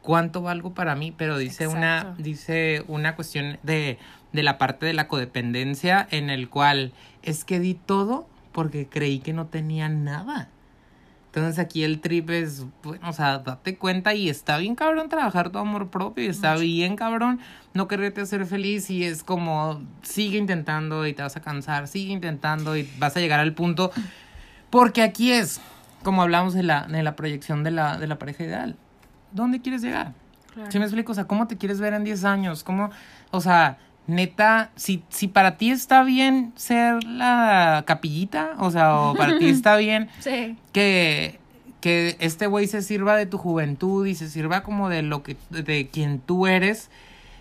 cuánto 0.02 0.42
valgo 0.42 0.72
para 0.74 0.94
mí, 0.94 1.12
pero 1.16 1.36
dice 1.36 1.66
una 1.66 2.14
dice 2.18 2.84
una 2.86 3.16
cuestión 3.16 3.58
de, 3.64 3.98
de 4.32 4.42
la 4.42 4.56
parte 4.56 4.86
de 4.86 4.92
la 4.92 5.08
codependencia 5.08 6.06
en 6.10 6.30
el 6.30 6.48
cual 6.48 6.92
es 7.22 7.44
que 7.44 7.58
di 7.58 7.74
todo 7.74 8.28
porque 8.52 8.88
creí 8.88 9.18
que 9.18 9.32
no 9.32 9.46
tenía 9.46 9.88
nada. 9.88 10.48
Entonces 11.36 11.58
aquí 11.58 11.84
el 11.84 12.00
trip 12.00 12.30
es, 12.30 12.64
bueno, 12.82 13.10
o 13.10 13.12
sea, 13.12 13.40
date 13.40 13.76
cuenta 13.76 14.14
y 14.14 14.30
está 14.30 14.56
bien 14.56 14.74
cabrón 14.74 15.10
trabajar 15.10 15.50
tu 15.50 15.58
amor 15.58 15.90
propio 15.90 16.24
y 16.24 16.28
está 16.28 16.56
bien 16.56 16.96
cabrón 16.96 17.40
no 17.74 17.88
quererte 17.88 18.22
hacer 18.22 18.46
feliz 18.46 18.88
y 18.88 19.04
es 19.04 19.22
como 19.22 19.82
sigue 20.00 20.38
intentando 20.38 21.06
y 21.06 21.12
te 21.12 21.20
vas 21.20 21.36
a 21.36 21.42
cansar, 21.42 21.88
sigue 21.88 22.14
intentando 22.14 22.74
y 22.74 22.90
vas 22.98 23.18
a 23.18 23.20
llegar 23.20 23.38
al 23.38 23.52
punto 23.52 23.92
porque 24.70 25.02
aquí 25.02 25.30
es, 25.30 25.60
como 26.02 26.22
hablamos 26.22 26.54
de 26.54 26.62
la, 26.62 26.86
de 26.86 27.02
la 27.02 27.16
proyección 27.16 27.62
de 27.64 27.70
la, 27.70 27.98
de 27.98 28.06
la 28.06 28.18
pareja 28.18 28.44
ideal, 28.44 28.76
¿dónde 29.30 29.60
quieres 29.60 29.82
llegar? 29.82 30.14
Claro. 30.54 30.72
¿Sí 30.72 30.78
me 30.78 30.86
explico? 30.86 31.12
O 31.12 31.14
sea, 31.14 31.24
¿cómo 31.24 31.46
te 31.46 31.58
quieres 31.58 31.80
ver 31.80 31.92
en 31.92 32.02
10 32.02 32.24
años? 32.24 32.64
¿Cómo, 32.64 32.88
o 33.30 33.42
sea, 33.42 33.76
neta, 34.06 34.70
si, 34.76 35.02
si 35.08 35.28
para 35.28 35.56
ti 35.56 35.70
está 35.70 36.02
bien 36.02 36.52
ser 36.56 37.02
la 37.04 37.84
capillita, 37.86 38.52
o 38.58 38.70
sea, 38.70 38.94
o 38.96 39.14
para 39.14 39.38
ti 39.38 39.46
está 39.48 39.76
bien 39.76 40.08
Sí. 40.20 40.56
que, 40.72 41.38
que 41.80 42.16
este 42.20 42.46
güey 42.46 42.66
se 42.66 42.82
sirva 42.82 43.16
de 43.16 43.26
tu 43.26 43.38
juventud 43.38 44.06
y 44.06 44.14
se 44.14 44.28
sirva 44.28 44.62
como 44.62 44.88
de 44.88 45.02
lo 45.02 45.22
que, 45.22 45.36
de 45.50 45.88
quien 45.88 46.20
tú 46.20 46.46
eres 46.46 46.90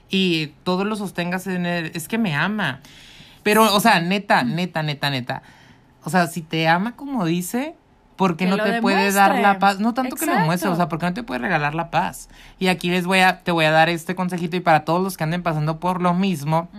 y 0.09 0.47
todo 0.63 0.85
lo 0.85 0.95
sostengas 0.95 1.47
en 1.47 1.65
él, 1.65 1.91
es 1.95 2.07
que 2.07 2.17
me 2.17 2.35
ama. 2.35 2.79
Pero, 3.43 3.73
o 3.75 3.79
sea, 3.79 3.99
neta, 4.01 4.43
neta, 4.43 4.81
neta, 4.83 5.09
neta. 5.09 5.41
O 6.03 6.09
sea, 6.09 6.27
si 6.27 6.41
te 6.41 6.67
ama 6.67 6.95
como 6.95 7.25
dice, 7.25 7.75
¿por 8.15 8.37
qué 8.37 8.45
Que 8.45 8.51
no 8.51 8.63
te 8.63 8.81
puede 8.81 9.11
dar 9.11 9.39
la 9.39 9.59
paz? 9.59 9.79
No 9.79 9.93
tanto 9.93 10.15
que 10.15 10.25
lo 10.25 10.37
muestre, 10.39 10.69
o 10.69 10.75
sea, 10.75 10.87
¿por 10.89 10.99
qué 10.99 11.05
no 11.05 11.13
te 11.13 11.23
puede 11.23 11.39
regalar 11.39 11.75
la 11.75 11.89
paz? 11.91 12.29
Y 12.59 12.67
aquí 12.67 12.89
les 12.89 13.05
voy 13.05 13.19
a, 13.19 13.39
te 13.39 13.51
voy 13.51 13.65
a 13.65 13.71
dar 13.71 13.89
este 13.89 14.15
consejito 14.15 14.55
y 14.55 14.59
para 14.61 14.85
todos 14.85 15.01
los 15.01 15.17
que 15.17 15.23
anden 15.23 15.43
pasando 15.43 15.79
por 15.79 16.01
lo 16.01 16.13
mismo, 16.13 16.69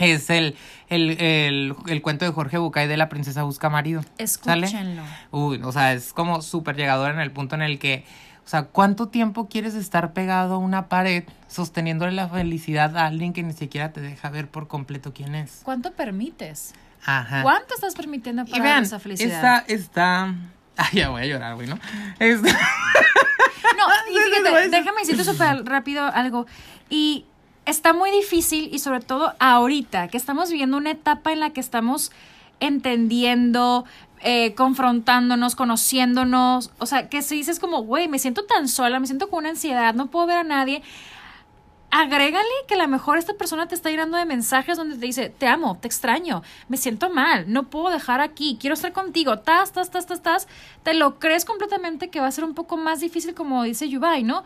es 0.00 0.30
el, 0.30 0.56
el, 0.88 1.10
el, 1.20 1.74
el 1.86 2.02
cuento 2.02 2.24
de 2.24 2.30
Jorge 2.30 2.58
Bucay 2.58 2.86
de 2.88 2.96
la 2.96 3.08
princesa 3.08 3.42
busca 3.42 3.70
marido. 3.70 4.02
¿Sale? 4.24 4.66
Escúchenlo. 4.66 5.02
Uy, 5.30 5.60
o 5.62 5.72
sea, 5.72 5.92
es 5.92 6.12
como 6.12 6.42
súper 6.42 6.76
llegador 6.76 7.10
en 7.12 7.20
el 7.20 7.30
punto 7.30 7.54
en 7.54 7.62
el 7.62 7.78
que, 7.78 8.04
o 8.44 8.48
sea, 8.48 8.64
¿cuánto 8.64 9.08
tiempo 9.08 9.48
quieres 9.48 9.74
estar 9.74 10.12
pegado 10.12 10.54
a 10.54 10.58
una 10.58 10.88
pared 10.88 11.24
sosteniéndole 11.48 12.12
la 12.12 12.28
felicidad 12.28 12.96
a 12.96 13.06
alguien 13.06 13.32
que 13.32 13.42
ni 13.42 13.52
siquiera 13.52 13.92
te 13.92 14.00
deja 14.00 14.30
ver 14.30 14.48
por 14.48 14.68
completo 14.68 15.12
quién 15.14 15.34
es? 15.34 15.60
¿Cuánto 15.64 15.92
permites? 15.92 16.74
Ajá. 17.04 17.42
¿Cuánto 17.42 17.74
estás 17.74 17.94
permitiendo 17.94 18.42
Y 18.42 18.50
para 18.50 18.62
vean, 18.64 18.82
esa 18.82 18.98
felicidad? 18.98 19.64
esta, 19.68 20.34
ay, 20.92 20.98
ya 20.98 21.08
voy 21.10 21.22
a 21.22 21.26
llorar, 21.26 21.54
güey, 21.54 21.66
¿no? 21.66 21.78
Esta- 22.18 22.48
No, 22.52 23.84
y 24.10 24.18
fíjate, 24.18 24.68
déjame 24.70 25.00
decirte 25.00 25.24
súper 25.24 25.64
rápido 25.64 26.04
algo. 26.04 26.46
Y 26.90 27.24
está 27.64 27.92
muy 27.92 28.10
difícil, 28.10 28.68
y 28.72 28.78
sobre 28.78 29.00
todo 29.00 29.34
ahorita, 29.38 30.08
que 30.08 30.16
estamos 30.16 30.50
viviendo 30.50 30.76
una 30.76 30.90
etapa 30.92 31.32
en 31.32 31.40
la 31.40 31.50
que 31.50 31.60
estamos 31.60 32.12
entendiendo, 32.60 33.84
eh, 34.22 34.54
confrontándonos, 34.54 35.56
conociéndonos. 35.56 36.70
O 36.78 36.86
sea, 36.86 37.08
que 37.08 37.22
si 37.22 37.36
dices 37.36 37.58
como, 37.58 37.82
güey, 37.82 38.08
me 38.08 38.18
siento 38.18 38.44
tan 38.44 38.68
sola, 38.68 39.00
me 39.00 39.06
siento 39.06 39.28
con 39.28 39.40
una 39.40 39.50
ansiedad, 39.50 39.94
no 39.94 40.06
puedo 40.08 40.26
ver 40.26 40.38
a 40.38 40.44
nadie. 40.44 40.82
Agrégale 41.90 42.46
que 42.66 42.74
a 42.74 42.78
lo 42.78 42.88
mejor 42.88 43.16
esta 43.16 43.34
persona 43.34 43.68
te 43.68 43.74
está 43.74 43.90
llenando 43.90 44.18
de 44.18 44.26
mensajes 44.26 44.76
donde 44.76 44.96
te 44.96 45.06
dice, 45.06 45.30
te 45.30 45.46
amo, 45.46 45.78
te 45.80 45.86
extraño, 45.86 46.42
me 46.68 46.76
siento 46.76 47.10
mal, 47.10 47.50
no 47.50 47.70
puedo 47.70 47.90
dejar 47.90 48.20
aquí, 48.20 48.58
quiero 48.60 48.74
estar 48.74 48.92
contigo, 48.92 49.38
tas, 49.38 49.72
tas, 49.72 49.90
tas, 49.90 50.06
tas, 50.06 50.22
tas. 50.22 50.48
Te 50.82 50.94
lo 50.94 51.18
crees 51.18 51.44
completamente 51.44 52.10
que 52.10 52.20
va 52.20 52.26
a 52.26 52.32
ser 52.32 52.44
un 52.44 52.54
poco 52.54 52.76
más 52.76 53.00
difícil, 53.00 53.34
como 53.34 53.62
dice 53.62 53.88
Yubai, 53.88 54.24
¿no? 54.24 54.44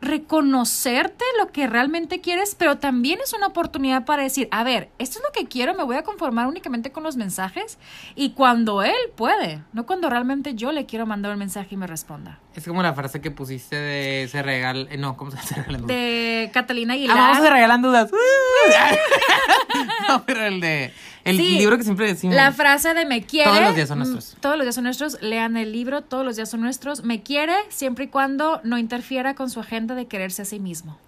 reconocerte 0.00 1.24
lo 1.38 1.52
que 1.52 1.66
realmente 1.66 2.20
quieres, 2.20 2.54
pero 2.54 2.78
también 2.78 3.18
es 3.22 3.34
una 3.34 3.48
oportunidad 3.48 4.04
para 4.04 4.22
decir, 4.22 4.48
a 4.50 4.64
ver, 4.64 4.88
esto 4.98 5.18
es 5.18 5.24
lo 5.24 5.32
que 5.32 5.46
quiero, 5.46 5.74
me 5.74 5.84
voy 5.84 5.96
a 5.96 6.02
conformar 6.02 6.46
únicamente 6.46 6.90
con 6.90 7.02
los 7.02 7.16
mensajes 7.16 7.78
y 8.14 8.30
cuando 8.30 8.82
él 8.82 8.94
puede, 9.14 9.62
no 9.72 9.86
cuando 9.86 10.08
realmente 10.08 10.54
yo 10.54 10.72
le 10.72 10.86
quiero 10.86 11.06
mandar 11.06 11.32
un 11.32 11.38
mensaje 11.38 11.74
y 11.74 11.78
me 11.78 11.86
responda. 11.86 12.38
Es 12.56 12.66
como 12.66 12.82
la 12.82 12.94
frase 12.94 13.20
que 13.20 13.30
pusiste 13.30 13.76
de 13.76 14.28
se 14.28 14.42
regal, 14.42 14.88
eh, 14.90 14.96
no, 14.96 15.16
¿cómo 15.16 15.30
se 15.30 15.36
se 15.46 15.54
regalan 15.54 15.82
dudas? 15.82 15.96
De 15.96 16.50
Catalina 16.52 16.92
Ah, 16.92 16.96
Aguilar. 16.96 17.16
vamos 17.16 17.46
a 17.46 17.50
regalan 17.50 17.82
dudas. 17.82 18.10
no, 20.08 20.24
pero 20.24 20.44
el 20.44 20.60
de 20.60 20.92
el 21.24 21.36
Sí, 21.36 21.58
libro 21.58 21.76
que 21.76 21.84
siempre 21.84 22.06
decimos. 22.06 22.34
La 22.34 22.52
frase 22.52 22.94
de 22.94 23.04
me 23.04 23.22
quiere. 23.22 23.50
Todos 23.50 23.62
los 23.62 23.74
días 23.76 23.88
son 23.88 23.98
mm, 23.98 24.02
nuestros. 24.02 24.36
Todos 24.40 24.56
los 24.56 24.64
días 24.64 24.74
son 24.74 24.84
nuestros. 24.84 25.22
Lean 25.22 25.56
el 25.56 25.72
libro, 25.72 26.02
todos 26.02 26.24
los 26.24 26.36
días 26.36 26.48
son 26.48 26.60
nuestros. 26.62 27.04
Me 27.04 27.22
quiere 27.22 27.54
siempre 27.68 28.06
y 28.06 28.08
cuando 28.08 28.60
no 28.64 28.78
interfiera 28.78 29.34
con 29.34 29.50
su 29.50 29.60
agenda 29.60 29.94
de 29.94 30.06
quererse 30.06 30.42
a 30.42 30.44
sí 30.44 30.58
mismo. 30.60 30.98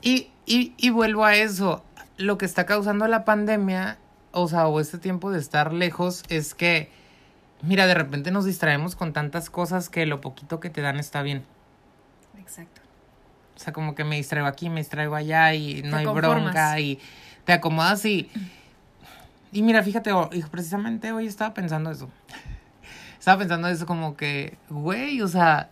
Y, 0.00 0.28
y, 0.46 0.72
y 0.76 0.90
vuelvo 0.90 1.24
a 1.24 1.34
eso. 1.34 1.82
Lo 2.16 2.38
que 2.38 2.44
está 2.46 2.64
causando 2.66 3.06
la 3.08 3.24
pandemia, 3.24 3.98
o 4.30 4.48
sea, 4.48 4.68
o 4.68 4.80
este 4.80 4.98
tiempo 4.98 5.30
de 5.32 5.38
estar 5.40 5.72
lejos, 5.72 6.22
es 6.28 6.54
que, 6.54 6.90
mira, 7.62 7.86
de 7.86 7.94
repente 7.94 8.30
nos 8.30 8.44
distraemos 8.44 8.96
con 8.96 9.12
tantas 9.12 9.50
cosas 9.50 9.88
que 9.88 10.06
lo 10.06 10.20
poquito 10.20 10.60
que 10.60 10.70
te 10.70 10.80
dan 10.82 10.98
está 10.98 11.22
bien. 11.22 11.44
Exacto. 12.38 12.80
O 13.56 13.58
sea, 13.58 13.72
como 13.72 13.94
que 13.94 14.04
me 14.04 14.16
distraigo 14.16 14.46
aquí, 14.48 14.68
me 14.68 14.80
distraigo 14.80 15.14
allá 15.14 15.54
y 15.54 15.82
no 15.82 15.90
Te 15.92 15.96
hay 15.96 16.04
conformas. 16.04 16.42
bronca 16.52 16.80
y 16.80 16.98
te 17.44 17.52
acomodas 17.52 18.04
y... 18.04 18.30
Y 19.52 19.62
mira, 19.62 19.82
fíjate, 19.82 20.12
o- 20.12 20.28
y 20.32 20.42
precisamente 20.42 21.12
hoy 21.12 21.26
estaba 21.26 21.54
pensando 21.54 21.90
eso. 21.90 22.10
Estaba 23.18 23.38
pensando 23.38 23.68
eso 23.68 23.86
como 23.86 24.16
que, 24.16 24.58
güey, 24.68 25.22
o 25.22 25.28
sea, 25.28 25.70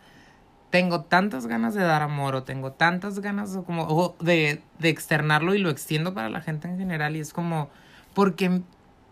tengo 0.71 1.03
tantas 1.03 1.47
ganas 1.47 1.75
de 1.75 1.83
dar 1.83 2.03
amor 2.03 2.35
o 2.35 2.43
tengo 2.45 2.73
tantas 2.73 3.21
ganas 3.21 3.59
como 3.67 3.83
o 3.83 4.17
de, 4.21 4.63
de 4.79 4.89
externarlo 4.89 5.55
y 5.55 5.59
lo 5.59 5.71
extiendo 5.71 6.15
para 6.15 6.31
la 6.31 6.41
gente 6.41 6.67
en 6.69 6.79
general 6.79 7.15
y 7.17 7.21
es 7.21 7.33
como, 7.33 7.69
porque, 8.15 8.63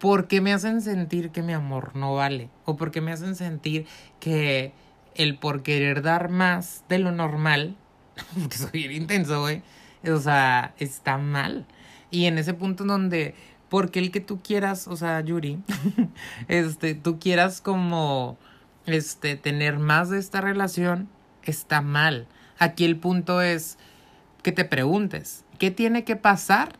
porque 0.02 0.40
me 0.40 0.52
hacen 0.52 0.82
sentir 0.82 1.30
que 1.30 1.42
mi 1.42 1.52
amor 1.52 1.94
no 1.94 2.12
vale 2.16 2.50
o 2.64 2.74
porque 2.74 3.00
me 3.00 3.12
hacen 3.12 3.36
sentir 3.36 3.86
que 4.18 4.72
el 5.14 5.38
por 5.38 5.62
querer 5.62 6.02
dar 6.02 6.28
más 6.28 6.82
de 6.88 6.98
lo 6.98 7.12
normal, 7.12 7.76
porque 8.40 8.56
soy 8.56 8.86
intenso, 8.86 9.42
güey, 9.42 9.62
o 10.04 10.18
sea, 10.18 10.74
está 10.80 11.18
mal. 11.18 11.66
Y 12.10 12.24
en 12.24 12.36
ese 12.36 12.52
punto 12.52 12.82
donde, 12.82 13.36
porque 13.68 14.00
el 14.00 14.10
que 14.10 14.18
tú 14.18 14.42
quieras, 14.42 14.88
o 14.88 14.96
sea, 14.96 15.20
Yuri, 15.20 15.60
este, 16.48 16.96
tú 16.96 17.20
quieras 17.20 17.60
como, 17.60 18.38
este, 18.86 19.36
tener 19.36 19.78
más 19.78 20.10
de 20.10 20.18
esta 20.18 20.40
relación, 20.40 21.08
está 21.44 21.80
mal. 21.80 22.26
Aquí 22.58 22.84
el 22.84 22.96
punto 22.96 23.40
es 23.40 23.78
que 24.42 24.50
te 24.50 24.64
preguntes, 24.64 25.44
¿qué 25.60 25.70
tiene 25.70 26.02
que 26.02 26.16
pasar 26.16 26.76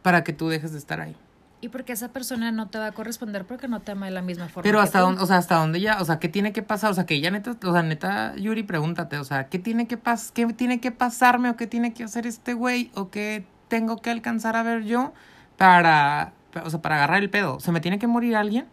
para 0.00 0.24
que 0.24 0.32
tú 0.32 0.48
dejes 0.48 0.72
de 0.72 0.78
estar 0.78 1.02
ahí? 1.02 1.14
Y 1.62 1.68
porque 1.68 1.92
esa 1.92 2.08
persona 2.08 2.52
no 2.52 2.68
te 2.68 2.78
va 2.78 2.86
a 2.86 2.92
corresponder 2.92 3.44
porque 3.44 3.68
no 3.68 3.80
te 3.80 3.92
ama 3.92 4.06
de 4.06 4.12
la 4.12 4.22
misma 4.22 4.48
forma. 4.48 4.62
Pero 4.62 4.80
hasta 4.80 5.00
dónde, 5.00 5.22
o 5.22 5.26
sea, 5.26 5.36
hasta 5.36 5.56
dónde 5.56 5.80
ya, 5.80 6.00
o 6.00 6.04
sea, 6.04 6.18
¿qué 6.18 6.28
tiene 6.28 6.52
que 6.52 6.62
pasar? 6.62 6.90
O 6.90 6.94
sea, 6.94 7.04
que 7.04 7.20
ya 7.20 7.30
neta, 7.30 7.56
o 7.62 7.72
sea, 7.72 7.82
neta, 7.82 8.34
Yuri, 8.36 8.62
pregúntate, 8.62 9.18
o 9.18 9.24
sea, 9.24 9.48
¿qué 9.48 9.58
tiene 9.58 9.86
que 9.86 9.98
pas 9.98 10.32
qué 10.32 10.46
tiene 10.46 10.80
que 10.80 10.90
pasarme 10.90 11.50
o 11.50 11.56
qué 11.56 11.66
tiene 11.66 11.92
que 11.92 12.04
hacer 12.04 12.26
este 12.26 12.54
güey 12.54 12.90
o 12.94 13.10
qué 13.10 13.44
tengo 13.68 13.98
que 13.98 14.10
alcanzar 14.10 14.56
a 14.56 14.62
ver 14.62 14.84
yo 14.84 15.12
para, 15.58 16.32
o 16.64 16.70
sea, 16.70 16.80
para 16.80 16.96
agarrar 16.96 17.22
el 17.22 17.28
pedo? 17.28 17.60
¿Se 17.60 17.72
me 17.72 17.80
tiene 17.80 17.98
que 17.98 18.06
morir 18.06 18.36
alguien? 18.36 18.66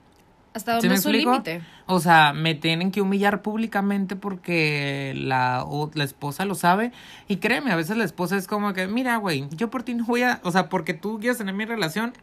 ¿Hasta 0.53 0.79
¿Sí 0.81 0.87
dónde 0.87 0.95
es 0.95 1.03
su 1.03 1.11
límite? 1.11 1.61
O 1.85 1.99
sea, 1.99 2.33
me 2.33 2.55
tienen 2.55 2.91
que 2.91 3.01
humillar 3.01 3.41
públicamente 3.41 4.15
porque 4.15 5.13
la, 5.15 5.63
o 5.65 5.91
la 5.93 6.03
esposa 6.03 6.45
lo 6.45 6.55
sabe. 6.55 6.91
Y 7.27 7.37
créeme, 7.37 7.71
a 7.71 7.75
veces 7.75 7.95
la 7.97 8.05
esposa 8.05 8.37
es 8.37 8.47
como 8.47 8.73
que, 8.73 8.87
mira, 8.87 9.17
güey, 9.17 9.47
yo 9.51 9.69
por 9.69 9.83
ti 9.83 9.93
no 9.93 10.05
voy 10.05 10.23
a, 10.23 10.39
o 10.43 10.51
sea, 10.51 10.67
porque 10.69 10.93
tú 10.93 11.19
quieres 11.19 11.37
tener 11.37 11.53
mi 11.53 11.65
relación, 11.65 12.13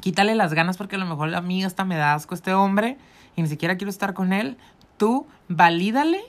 quítale 0.00 0.34
las 0.34 0.54
ganas 0.54 0.76
porque 0.76 0.96
a 0.96 0.98
lo 0.98 1.06
mejor 1.06 1.34
a 1.34 1.40
mí 1.40 1.64
hasta 1.64 1.84
me 1.84 1.96
da 1.96 2.14
asco 2.14 2.34
este 2.34 2.54
hombre 2.54 2.96
y 3.36 3.42
ni 3.42 3.48
siquiera 3.48 3.76
quiero 3.76 3.90
estar 3.90 4.14
con 4.14 4.32
él. 4.32 4.56
Tú 4.96 5.26
valídale, 5.48 6.20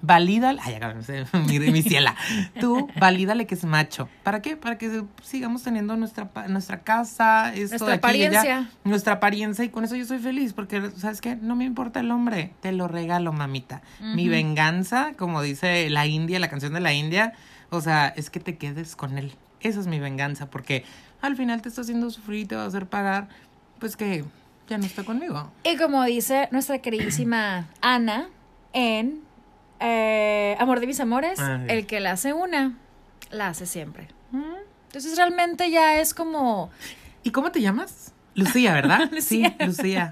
valídale, 0.00 0.60
ay, 0.62 0.74
acá 0.74 0.94
mi, 1.46 1.58
mi 1.58 1.82
ciela. 1.82 2.14
Tú 2.60 2.88
valídale 2.98 3.46
que 3.46 3.54
es 3.54 3.64
macho. 3.64 4.08
¿Para 4.22 4.40
qué? 4.42 4.56
Para 4.56 4.78
que 4.78 5.04
sigamos 5.22 5.62
teniendo 5.62 5.96
nuestra, 5.96 6.30
nuestra 6.48 6.80
casa, 6.80 7.52
esto 7.54 7.86
Nuestra 7.86 7.86
de 7.88 7.94
aquí 7.94 8.18
y 8.18 8.24
allá 8.26 8.40
apariencia. 8.40 8.70
nuestra 8.84 9.12
apariencia 9.14 9.64
y 9.64 9.68
con 9.68 9.84
eso 9.84 9.96
yo 9.96 10.04
soy 10.04 10.18
feliz 10.18 10.52
porque, 10.52 10.90
¿sabes 10.96 11.20
qué? 11.20 11.36
No 11.36 11.56
me 11.56 11.64
importa 11.64 12.00
el 12.00 12.10
hombre, 12.10 12.52
te 12.60 12.72
lo 12.72 12.88
regalo, 12.88 13.32
mamita. 13.32 13.82
Mi 14.00 14.28
venganza, 14.28 15.12
como 15.16 15.42
dice 15.42 15.90
la 15.90 16.06
India, 16.06 16.38
la 16.38 16.48
canción 16.48 16.72
de 16.72 16.80
la 16.80 16.92
India, 16.92 17.32
o 17.70 17.80
sea, 17.80 18.08
es 18.08 18.30
que 18.30 18.40
te 18.40 18.56
quedes 18.56 18.96
con 18.96 19.18
él. 19.18 19.32
Esa 19.60 19.80
es 19.80 19.88
mi 19.88 19.98
venganza 19.98 20.48
porque 20.48 20.84
al 21.20 21.36
final 21.36 21.62
te 21.62 21.68
está 21.68 21.80
haciendo 21.82 22.10
sufrir 22.10 22.40
y 22.40 22.44
te 22.46 22.56
va 22.56 22.64
a 22.64 22.66
hacer 22.66 22.86
pagar, 22.86 23.28
pues 23.78 23.96
que 23.96 24.24
ya 24.68 24.78
no 24.78 24.84
está 24.86 25.04
conmigo. 25.04 25.50
Y 25.64 25.76
como 25.76 26.04
dice 26.04 26.48
nuestra 26.50 26.78
queridísima 26.80 27.66
Ana 27.80 28.28
en 28.72 29.20
eh, 29.80 30.56
Amor 30.58 30.80
de 30.80 30.86
mis 30.86 31.00
amores, 31.00 31.38
Ah, 31.40 31.60
sí. 31.66 31.72
el 31.72 31.86
que 31.86 32.00
la 32.00 32.12
hace 32.12 32.32
una, 32.32 32.76
la 33.30 33.48
hace 33.48 33.66
siempre. 33.66 34.08
Entonces 34.88 35.16
realmente 35.16 35.70
ya 35.70 36.00
es 36.00 36.14
como... 36.14 36.70
¿Y 37.22 37.30
cómo 37.30 37.52
te 37.52 37.60
llamas? 37.60 38.12
Lucía, 38.34 38.72
¿verdad? 38.72 39.08
Lucía. 39.12 39.54
Sí, 39.58 39.66
Lucía. 39.66 40.10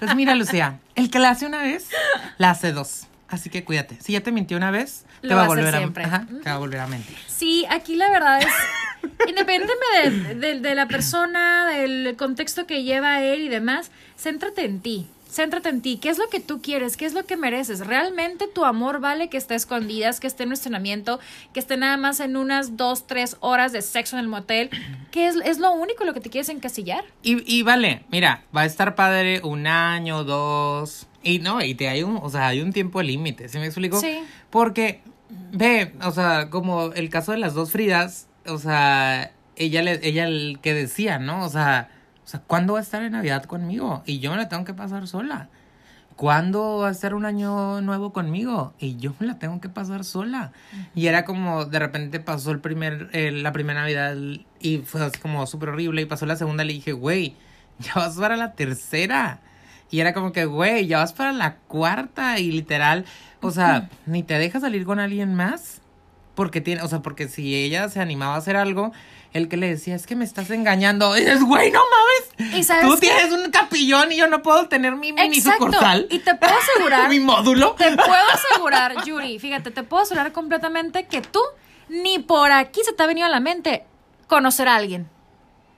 Pues 0.00 0.14
mira, 0.14 0.34
Lucía, 0.34 0.78
el 0.94 1.10
que 1.10 1.18
la 1.18 1.30
hace 1.30 1.46
una 1.46 1.62
vez, 1.62 1.88
la 2.36 2.50
hace 2.50 2.72
dos. 2.72 3.06
Así 3.28 3.50
que 3.50 3.62
cuídate. 3.64 3.98
Si 4.00 4.12
ya 4.12 4.20
te 4.22 4.32
mintió 4.32 4.56
una 4.56 4.70
vez, 4.70 5.04
Lo 5.22 5.28
te 5.30 5.34
va 5.34 5.44
a 5.44 5.46
volver 5.48 5.74
a, 5.74 5.78
siempre. 5.78 6.04
ajá, 6.04 6.26
te 6.42 6.48
va 6.48 6.56
a 6.56 6.58
volver 6.58 6.80
a 6.80 6.86
mentir. 6.86 7.16
Sí, 7.26 7.66
aquí 7.68 7.94
la 7.96 8.10
verdad 8.10 8.38
es, 8.40 8.46
independientemente 9.28 10.34
de, 10.34 10.34
de- 10.54 10.60
de 10.60 10.74
la 10.74 10.86
persona, 10.88 11.66
del 11.68 12.16
contexto 12.16 12.66
que 12.66 12.82
lleva 12.84 13.22
él 13.22 13.42
y 13.42 13.48
demás, 13.48 13.90
céntrate 14.18 14.64
en 14.64 14.80
ti. 14.80 15.06
Céntrate 15.30 15.68
en 15.68 15.82
ti. 15.82 15.98
¿Qué 16.00 16.08
es 16.08 16.16
lo 16.16 16.26
que 16.30 16.40
tú 16.40 16.62
quieres? 16.62 16.96
¿Qué 16.96 17.04
es 17.04 17.12
lo 17.12 17.26
que 17.26 17.36
mereces? 17.36 17.86
¿Realmente 17.86 18.46
tu 18.48 18.64
amor 18.64 18.98
vale 18.98 19.28
que 19.28 19.36
esté 19.36 19.54
escondidas, 19.56 20.20
que 20.20 20.26
esté 20.26 20.44
en 20.44 20.48
un 20.48 20.52
estacionamiento, 20.54 21.20
que 21.52 21.60
esté 21.60 21.76
nada 21.76 21.98
más 21.98 22.20
en 22.20 22.34
unas 22.38 22.78
dos, 22.78 23.06
tres 23.06 23.36
horas 23.40 23.72
de 23.72 23.82
sexo 23.82 24.16
en 24.16 24.20
el 24.20 24.28
motel? 24.28 24.70
¿Qué 25.10 25.26
es, 25.28 25.36
es 25.44 25.58
lo 25.58 25.70
único 25.72 26.06
lo 26.06 26.14
que 26.14 26.20
te 26.20 26.30
quieres 26.30 26.48
encasillar? 26.48 27.04
Y, 27.22 27.42
y 27.58 27.62
vale, 27.62 28.04
mira, 28.10 28.44
va 28.56 28.62
a 28.62 28.64
estar 28.64 28.94
padre 28.94 29.42
un 29.44 29.66
año, 29.66 30.24
dos. 30.24 31.06
Y 31.28 31.40
no, 31.40 31.60
y 31.62 31.74
te 31.74 31.90
hay 31.90 32.02
un, 32.02 32.18
o 32.22 32.30
sea, 32.30 32.46
hay 32.46 32.62
un 32.62 32.72
tiempo 32.72 33.02
límite, 33.02 33.50
¿sí 33.50 33.58
me 33.58 33.66
explico? 33.66 34.00
Sí. 34.00 34.20
Porque, 34.48 35.02
ve, 35.52 35.92
o 36.02 36.10
sea, 36.10 36.48
como 36.48 36.92
el 36.94 37.10
caso 37.10 37.32
de 37.32 37.38
las 37.38 37.52
dos 37.52 37.70
Fridas, 37.70 38.28
o 38.46 38.56
sea, 38.56 39.30
ella 39.56 39.82
le, 39.82 40.00
ella 40.08 40.26
el 40.26 40.58
que 40.62 40.72
decía, 40.72 41.18
¿no? 41.18 41.44
O 41.44 41.50
sea, 41.50 41.90
o 42.24 42.28
sea, 42.28 42.40
¿cuándo 42.40 42.72
va 42.72 42.78
a 42.78 42.82
estar 42.82 43.02
en 43.02 43.12
Navidad 43.12 43.44
conmigo? 43.44 44.02
Y 44.06 44.20
yo 44.20 44.30
me 44.30 44.38
la 44.38 44.48
tengo 44.48 44.64
que 44.64 44.72
pasar 44.72 45.06
sola. 45.06 45.50
¿Cuándo 46.16 46.78
va 46.78 46.88
a 46.88 46.92
estar 46.92 47.12
un 47.12 47.26
año 47.26 47.82
nuevo 47.82 48.14
conmigo? 48.14 48.72
Y 48.78 48.96
yo 48.96 49.12
me 49.20 49.26
la 49.26 49.38
tengo 49.38 49.60
que 49.60 49.68
pasar 49.68 50.04
sola. 50.04 50.52
Y 50.94 51.08
era 51.08 51.26
como, 51.26 51.66
de 51.66 51.78
repente 51.78 52.20
pasó 52.20 52.52
el 52.52 52.60
primer, 52.60 53.10
eh, 53.12 53.32
la 53.32 53.52
primera 53.52 53.82
Navidad 53.82 54.16
y 54.60 54.78
fue 54.78 55.04
así 55.04 55.20
como 55.20 55.46
súper 55.46 55.68
horrible. 55.68 56.00
Y 56.00 56.06
pasó 56.06 56.24
la 56.24 56.36
segunda 56.36 56.64
y 56.64 56.68
le 56.68 56.72
dije, 56.72 56.92
güey, 56.92 57.36
ya 57.78 57.92
vas 57.96 58.16
para 58.16 58.36
la 58.36 58.54
tercera. 58.54 59.40
Y 59.90 60.00
era 60.00 60.12
como 60.12 60.32
que, 60.32 60.44
güey, 60.44 60.86
ya 60.86 60.98
vas 60.98 61.12
para 61.12 61.32
la 61.32 61.56
cuarta 61.56 62.38
y 62.38 62.50
literal, 62.50 63.04
o 63.40 63.50
sea, 63.50 63.88
ni 64.06 64.22
te 64.22 64.34
deja 64.38 64.60
salir 64.60 64.84
con 64.84 65.00
alguien 65.00 65.34
más. 65.34 65.80
Porque 66.34 66.60
tiene, 66.60 66.82
o 66.82 66.88
sea, 66.88 67.00
porque 67.00 67.26
si 67.28 67.56
ella 67.56 67.88
se 67.88 68.00
animaba 68.00 68.34
a 68.34 68.38
hacer 68.38 68.56
algo, 68.56 68.92
el 69.32 69.48
que 69.48 69.56
le 69.56 69.68
decía, 69.68 69.96
es 69.96 70.06
que 70.06 70.14
me 70.14 70.24
estás 70.24 70.50
engañando. 70.50 71.16
Y 71.16 71.20
dices, 71.20 71.42
güey, 71.42 71.72
no 71.72 71.80
mames. 71.80 72.54
¿Y 72.56 72.62
sabes 72.62 72.84
Tú 72.86 72.94
qué? 72.94 73.08
tienes 73.08 73.32
un 73.32 73.50
capillón 73.50 74.12
y 74.12 74.16
yo 74.16 74.28
no 74.28 74.40
puedo 74.42 74.68
tener 74.68 74.94
mi 74.94 75.12
mini 75.12 75.38
Exacto. 75.38 75.64
sucursal. 75.66 76.06
Y 76.10 76.20
te 76.20 76.34
puedo 76.36 76.52
asegurar. 76.56 77.08
mi 77.10 77.18
módulo. 77.18 77.72
Te 77.72 77.90
puedo 77.96 78.24
asegurar, 78.32 79.04
Yuri, 79.04 79.38
fíjate, 79.40 79.70
te 79.72 79.82
puedo 79.82 80.04
asegurar 80.04 80.30
completamente 80.32 81.06
que 81.06 81.22
tú 81.22 81.40
ni 81.88 82.18
por 82.20 82.52
aquí 82.52 82.82
se 82.84 82.92
te 82.92 83.02
ha 83.02 83.06
venido 83.06 83.26
a 83.26 83.30
la 83.30 83.40
mente 83.40 83.84
conocer 84.28 84.68
a 84.68 84.76
alguien. 84.76 85.08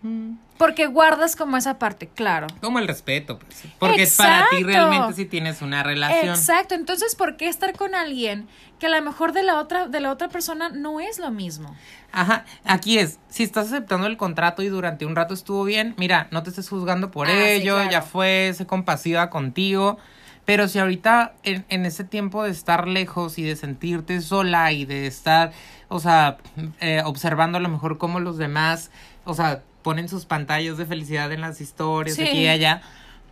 Mm. 0.02 0.32
Porque 0.60 0.86
guardas 0.88 1.36
como 1.36 1.56
esa 1.56 1.78
parte, 1.78 2.06
claro. 2.06 2.46
Como 2.60 2.78
el 2.78 2.86
respeto, 2.86 3.38
pues. 3.38 3.64
Porque 3.78 4.06
para 4.14 4.46
ti 4.50 4.62
realmente 4.62 5.14
sí 5.14 5.24
tienes 5.24 5.62
una 5.62 5.82
relación. 5.82 6.28
Exacto, 6.34 6.74
entonces 6.74 7.14
¿por 7.14 7.38
qué 7.38 7.48
estar 7.48 7.72
con 7.74 7.94
alguien 7.94 8.46
que 8.78 8.84
a 8.86 8.90
lo 8.90 9.00
mejor 9.00 9.32
de 9.32 9.42
la 9.42 9.58
otra 9.58 9.88
de 9.88 10.00
la 10.00 10.12
otra 10.12 10.28
persona 10.28 10.68
no 10.68 11.00
es 11.00 11.18
lo 11.18 11.30
mismo? 11.30 11.74
Ajá, 12.12 12.44
aquí 12.64 12.98
es, 12.98 13.18
si 13.30 13.42
estás 13.42 13.68
aceptando 13.68 14.06
el 14.06 14.18
contrato 14.18 14.62
y 14.62 14.68
durante 14.68 15.06
un 15.06 15.16
rato 15.16 15.32
estuvo 15.32 15.64
bien, 15.64 15.94
mira, 15.96 16.28
no 16.30 16.42
te 16.42 16.50
estés 16.50 16.68
juzgando 16.68 17.10
por 17.10 17.26
Ah, 17.26 17.30
sí, 17.30 17.38
ello, 17.38 17.76
claro. 17.76 17.90
ya 17.90 18.02
fue, 18.02 18.52
sé 18.54 18.66
compasiva 18.66 19.30
contigo, 19.30 19.96
pero 20.44 20.68
si 20.68 20.78
ahorita 20.78 21.32
en, 21.42 21.64
en 21.70 21.86
ese 21.86 22.04
tiempo 22.04 22.42
de 22.44 22.50
estar 22.50 22.86
lejos 22.86 23.38
y 23.38 23.44
de 23.44 23.56
sentirte 23.56 24.20
sola 24.20 24.72
y 24.72 24.84
de 24.84 25.06
estar, 25.06 25.52
o 25.88 26.00
sea, 26.00 26.36
eh, 26.80 27.00
observando 27.06 27.56
a 27.56 27.60
lo 27.62 27.70
mejor 27.70 27.96
cómo 27.96 28.20
los 28.20 28.36
demás, 28.36 28.90
o 29.24 29.32
sea, 29.32 29.62
ponen 29.82 30.08
sus 30.08 30.26
pantallas 30.26 30.76
de 30.78 30.86
felicidad 30.86 31.30
en 31.32 31.40
las 31.40 31.60
historias 31.60 32.16
Sí. 32.16 32.22
aquí 32.22 32.38
y 32.38 32.48
allá, 32.48 32.82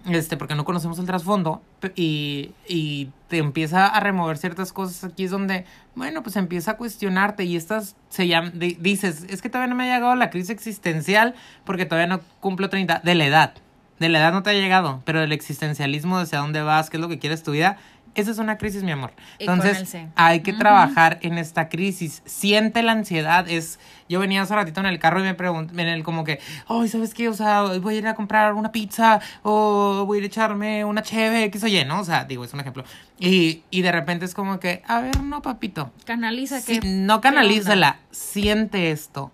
este, 0.09 0.37
porque 0.37 0.55
no 0.55 0.65
conocemos 0.65 0.99
el 0.99 1.07
trasfondo 1.07 1.61
y, 1.97 2.53
y 2.69 3.11
te 3.29 3.39
empieza 3.39 3.87
a 3.87 4.01
remover 4.01 4.39
ciertas 4.39 4.73
cosas, 4.73 5.05
aquí 5.13 5.25
es 5.25 5.31
donde, 5.31 5.65
bueno, 5.95 6.23
pues 6.23 6.37
empieza 6.37 6.73
a 6.73 6.77
cuestionarte 6.77 7.45
y 7.45 7.57
estas 7.57 7.97
se 8.09 8.27
llaman, 8.29 8.59
di- 8.59 8.77
dices, 8.81 9.25
es 9.29 9.43
que 9.43 9.49
todavía 9.49 9.69
no 9.69 9.75
me 9.77 9.91
ha 9.91 9.95
llegado 9.97 10.15
la 10.15 10.31
crisis 10.31 10.51
existencial 10.51 11.35
porque 11.65 11.85
todavía 11.85 12.07
no 12.07 12.21
cumplo 12.41 12.69
30, 12.71 13.01
de 13.05 13.15
la 13.15 13.27
edad, 13.27 13.55
de 13.99 14.09
la 14.09 14.21
edad 14.21 14.33
no 14.33 14.43
te 14.45 14.51
ha 14.51 14.55
llegado, 14.55 15.03
pero 15.05 15.21
del 15.21 15.33
existencialismo, 15.33 16.17
de 16.19 16.23
hacia 16.23 16.39
dónde 16.39 16.63
vas, 16.63 16.89
qué 16.89 16.97
es 16.97 17.01
lo 17.01 17.09
que 17.09 17.19
quieres 17.19 17.43
tu 17.43 17.51
vida, 17.51 17.77
esa 18.15 18.31
es 18.31 18.39
una 18.39 18.59
crisis, 18.59 18.83
mi 18.83 18.91
amor. 18.91 19.13
Entonces, 19.39 19.97
hay 20.15 20.41
que 20.41 20.53
trabajar 20.53 21.19
en 21.23 21.39
esta 21.39 21.69
crisis. 21.69 22.23
Siente 22.25 22.83
la 22.83 22.93
ansiedad. 22.93 23.49
Es, 23.49 23.79
yo 24.09 24.21
venía 24.21 24.43
hace 24.43 24.55
ratito 24.55 24.81
en 24.81 24.87
el 24.87 24.99
carro 24.99 25.21
y 25.21 25.23
me 25.23 25.35
pregunté, 25.35 25.81
en 25.81 25.89
el 25.89 26.03
como 26.03 26.25
que, 26.25 26.41
ay, 26.69 26.89
¿sabes 26.89 27.15
qué? 27.15 27.29
O 27.29 27.35
sea, 27.35 27.63
voy 27.63 27.95
a 27.95 27.99
ir 27.99 28.07
a 28.07 28.15
comprar 28.15 28.55
una 28.55 28.73
pizza 28.73 29.21
o 29.43 30.05
voy 30.07 30.19
a 30.19 30.19
ir 30.19 30.25
a 30.25 30.27
echarme 30.27 30.85
una 30.85 31.03
cheve, 31.03 31.51
que 31.51 31.59
soy 31.59 31.85
¿no? 31.85 32.01
O 32.01 32.05
sea, 32.05 32.25
digo, 32.25 32.45
es 32.45 32.53
un 32.53 32.61
ejemplo. 32.61 32.85
Y, 33.19 33.63
y 33.71 33.83
de 33.83 33.93
repente 33.93 34.25
es 34.25 34.35
como 34.35 34.59
que, 34.61 34.83
a 34.87 35.01
ver, 35.01 35.23
no, 35.23 35.43
papito. 35.43 35.93
Canaliza 36.05 36.65
que 36.65 36.81
no 36.81 37.21
¿qué 37.21 37.29
canalízala, 37.29 37.99
siente 38.11 38.91
esto. 38.91 39.31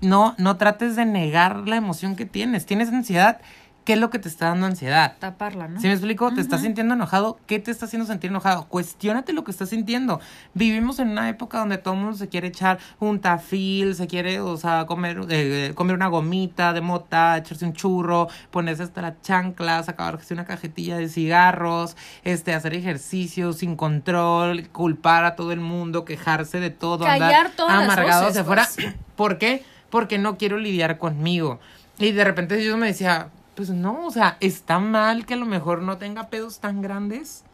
No, 0.00 0.34
no 0.38 0.56
trates 0.56 0.96
de 0.96 1.06
negar 1.06 1.68
la 1.68 1.76
emoción 1.76 2.16
que 2.16 2.26
tienes. 2.26 2.66
Tienes 2.66 2.88
ansiedad. 2.90 3.40
¿Qué 3.84 3.92
es 3.92 3.98
lo 3.98 4.08
que 4.08 4.18
te 4.18 4.28
está 4.28 4.46
dando 4.46 4.66
ansiedad? 4.66 5.14
taparla, 5.18 5.68
¿no? 5.68 5.78
¿Sí 5.78 5.88
me 5.88 5.92
explico? 5.92 6.32
¿Te 6.32 6.40
estás 6.40 6.62
sintiendo 6.62 6.94
enojado? 6.94 7.38
¿Qué 7.46 7.58
te 7.58 7.70
está 7.70 7.84
haciendo 7.84 8.06
sentir 8.06 8.30
enojado? 8.30 8.64
Cuestiónate 8.64 9.34
lo 9.34 9.44
que 9.44 9.50
estás 9.50 9.68
sintiendo. 9.68 10.20
Vivimos 10.54 10.98
en 11.00 11.10
una 11.10 11.28
época 11.28 11.58
donde 11.58 11.76
todo 11.76 11.92
el 11.92 12.00
mundo 12.00 12.16
se 12.16 12.30
quiere 12.30 12.48
echar 12.48 12.78
un 12.98 13.20
tafil, 13.20 13.94
se 13.94 14.06
quiere, 14.06 14.40
o 14.40 14.56
sea, 14.56 14.86
comer, 14.86 15.20
eh, 15.28 15.72
comer 15.74 15.96
una 15.96 16.06
gomita 16.06 16.72
de 16.72 16.80
mota, 16.80 17.36
echarse 17.36 17.66
un 17.66 17.74
churro, 17.74 18.28
ponerse 18.50 18.84
hasta 18.84 19.02
las 19.02 19.20
chanclas, 19.20 19.90
acabarse 19.90 20.32
una 20.32 20.46
cajetilla 20.46 20.96
de 20.96 21.10
cigarros, 21.10 21.94
este, 22.22 22.54
hacer 22.54 22.72
ejercicio 22.72 23.52
sin 23.52 23.76
control, 23.76 24.66
culpar 24.68 25.26
a 25.26 25.36
todo 25.36 25.52
el 25.52 25.60
mundo, 25.60 26.06
quejarse 26.06 26.58
de 26.58 26.70
todo, 26.70 27.04
Callar 27.04 27.52
andar 27.58 27.82
amargado 27.82 28.28
hacia 28.28 28.40
afuera. 28.40 28.66
¿Por 29.14 29.36
qué? 29.36 29.62
Porque 29.90 30.16
no 30.16 30.38
quiero 30.38 30.56
lidiar 30.56 30.96
conmigo. 30.96 31.60
Y 31.98 32.12
de 32.12 32.24
repente 32.24 32.64
yo 32.64 32.76
me 32.76 32.86
decía, 32.88 33.28
pues 33.54 33.70
no, 33.70 34.06
o 34.06 34.10
sea, 34.10 34.36
está 34.40 34.78
mal 34.78 35.26
que 35.26 35.34
a 35.34 35.36
lo 35.36 35.46
mejor 35.46 35.82
no 35.82 35.98
tenga 35.98 36.28
pedos 36.28 36.58
tan 36.60 36.82
grandes. 36.82 37.44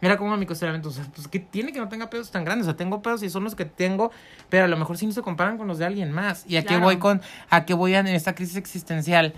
Era 0.00 0.18
como 0.18 0.36
mi 0.36 0.44
cuestionamiento, 0.44 0.90
o 0.90 0.92
sea, 0.92 1.04
pues 1.14 1.28
que 1.28 1.40
tiene 1.40 1.72
que 1.72 1.78
no 1.78 1.88
tenga 1.88 2.10
pedos 2.10 2.30
tan 2.30 2.44
grandes, 2.44 2.66
o 2.66 2.70
sea, 2.70 2.76
tengo 2.76 3.00
pedos 3.00 3.22
y 3.22 3.30
son 3.30 3.44
los 3.44 3.54
que 3.54 3.64
tengo, 3.64 4.10
pero 4.50 4.64
a 4.64 4.68
lo 4.68 4.76
mejor 4.76 4.98
sí 4.98 5.06
no 5.06 5.12
se 5.12 5.22
comparan 5.22 5.56
con 5.56 5.66
los 5.66 5.78
de 5.78 5.86
alguien 5.86 6.12
más. 6.12 6.44
¿Y 6.46 6.56
a 6.56 6.64
qué 6.64 6.76
voy 6.76 6.98
con, 6.98 7.22
a 7.48 7.64
qué 7.64 7.72
voy 7.72 7.94
en 7.94 8.06
esta 8.08 8.34
crisis 8.34 8.56
existencial? 8.56 9.34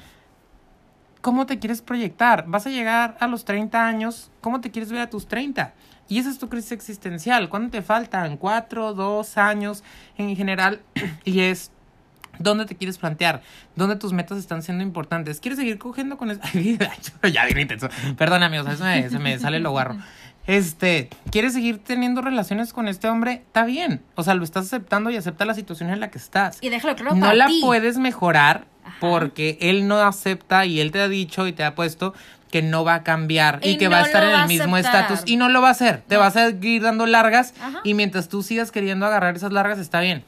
¿Cómo 1.20 1.46
te 1.46 1.58
quieres 1.58 1.82
proyectar? 1.82 2.44
Vas 2.48 2.66
a 2.66 2.70
llegar 2.70 3.16
a 3.20 3.28
los 3.28 3.44
30 3.44 3.86
años, 3.86 4.30
¿cómo 4.40 4.60
te 4.60 4.70
quieres 4.70 4.90
ver 4.90 5.02
a 5.02 5.10
tus 5.10 5.28
30? 5.28 5.72
Y 6.08 6.18
esa 6.18 6.30
es 6.30 6.38
tu 6.38 6.48
crisis 6.48 6.72
existencial. 6.72 7.48
¿Cuándo 7.48 7.70
te 7.70 7.82
faltan? 7.82 8.36
¿Cuatro, 8.36 8.92
dos 8.94 9.38
años 9.38 9.82
en 10.16 10.34
general? 10.36 10.80
y 11.24 11.40
es 11.40 11.70
¿Dónde 12.38 12.66
te 12.66 12.76
quieres 12.76 12.98
plantear? 12.98 13.42
¿Dónde 13.74 13.96
tus 13.96 14.12
metas 14.12 14.38
están 14.38 14.62
siendo 14.62 14.82
importantes? 14.82 15.40
¿Quieres 15.40 15.58
seguir 15.58 15.78
cogiendo 15.78 16.16
con 16.16 16.30
eso? 16.30 16.40
ya 17.32 17.44
bien 17.46 17.60
intenso. 17.60 17.88
Perdón, 18.16 18.42
amigos, 18.42 18.68
eso 18.72 18.84
me, 18.84 19.08
se 19.08 19.18
me 19.18 19.38
sale 19.38 19.60
lo 19.60 19.70
guarro. 19.70 19.96
Este, 20.46 21.08
¿quieres 21.32 21.54
seguir 21.54 21.82
teniendo 21.82 22.22
relaciones 22.22 22.72
con 22.72 22.86
este 22.86 23.08
hombre? 23.08 23.42
Está 23.46 23.64
bien. 23.64 24.02
O 24.14 24.22
sea, 24.22 24.34
lo 24.34 24.44
estás 24.44 24.66
aceptando 24.66 25.10
y 25.10 25.16
acepta 25.16 25.44
la 25.44 25.54
situación 25.54 25.90
en 25.90 25.98
la 26.00 26.10
que 26.10 26.18
estás. 26.18 26.58
Y 26.60 26.68
déjalo 26.68 26.94
claro 26.94 27.16
no 27.16 27.32
la 27.32 27.46
ti. 27.46 27.60
puedes 27.62 27.98
mejorar 27.98 28.66
Ajá. 28.84 28.96
porque 29.00 29.58
él 29.60 29.88
no 29.88 29.98
acepta 29.98 30.64
y 30.64 30.80
él 30.80 30.92
te 30.92 31.00
ha 31.00 31.08
dicho 31.08 31.48
y 31.48 31.52
te 31.52 31.64
ha 31.64 31.74
puesto 31.74 32.14
que 32.52 32.62
no 32.62 32.84
va 32.84 32.94
a 32.94 33.02
cambiar 33.02 33.58
y, 33.64 33.70
Y 33.70 33.76
que 33.76 33.88
va 33.88 33.98
a 33.98 34.00
no 34.02 34.06
estar 34.06 34.22
en 34.22 34.40
el 34.40 34.46
mismo 34.46 34.76
estatus 34.76 35.22
y 35.26 35.36
no 35.36 35.48
lo 35.48 35.60
va 35.62 35.68
a 35.68 35.72
hacer. 35.72 36.02
Te 36.06 36.16
vas 36.16 36.36
a 36.36 36.46
seguir 36.46 36.80
dando 36.80 37.06
largas 37.06 37.52
Ajá. 37.60 37.80
y 37.82 37.94
mientras 37.94 38.28
tú 38.28 38.44
sigas 38.44 38.70
queriendo 38.70 39.04
agarrar 39.04 39.34
esas 39.34 39.52
largas 39.52 39.80
está 39.80 39.98
bien. 39.98 40.22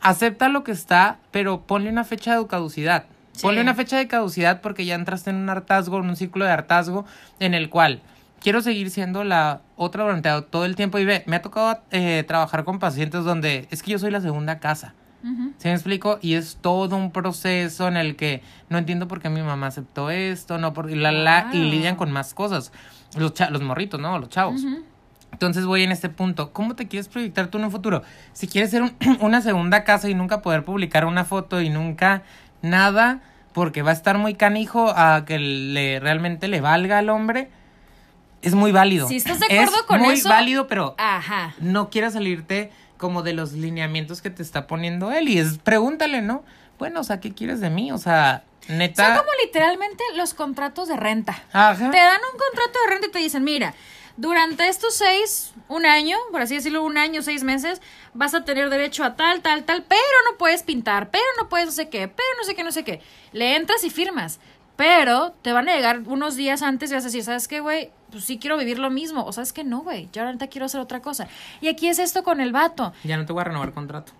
Acepta 0.00 0.48
lo 0.48 0.64
que 0.64 0.72
está, 0.72 1.18
pero 1.30 1.62
ponle 1.62 1.90
una 1.90 2.04
fecha 2.04 2.38
de 2.38 2.46
caducidad. 2.46 3.04
Sí. 3.32 3.42
Ponle 3.42 3.60
una 3.60 3.74
fecha 3.74 3.96
de 3.98 4.08
caducidad 4.08 4.60
porque 4.60 4.84
ya 4.84 4.94
entraste 4.94 5.30
en 5.30 5.36
un 5.36 5.48
hartazgo, 5.50 5.98
en 5.98 6.08
un 6.08 6.16
círculo 6.16 6.44
de 6.44 6.50
hartazgo 6.52 7.04
en 7.38 7.54
el 7.54 7.70
cual 7.70 8.00
quiero 8.40 8.60
seguir 8.62 8.90
siendo 8.90 9.22
la 9.24 9.60
otra 9.76 10.02
durante 10.04 10.30
todo 10.50 10.64
el 10.64 10.74
tiempo 10.76 10.98
y 10.98 11.04
ve, 11.04 11.22
me 11.26 11.36
ha 11.36 11.42
tocado 11.42 11.80
eh, 11.90 12.24
trabajar 12.26 12.64
con 12.64 12.78
pacientes 12.78 13.24
donde 13.24 13.68
es 13.70 13.82
que 13.82 13.92
yo 13.92 13.98
soy 13.98 14.10
la 14.10 14.20
segunda 14.20 14.58
casa. 14.58 14.94
¿Sí 15.58 15.68
me 15.68 15.74
explico? 15.74 16.18
Y 16.22 16.32
es 16.34 16.56
todo 16.62 16.96
un 16.96 17.12
proceso 17.12 17.86
en 17.88 17.98
el 17.98 18.16
que 18.16 18.42
no 18.70 18.78
entiendo 18.78 19.06
por 19.06 19.20
qué 19.20 19.28
mi 19.28 19.42
mamá 19.42 19.66
aceptó 19.66 20.10
esto, 20.10 20.56
no 20.56 20.72
por 20.72 20.90
y 20.90 20.94
la 20.94 21.12
la 21.12 21.50
y 21.52 21.58
lidian 21.70 21.96
con 21.96 22.10
más 22.10 22.32
cosas. 22.32 22.72
Los 23.18 23.34
cha- 23.34 23.50
los 23.50 23.60
morritos, 23.60 24.00
¿no? 24.00 24.18
Los 24.18 24.30
chavos. 24.30 24.62
Entonces 25.40 25.64
voy 25.64 25.82
en 25.84 25.90
este 25.90 26.10
punto. 26.10 26.52
¿Cómo 26.52 26.76
te 26.76 26.86
quieres 26.86 27.08
proyectar 27.08 27.46
tú 27.46 27.56
en 27.56 27.64
un 27.64 27.70
futuro? 27.70 28.02
Si 28.34 28.46
quieres 28.46 28.70
ser 28.70 28.82
un- 28.82 28.94
una 29.20 29.40
segunda 29.40 29.84
casa 29.84 30.10
y 30.10 30.14
nunca 30.14 30.42
poder 30.42 30.66
publicar 30.66 31.06
una 31.06 31.24
foto 31.24 31.62
y 31.62 31.70
nunca 31.70 32.22
nada, 32.60 33.20
porque 33.54 33.80
va 33.80 33.90
a 33.90 33.94
estar 33.94 34.18
muy 34.18 34.34
canijo 34.34 34.92
a 34.94 35.24
que 35.24 35.38
le 35.38 35.98
realmente 35.98 36.46
le 36.46 36.60
valga 36.60 36.98
al 36.98 37.08
hombre, 37.08 37.48
es 38.42 38.54
muy 38.54 38.70
válido. 38.70 39.08
Si 39.08 39.16
estás 39.16 39.40
de 39.40 39.46
acuerdo 39.46 39.76
es 39.76 39.82
con 39.84 40.00
muy 40.02 40.12
eso- 40.14 40.28
válido, 40.28 40.66
pero 40.66 40.94
Ajá. 40.98 41.54
no 41.58 41.88
quieras 41.88 42.12
salirte 42.12 42.70
como 42.98 43.22
de 43.22 43.32
los 43.32 43.52
lineamientos 43.54 44.20
que 44.20 44.28
te 44.28 44.42
está 44.42 44.66
poniendo 44.66 45.10
él. 45.10 45.26
Y 45.30 45.38
es, 45.38 45.56
pregúntale, 45.56 46.20
¿no? 46.20 46.44
Bueno, 46.78 47.00
o 47.00 47.04
sea, 47.04 47.18
¿qué 47.18 47.32
quieres 47.32 47.60
de 47.62 47.70
mí? 47.70 47.90
O 47.92 47.96
sea, 47.98 48.44
neta. 48.68 49.06
Son 49.06 49.16
como 49.16 49.30
literalmente 49.42 50.04
los 50.16 50.34
contratos 50.34 50.86
de 50.88 50.96
renta. 50.96 51.32
Ajá. 51.50 51.90
Te 51.90 51.96
dan 51.96 52.20
un 52.30 52.38
contrato 52.38 52.78
de 52.84 52.90
renta 52.92 53.06
y 53.06 53.10
te 53.10 53.18
dicen, 53.20 53.42
mira, 53.42 53.72
durante 54.20 54.68
estos 54.68 54.94
seis, 54.94 55.54
un 55.68 55.86
año, 55.86 56.18
por 56.30 56.42
así 56.42 56.54
decirlo, 56.54 56.84
un 56.84 56.98
año, 56.98 57.22
seis 57.22 57.42
meses, 57.42 57.80
vas 58.12 58.34
a 58.34 58.44
tener 58.44 58.68
derecho 58.68 59.02
a 59.02 59.16
tal, 59.16 59.40
tal, 59.40 59.64
tal, 59.64 59.82
pero 59.84 60.00
no 60.30 60.36
puedes 60.36 60.62
pintar, 60.62 61.10
pero 61.10 61.24
no 61.38 61.48
puedes 61.48 61.66
no 61.66 61.72
sé 61.72 61.88
qué, 61.88 62.06
pero 62.06 62.28
no 62.36 62.44
sé 62.44 62.54
qué, 62.54 62.62
no 62.62 62.70
sé 62.70 62.84
qué. 62.84 63.00
Le 63.32 63.56
entras 63.56 63.82
y 63.82 63.88
firmas. 63.88 64.38
Pero 64.76 65.32
te 65.40 65.52
van 65.52 65.70
a 65.70 65.74
llegar 65.74 66.00
unos 66.06 66.36
días 66.36 66.60
antes 66.60 66.90
y 66.90 66.94
vas 66.94 67.04
a 67.04 67.06
decir, 67.06 67.24
¿sabes 67.24 67.48
qué, 67.48 67.60
güey? 67.60 67.92
Pues 68.10 68.24
sí 68.24 68.38
quiero 68.38 68.56
vivir 68.56 68.78
lo 68.78 68.90
mismo. 68.90 69.24
O 69.24 69.32
sabes 69.32 69.52
que 69.52 69.64
no, 69.64 69.80
güey. 69.80 70.08
Yo 70.12 70.24
ahorita 70.24 70.48
quiero 70.48 70.66
hacer 70.66 70.80
otra 70.80 71.00
cosa. 71.00 71.28
Y 71.60 71.68
aquí 71.68 71.88
es 71.88 71.98
esto 71.98 72.22
con 72.22 72.40
el 72.40 72.52
vato. 72.52 72.92
Ya 73.04 73.16
no 73.16 73.26
te 73.26 73.32
voy 73.32 73.40
a 73.42 73.44
renovar 73.44 73.72
contrato. 73.72 74.12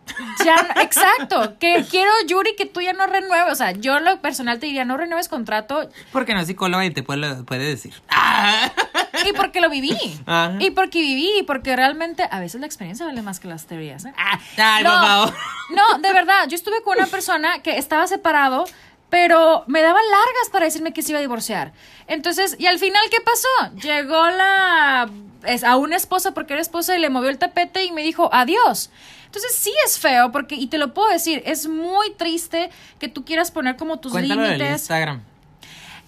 Ya, 0.45 0.57
no- 0.57 0.81
exacto. 0.83 1.59
Que 1.59 1.85
quiero, 1.91 2.11
Yuri, 2.27 2.55
que 2.57 2.67
tú 2.67 2.81
ya 2.81 2.93
no 2.93 3.07
renueves. 3.07 3.53
O 3.53 3.57
sea, 3.57 3.73
yo 3.73 3.99
en 3.99 4.05
lo 4.05 4.21
personal 4.21 4.59
te 4.59 4.67
diría, 4.67 4.85
no 4.85 4.97
renueves 4.97 5.29
contrato. 5.29 5.89
Porque 6.13 6.35
no 6.35 6.41
es 6.41 6.47
psicóloga 6.47 6.85
y 6.85 6.91
te 6.91 7.03
puede, 7.03 7.43
puede 7.45 7.65
decir. 7.65 7.95
Ah. 8.09 8.71
Y 9.29 9.33
porque 9.35 9.61
lo 9.61 9.69
viví. 9.69 9.95
Ajá. 10.25 10.55
Y 10.61 10.71
porque 10.71 11.01
viví. 11.01 11.31
Y 11.41 11.43
porque 11.43 11.77
realmente 11.77 12.27
a 12.31 12.41
veces 12.41 12.61
la 12.61 12.67
experiencia 12.67 13.05
vale 13.05 13.21
más 13.21 13.39
que 13.39 13.49
las 13.49 13.67
teorías. 13.67 14.05
¿eh? 14.07 14.15
Ay, 14.17 14.83
no, 14.83 15.27
no, 15.27 15.99
de 16.01 16.13
verdad. 16.15 16.47
Yo 16.49 16.55
estuve 16.55 16.81
con 16.83 16.97
una 16.97 17.07
persona 17.07 17.61
que 17.61 17.77
estaba 17.77 18.07
separado, 18.07 18.65
pero 19.11 19.65
me 19.67 19.83
daba 19.83 20.01
largas 20.01 20.51
para 20.51 20.65
decirme 20.65 20.93
que 20.93 21.03
se 21.03 21.13
iba 21.13 21.19
a 21.19 21.23
divorciar. 21.23 21.73
Entonces, 22.07 22.57
y 22.59 22.67
al 22.67 22.79
final, 22.79 23.03
¿qué 23.11 23.21
pasó? 23.21 23.75
Llegó 23.83 24.31
la 24.31 25.11
es, 25.45 25.65
a 25.65 25.77
una 25.77 25.97
esposa 25.97 26.33
porque 26.33 26.55
era 26.55 26.63
esposa 26.63 26.97
y 26.97 27.01
le 27.01 27.11
movió 27.11 27.29
el 27.29 27.39
tapete 27.39 27.85
y 27.85 27.93
me 27.93 28.03
dijo 28.03 28.31
adiós. 28.33 28.91
Entonces 29.27 29.55
sí 29.55 29.73
es 29.87 29.99
feo 29.99 30.33
porque, 30.33 30.57
y 30.57 30.67
te 30.67 30.79
lo 30.79 30.93
puedo 30.93 31.09
decir, 31.11 31.43
es 31.47 31.69
muy 31.69 32.11
triste 32.15 32.71
que 32.99 33.09
tú 33.09 33.25
quieras 33.25 33.51
poner 33.51 33.77
como 33.77 33.99
tus 33.99 34.13
Cuéntalo 34.13 34.43
del 34.43 34.59
límites. 34.59 34.81
Instagram. 34.81 35.23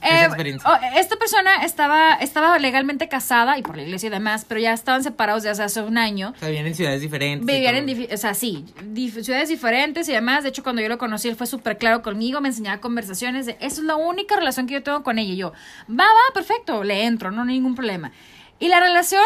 Esa 0.02 0.22
Eh, 0.22 0.24
experiencia. 0.26 0.70
oh, 0.70 0.76
esta 0.98 1.16
persona 1.16 1.64
estaba, 1.64 2.14
estaba 2.14 2.58
legalmente 2.58 3.08
casada 3.08 3.58
y 3.58 3.62
por 3.62 3.76
la 3.76 3.82
iglesia 3.82 4.08
y 4.08 4.10
demás, 4.10 4.44
pero 4.46 4.60
ya 4.60 4.72
estaban 4.72 5.02
separados 5.02 5.42
desde 5.42 5.62
hace 5.62 5.80
un 5.82 5.96
año. 5.98 6.32
O 6.36 6.38
sea, 6.38 6.48
vivían 6.48 6.66
en 6.66 6.74
ciudades 6.74 7.00
diferentes. 7.00 7.46
Vivían 7.46 7.76
en, 7.76 8.08
o 8.12 8.16
sea, 8.16 8.34
sí, 8.34 8.66
dif- 8.92 9.22
ciudades 9.22 9.48
diferentes 9.48 10.08
y 10.08 10.12
demás. 10.12 10.42
De 10.42 10.48
hecho, 10.50 10.62
cuando 10.62 10.82
yo 10.82 10.88
lo 10.88 10.98
conocí, 10.98 11.28
él 11.28 11.36
fue 11.36 11.46
súper 11.46 11.78
claro 11.78 12.02
conmigo, 12.02 12.40
me 12.40 12.48
enseñaba 12.48 12.80
conversaciones 12.80 13.46
de, 13.46 13.56
eso 13.60 13.80
es 13.80 13.86
la 13.86 13.96
única 13.96 14.36
relación 14.36 14.66
que 14.66 14.74
yo 14.74 14.82
tengo 14.82 15.02
con 15.02 15.18
ella. 15.18 15.32
Y 15.32 15.36
yo, 15.36 15.52
va, 15.88 16.04
va, 16.04 16.34
perfecto, 16.34 16.84
le 16.84 17.04
entro, 17.04 17.30
no 17.30 17.42
hay 17.42 17.48
ningún 17.48 17.74
problema. 17.74 18.12
Y 18.58 18.68
la 18.68 18.80
relación, 18.80 19.24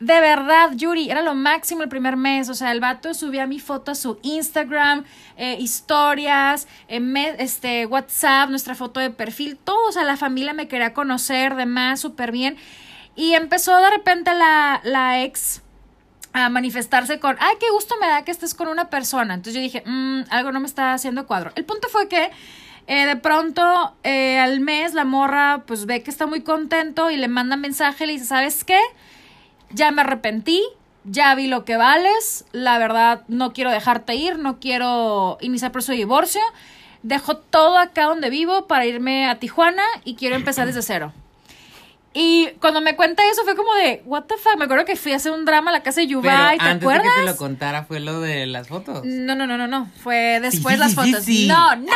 de 0.00 0.18
verdad, 0.18 0.72
Yuri, 0.74 1.10
era 1.10 1.20
lo 1.20 1.34
máximo 1.34 1.82
el 1.82 1.90
primer 1.90 2.16
mes. 2.16 2.48
O 2.48 2.54
sea, 2.54 2.72
el 2.72 2.80
vato 2.80 3.12
subía 3.12 3.46
mi 3.46 3.60
foto 3.60 3.92
a 3.92 3.94
su 3.94 4.18
Instagram, 4.22 5.04
eh, 5.36 5.56
historias, 5.60 6.66
eh, 6.88 7.36
este, 7.38 7.84
WhatsApp, 7.84 8.48
nuestra 8.48 8.74
foto 8.74 8.98
de 8.98 9.10
perfil, 9.10 9.58
todo. 9.62 9.88
O 9.88 9.92
sea, 9.92 10.04
la 10.04 10.16
familia 10.16 10.54
me 10.54 10.68
quería 10.68 10.94
conocer, 10.94 11.54
demás, 11.54 12.00
súper 12.00 12.32
bien. 12.32 12.56
Y 13.14 13.34
empezó 13.34 13.76
de 13.76 13.90
repente 13.90 14.32
la, 14.32 14.80
la 14.84 15.22
ex 15.22 15.62
a 16.32 16.48
manifestarse 16.48 17.18
con, 17.20 17.36
ay, 17.38 17.56
qué 17.60 17.66
gusto 17.70 17.96
me 18.00 18.06
da 18.06 18.24
que 18.24 18.30
estés 18.30 18.54
con 18.54 18.68
una 18.68 18.88
persona. 18.88 19.34
Entonces 19.34 19.54
yo 19.54 19.60
dije, 19.60 19.82
"Mm, 19.84 20.22
algo 20.30 20.52
no 20.52 20.60
me 20.60 20.66
está 20.66 20.94
haciendo 20.94 21.26
cuadro. 21.26 21.52
El 21.56 21.64
punto 21.66 21.88
fue 21.88 22.08
que 22.08 22.30
eh, 22.86 23.06
de 23.06 23.16
pronto 23.16 23.94
eh, 24.02 24.38
al 24.38 24.60
mes 24.60 24.94
la 24.94 25.04
morra 25.04 25.64
pues 25.66 25.86
ve 25.86 26.02
que 26.02 26.10
está 26.10 26.26
muy 26.26 26.42
contento 26.42 27.10
y 27.10 27.16
le 27.16 27.28
manda 27.28 27.56
mensaje, 27.56 28.06
le 28.06 28.14
dice, 28.14 28.24
¿sabes 28.24 28.64
qué? 28.64 28.80
Ya 29.72 29.90
me 29.90 30.02
arrepentí, 30.02 30.62
ya 31.04 31.34
vi 31.34 31.46
lo 31.46 31.64
que 31.64 31.76
vales, 31.76 32.44
la 32.52 32.78
verdad 32.78 33.22
no 33.28 33.52
quiero 33.52 33.70
dejarte 33.70 34.14
ir, 34.14 34.38
no 34.38 34.58
quiero 34.60 35.38
iniciar 35.40 35.72
proceso 35.72 35.92
de 35.92 35.98
divorcio, 35.98 36.42
dejo 37.02 37.36
todo 37.36 37.78
acá 37.78 38.04
donde 38.04 38.30
vivo 38.30 38.66
para 38.66 38.86
irme 38.86 39.28
a 39.28 39.38
Tijuana 39.38 39.84
y 40.04 40.16
quiero 40.16 40.36
empezar 40.36 40.66
desde 40.66 40.82
cero. 40.82 41.12
Y 42.12 42.48
cuando 42.60 42.80
me 42.80 42.96
cuenta 42.96 43.22
eso 43.30 43.44
fue 43.44 43.54
como 43.54 43.72
de, 43.74 44.02
what 44.04 44.24
the 44.24 44.34
fuck, 44.36 44.56
me 44.58 44.64
acuerdo 44.64 44.84
que 44.84 44.96
fui 44.96 45.12
a 45.12 45.16
hacer 45.16 45.30
un 45.30 45.44
drama 45.44 45.70
a 45.70 45.74
la 45.74 45.82
casa 45.84 46.00
de 46.00 46.08
Yubay, 46.08 46.58
¿te 46.58 46.64
antes 46.64 46.82
acuerdas? 46.82 47.04
de 47.04 47.10
que 47.10 47.20
te 47.20 47.26
lo 47.26 47.36
contara 47.36 47.84
fue 47.84 48.00
lo 48.00 48.20
de 48.20 48.46
las 48.46 48.66
fotos. 48.66 49.04
No, 49.04 49.36
no, 49.36 49.46
no, 49.46 49.56
no, 49.56 49.68
no. 49.68 49.88
Fue 50.02 50.40
después 50.40 50.74
sí, 50.74 50.80
las 50.80 50.90
sí, 50.90 50.96
fotos. 50.96 51.24
sí. 51.24 51.46
No, 51.46 51.76
no. 51.76 51.92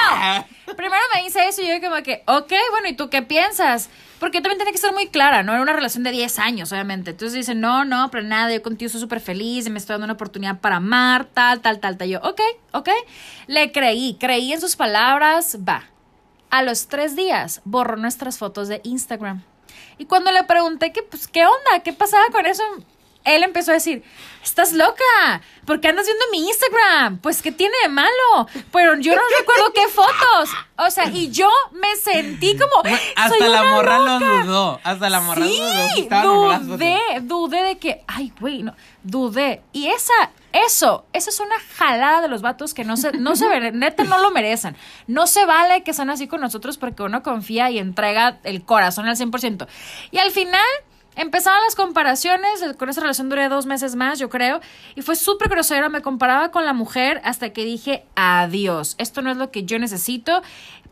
Primero 0.76 1.02
me 1.14 1.24
dice 1.24 1.40
eso 1.48 1.62
y 1.62 1.66
yo 1.66 1.80
como 1.80 2.00
que, 2.04 2.22
ok, 2.26 2.52
bueno, 2.70 2.88
¿y 2.88 2.92
tú 2.92 3.10
qué 3.10 3.22
piensas? 3.22 3.90
Porque 4.20 4.38
yo 4.38 4.42
también 4.42 4.58
tenía 4.58 4.72
que 4.72 4.78
ser 4.78 4.92
muy 4.92 5.08
clara, 5.08 5.42
¿no? 5.42 5.52
Era 5.52 5.62
una 5.62 5.72
relación 5.72 6.04
de 6.04 6.12
10 6.12 6.38
años, 6.38 6.70
obviamente. 6.70 7.10
Entonces 7.10 7.34
dice, 7.34 7.56
no, 7.56 7.84
no, 7.84 8.08
pero 8.12 8.22
nada, 8.22 8.52
yo 8.54 8.62
contigo 8.62 8.88
soy 8.88 9.00
súper 9.00 9.20
feliz 9.20 9.68
me 9.68 9.78
estoy 9.78 9.94
dando 9.94 10.04
una 10.04 10.14
oportunidad 10.14 10.60
para 10.60 10.76
amar, 10.76 11.24
tal, 11.24 11.60
tal, 11.60 11.80
tal, 11.80 11.96
tal. 11.96 12.08
Yo, 12.08 12.20
ok, 12.20 12.40
ok. 12.72 12.88
Le 13.48 13.72
creí, 13.72 14.16
creí 14.20 14.52
en 14.52 14.60
sus 14.60 14.76
palabras, 14.76 15.58
va. 15.68 15.84
A 16.50 16.62
los 16.62 16.86
tres 16.86 17.16
días 17.16 17.60
borró 17.64 17.96
nuestras 17.96 18.38
fotos 18.38 18.68
de 18.68 18.80
Instagram. 18.84 19.42
Y 19.98 20.06
cuando 20.06 20.32
le 20.32 20.44
pregunté 20.44 20.92
que, 20.92 21.02
pues, 21.02 21.28
¿qué 21.28 21.44
onda? 21.46 21.82
¿Qué 21.82 21.92
pasaba 21.92 22.24
con 22.32 22.46
eso? 22.46 22.62
Él 23.24 23.42
empezó 23.42 23.70
a 23.70 23.74
decir, 23.74 24.02
estás 24.42 24.72
loca, 24.74 25.40
¿por 25.64 25.80
qué 25.80 25.88
andas 25.88 26.04
viendo 26.04 26.24
mi 26.30 26.46
Instagram? 26.46 27.18
Pues, 27.18 27.40
¿qué 27.40 27.52
tiene 27.52 27.74
de 27.82 27.88
malo? 27.88 28.10
Pero 28.70 28.96
yo 28.98 29.14
no 29.14 29.22
recuerdo 29.38 29.72
qué 29.72 29.88
fotos. 29.88 30.50
O 30.76 30.90
sea, 30.90 31.06
y 31.10 31.30
yo 31.30 31.48
me 31.72 31.96
sentí 31.96 32.54
como, 32.58 32.82
Bueno, 32.82 32.98
soy 32.98 33.12
hasta 33.16 33.48
la 33.48 33.62
una 33.62 33.70
morra 33.72 33.98
loca. 33.98 34.18
lo 34.18 34.44
dudó. 34.44 34.80
Hasta 34.84 35.08
la 35.08 35.20
morra 35.22 35.46
Sí, 35.46 35.56
dudó. 35.58 35.88
si 35.94 36.00
estaban 36.02 36.26
o 36.26 36.34
no 36.34 36.48
las 36.48 36.58
fotos. 36.60 36.78
dudé, 36.78 36.98
dudé 37.22 37.62
de 37.62 37.78
que, 37.78 38.04
ay, 38.06 38.32
güey, 38.38 38.62
no, 38.62 38.74
dudé. 39.02 39.62
Y 39.72 39.86
esa, 39.88 40.12
eso, 40.52 41.06
esa 41.14 41.30
es 41.30 41.40
una 41.40 41.56
jalada 41.78 42.20
de 42.20 42.28
los 42.28 42.42
vatos 42.42 42.74
que 42.74 42.84
no 42.84 42.98
se, 42.98 43.12
no 43.12 43.36
se, 43.36 43.48
neta, 43.72 44.04
no 44.04 44.18
lo 44.18 44.30
merecen. 44.32 44.76
No 45.06 45.26
se 45.26 45.46
vale 45.46 45.82
que 45.82 45.94
sean 45.94 46.10
así 46.10 46.28
con 46.28 46.42
nosotros 46.42 46.76
porque 46.76 47.02
uno 47.02 47.22
confía 47.22 47.70
y 47.70 47.78
entrega 47.78 48.38
el 48.44 48.64
corazón 48.66 49.06
al 49.08 49.16
100%. 49.16 49.66
Y 50.10 50.18
al 50.18 50.30
final... 50.30 50.60
Empezaban 51.16 51.60
las 51.62 51.74
comparaciones, 51.76 52.64
con 52.78 52.88
esa 52.88 53.00
relación 53.00 53.28
duré 53.28 53.48
dos 53.48 53.66
meses 53.66 53.94
más, 53.94 54.18
yo 54.18 54.28
creo, 54.30 54.60
y 54.94 55.02
fue 55.02 55.14
súper 55.16 55.48
grosero, 55.48 55.88
me 55.90 56.00
comparaba 56.02 56.50
con 56.50 56.64
la 56.64 56.72
mujer 56.72 57.20
hasta 57.24 57.50
que 57.52 57.64
dije, 57.64 58.04
adiós, 58.16 58.94
esto 58.98 59.22
no 59.22 59.30
es 59.30 59.36
lo 59.36 59.50
que 59.50 59.64
yo 59.64 59.78
necesito, 59.78 60.42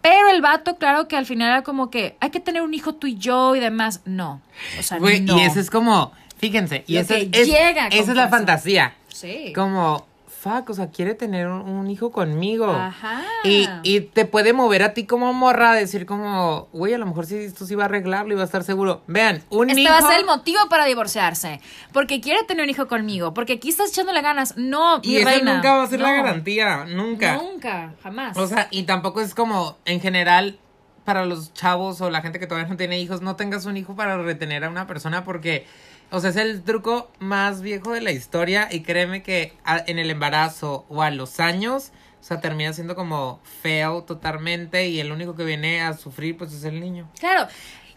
pero 0.00 0.28
el 0.30 0.40
vato, 0.40 0.76
claro 0.76 1.08
que 1.08 1.16
al 1.16 1.26
final 1.26 1.48
era 1.48 1.62
como 1.62 1.90
que, 1.90 2.16
hay 2.20 2.30
que 2.30 2.40
tener 2.40 2.62
un 2.62 2.72
hijo 2.74 2.94
tú 2.94 3.06
y 3.06 3.16
yo 3.16 3.56
y 3.56 3.60
demás, 3.60 4.00
no, 4.04 4.40
o 4.78 4.82
sea, 4.82 4.98
no. 4.98 5.08
Y 5.38 5.42
eso 5.42 5.58
es 5.60 5.70
como, 5.70 6.12
fíjense, 6.38 6.84
y 6.86 6.96
eso 6.98 7.14
es, 7.14 7.28
es- 7.32 7.46
llega 7.48 7.88
con 7.88 7.98
esa 7.98 8.10
es 8.12 8.16
la 8.16 8.28
fantasía. 8.28 8.94
Sí. 9.08 9.52
Como, 9.54 10.06
fuck, 10.42 10.70
o 10.70 10.74
sea, 10.74 10.88
quiere 10.90 11.14
tener 11.14 11.46
un, 11.46 11.60
un 11.68 11.88
hijo 11.88 12.10
conmigo. 12.10 12.66
Ajá. 12.66 13.22
Y, 13.44 13.68
y 13.84 14.00
te 14.00 14.24
puede 14.24 14.52
mover 14.52 14.82
a 14.82 14.92
ti 14.92 15.06
como 15.06 15.32
morra 15.32 15.72
decir 15.72 16.04
como, 16.04 16.68
güey, 16.72 16.94
a 16.94 16.98
lo 16.98 17.06
mejor 17.06 17.26
sí, 17.26 17.36
esto 17.36 17.64
sí 17.64 17.76
va 17.76 17.84
a 17.84 17.86
arreglarlo 17.86 18.32
y 18.32 18.36
va 18.36 18.42
a 18.42 18.46
estar 18.46 18.64
seguro. 18.64 19.02
Vean, 19.06 19.42
un 19.50 19.70
Este 19.70 19.82
hijo... 19.82 19.92
va 19.92 19.98
a 19.98 20.02
ser 20.02 20.18
el 20.18 20.26
motivo 20.26 20.58
para 20.68 20.84
divorciarse. 20.84 21.60
Porque 21.92 22.20
quiere 22.20 22.42
tener 22.42 22.64
un 22.64 22.70
hijo 22.70 22.88
conmigo. 22.88 23.34
Porque 23.34 23.52
aquí 23.54 23.68
estás 23.68 23.90
echándole 23.90 24.20
ganas. 24.20 24.56
No, 24.56 24.98
mi 24.98 25.12
y 25.12 25.16
eso 25.18 25.28
reina. 25.28 25.54
nunca 25.54 25.74
va 25.74 25.82
a 25.84 25.86
ser 25.86 26.00
la 26.00 26.10
garantía, 26.12 26.84
nunca. 26.86 27.36
Nunca, 27.36 27.94
jamás. 28.02 28.36
O 28.36 28.46
sea, 28.48 28.66
y 28.72 28.82
tampoco 28.82 29.20
es 29.20 29.34
como, 29.36 29.76
en 29.84 30.00
general, 30.00 30.58
para 31.04 31.24
los 31.24 31.54
chavos 31.54 32.00
o 32.00 32.10
la 32.10 32.20
gente 32.20 32.38
que 32.40 32.46
todavía 32.46 32.68
no 32.68 32.76
tiene 32.76 32.98
hijos, 33.00 33.22
no 33.22 33.36
tengas 33.36 33.64
un 33.66 33.76
hijo 33.76 33.94
para 33.94 34.18
retener 34.18 34.64
a 34.64 34.68
una 34.70 34.86
persona 34.86 35.24
porque, 35.24 35.66
o 36.12 36.20
sea, 36.20 36.30
es 36.30 36.36
el 36.36 36.62
truco 36.62 37.10
más 37.18 37.60
viejo 37.62 37.92
de 37.92 38.00
la 38.00 38.12
historia 38.12 38.68
y 38.70 38.80
créeme 38.82 39.22
que 39.22 39.54
a- 39.64 39.82
en 39.86 39.98
el 39.98 40.10
embarazo 40.10 40.84
o 40.88 41.02
a 41.02 41.10
los 41.10 41.40
años, 41.40 41.90
o 42.20 42.24
sea, 42.24 42.40
termina 42.40 42.72
siendo 42.72 42.94
como 42.94 43.40
feo 43.62 44.04
totalmente 44.04 44.88
y 44.88 45.00
el 45.00 45.10
único 45.10 45.34
que 45.34 45.44
viene 45.44 45.82
a 45.82 45.94
sufrir 45.94 46.36
pues 46.36 46.52
es 46.52 46.62
el 46.64 46.78
niño 46.80 47.08
claro. 47.18 47.48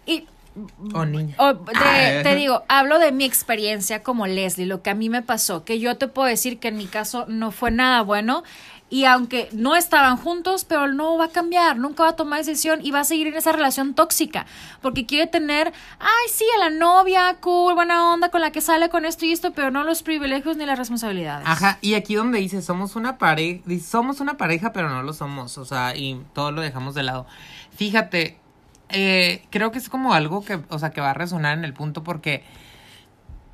Y 0.07 0.27
o 0.93 1.05
niña. 1.05 1.35
O 1.37 1.53
de- 1.53 1.71
Ah. 1.75 2.21
te 2.23 2.33
digo, 2.35 2.63
hablo 2.69 2.97
de 2.99 3.11
mi 3.11 3.25
experiencia 3.25 4.01
como 4.03 4.25
Leslie, 4.25 4.65
lo 4.65 4.81
que 4.81 4.89
a 4.89 4.95
mí 4.95 5.09
me 5.09 5.21
pasó, 5.21 5.65
que 5.65 5.79
yo 5.79 5.97
te 5.97 6.07
puedo 6.07 6.29
decir 6.29 6.59
que 6.59 6.69
en 6.69 6.77
mi 6.77 6.85
caso 6.85 7.25
no 7.27 7.51
fue 7.51 7.71
nada 7.71 8.01
bueno. 8.03 8.43
Y 8.95 9.03
aunque 9.03 9.49
no 9.51 9.75
estaban 9.75 10.15
juntos, 10.15 10.63
pero 10.63 10.87
no 10.87 11.17
va 11.17 11.25
a 11.25 11.29
cambiar, 11.29 11.75
nunca 11.75 12.03
va 12.03 12.09
a 12.11 12.15
tomar 12.15 12.39
decisión 12.39 12.79
y 12.81 12.91
va 12.91 13.01
a 13.01 13.03
seguir 13.03 13.27
en 13.27 13.33
esa 13.33 13.51
relación 13.51 13.93
tóxica. 13.93 14.45
Porque 14.81 15.05
quiere 15.05 15.27
tener, 15.27 15.73
ay, 15.99 16.29
sí, 16.31 16.45
a 16.55 16.59
la 16.59 16.69
novia, 16.69 17.35
cool, 17.41 17.75
buena 17.75 18.13
onda, 18.13 18.31
con 18.31 18.39
la 18.39 18.51
que 18.51 18.61
sale 18.61 18.87
con 18.87 19.03
esto 19.03 19.25
y 19.25 19.33
esto, 19.33 19.51
pero 19.51 19.69
no 19.69 19.83
los 19.83 20.01
privilegios 20.01 20.55
ni 20.55 20.65
las 20.65 20.79
responsabilidades. 20.79 21.45
Ajá, 21.45 21.77
y 21.81 21.95
aquí 21.95 22.15
donde 22.15 22.39
dice 22.39 22.61
somos 22.61 22.95
una 22.95 23.17
pareja, 23.17 23.61
somos 23.85 24.21
una 24.21 24.37
pareja, 24.37 24.71
pero 24.71 24.87
no 24.87 25.03
lo 25.03 25.11
somos, 25.11 25.57
o 25.57 25.65
sea, 25.65 25.93
y 25.93 26.21
todo 26.31 26.53
lo 26.53 26.61
dejamos 26.61 26.95
de 26.95 27.03
lado. 27.03 27.27
Fíjate, 27.75 28.37
eh, 28.87 29.43
creo 29.49 29.73
que 29.73 29.79
es 29.79 29.89
como 29.89 30.13
algo 30.13 30.45
que, 30.45 30.61
o 30.69 30.79
sea, 30.79 30.91
que 30.91 31.01
va 31.01 31.09
a 31.09 31.13
resonar 31.13 31.57
en 31.57 31.65
el 31.65 31.73
punto 31.73 32.01
porque 32.01 32.45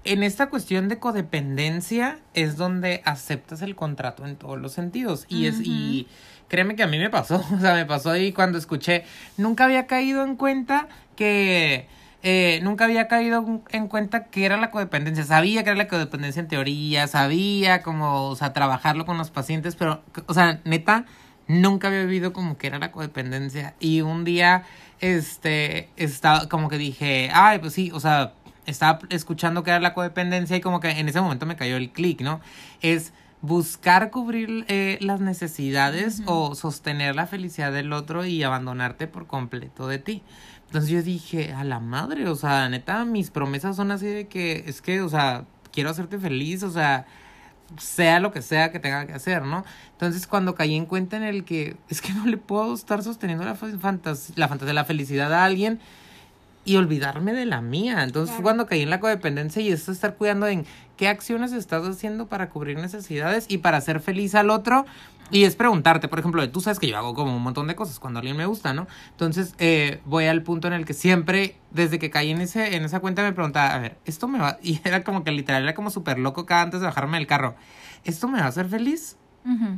en 0.03 0.23
esta 0.23 0.49
cuestión 0.49 0.89
de 0.89 0.99
codependencia 0.99 2.19
es 2.33 2.57
donde 2.57 3.01
aceptas 3.05 3.61
el 3.61 3.75
contrato 3.75 4.25
en 4.25 4.35
todos 4.35 4.59
los 4.59 4.71
sentidos 4.71 5.25
y 5.29 5.45
es 5.45 5.59
y 5.61 6.07
créeme 6.47 6.75
que 6.75 6.83
a 6.83 6.87
mí 6.87 6.97
me 6.97 7.09
pasó, 7.09 7.43
o 7.55 7.59
sea, 7.59 7.75
me 7.75 7.85
pasó 7.85 8.15
y 8.17 8.33
cuando 8.33 8.57
escuché, 8.57 9.03
nunca 9.37 9.65
había 9.65 9.87
caído 9.87 10.23
en 10.23 10.35
cuenta 10.35 10.87
que 11.15 11.87
eh, 12.23 12.59
nunca 12.61 12.85
había 12.85 13.07
caído 13.07 13.63
en 13.69 13.87
cuenta 13.87 14.25
que 14.25 14.45
era 14.45 14.57
la 14.57 14.69
codependencia. 14.69 15.23
Sabía 15.23 15.63
que 15.63 15.71
era 15.71 15.77
la 15.77 15.87
codependencia 15.87 16.39
en 16.39 16.47
teoría, 16.47 17.07
sabía 17.07 17.81
como, 17.81 18.27
o 18.27 18.35
sea, 18.35 18.53
trabajarlo 18.53 19.05
con 19.05 19.17
los 19.17 19.31
pacientes, 19.31 19.75
pero, 19.75 20.03
o 20.27 20.33
sea, 20.33 20.61
neta, 20.63 21.05
nunca 21.47 21.87
había 21.87 22.01
vivido 22.01 22.33
como 22.33 22.57
que 22.57 22.67
era 22.67 22.79
la 22.79 22.91
codependencia. 22.91 23.75
Y 23.79 24.01
un 24.01 24.23
día, 24.23 24.63
este, 24.99 25.89
estaba, 25.97 26.47
como 26.47 26.69
que 26.69 26.77
dije, 26.77 27.29
ay, 27.33 27.59
pues 27.59 27.73
sí, 27.73 27.91
o 27.93 27.99
sea, 27.99 28.33
estaba 28.65 28.99
escuchando 29.09 29.63
que 29.63 29.71
era 29.71 29.79
la 29.79 29.93
codependencia 29.93 30.55
y 30.55 30.61
como 30.61 30.79
que 30.79 30.89
en 30.91 31.09
ese 31.09 31.21
momento 31.21 31.45
me 31.45 31.55
cayó 31.55 31.77
el 31.77 31.91
clic, 31.91 32.21
¿no? 32.21 32.41
Es 32.81 33.13
buscar 33.41 34.11
cubrir 34.11 34.65
eh, 34.67 34.97
las 35.01 35.19
necesidades 35.19 36.21
o 36.27 36.53
sostener 36.53 37.15
la 37.15 37.25
felicidad 37.25 37.71
del 37.71 37.91
otro 37.91 38.23
y 38.25 38.43
abandonarte 38.43 39.07
por 39.07 39.25
completo 39.27 39.87
de 39.87 39.97
ti. 39.97 40.21
Entonces 40.67 40.89
yo 40.91 41.01
dije, 41.01 41.51
a 41.53 41.63
la 41.63 41.79
madre, 41.79 42.29
o 42.29 42.35
sea, 42.35 42.69
neta, 42.69 43.03
mis 43.03 43.31
promesas 43.31 43.75
son 43.75 43.91
así 43.91 44.05
de 44.05 44.27
que, 44.27 44.63
es 44.67 44.81
que, 44.81 45.01
o 45.01 45.09
sea, 45.09 45.45
quiero 45.73 45.89
hacerte 45.89 46.17
feliz, 46.19 46.63
o 46.63 46.69
sea, 46.71 47.07
sea 47.77 48.19
lo 48.19 48.31
que 48.31 48.41
sea 48.41 48.71
que 48.71 48.79
tenga 48.79 49.05
que 49.07 49.13
hacer, 49.13 49.43
¿no? 49.43 49.65
Entonces 49.93 50.27
cuando 50.27 50.55
caí 50.55 50.75
en 50.75 50.85
cuenta 50.85 51.17
en 51.17 51.23
el 51.23 51.43
que 51.43 51.77
es 51.89 52.01
que 52.01 52.13
no 52.13 52.25
le 52.25 52.37
puedo 52.37 52.73
estar 52.73 53.01
sosteniendo 53.01 53.43
la, 53.45 53.55
fa- 53.55 53.77
fantas 53.79 54.33
la 54.35 54.47
fantasía, 54.47 54.73
la 54.73 54.85
felicidad 54.85 55.33
a 55.33 55.45
alguien 55.45 55.79
y 56.63 56.75
olvidarme 56.75 57.33
de 57.33 57.45
la 57.45 57.61
mía. 57.61 58.03
Entonces 58.03 58.35
cuando 58.41 58.65
caí 58.65 58.81
en 58.81 58.89
la 58.89 58.99
codependencia 58.99 59.61
y 59.61 59.71
esto 59.71 59.91
estar 59.91 60.15
cuidando 60.15 60.47
en 60.47 60.65
qué 60.97 61.07
acciones 61.07 61.51
estás 61.51 61.87
haciendo 61.87 62.27
para 62.27 62.49
cubrir 62.49 62.77
necesidades 62.77 63.45
y 63.47 63.59
para 63.59 63.77
hacer 63.77 63.99
feliz 63.99 64.35
al 64.35 64.49
otro. 64.49 64.85
Y 65.31 65.45
es 65.45 65.55
preguntarte, 65.55 66.09
por 66.09 66.19
ejemplo, 66.19 66.47
tú 66.51 66.59
sabes 66.59 66.77
que 66.77 66.89
yo 66.89 66.97
hago 66.97 67.13
como 67.13 67.33
un 67.33 67.41
montón 67.41 67.65
de 67.67 67.75
cosas 67.75 67.99
cuando 67.99 68.19
alguien 68.19 68.35
me 68.35 68.45
gusta, 68.45 68.73
¿no? 68.73 68.87
Entonces 69.11 69.55
eh, 69.59 70.01
voy 70.05 70.25
al 70.25 70.43
punto 70.43 70.67
en 70.67 70.73
el 70.73 70.83
que 70.83 70.93
siempre, 70.93 71.55
desde 71.71 71.99
que 71.99 72.09
caí 72.09 72.31
en, 72.31 72.41
ese, 72.41 72.75
en 72.75 72.83
esa 72.83 72.99
cuenta, 72.99 73.23
me 73.23 73.31
preguntaba, 73.31 73.73
a 73.73 73.79
ver, 73.79 73.97
¿esto 74.05 74.27
me 74.27 74.39
va? 74.39 74.57
Y 74.63 74.81
era 74.83 75.05
como 75.05 75.23
que 75.23 75.31
literal, 75.31 75.63
era 75.63 75.73
como 75.73 75.89
súper 75.89 76.19
loco 76.19 76.45
cada 76.45 76.63
antes 76.63 76.81
de 76.81 76.85
bajarme 76.85 77.17
del 77.17 77.27
carro. 77.27 77.55
¿Esto 78.03 78.27
me 78.27 78.39
va 78.39 78.45
a 78.45 78.49
hacer 78.49 78.67
feliz? 78.67 79.17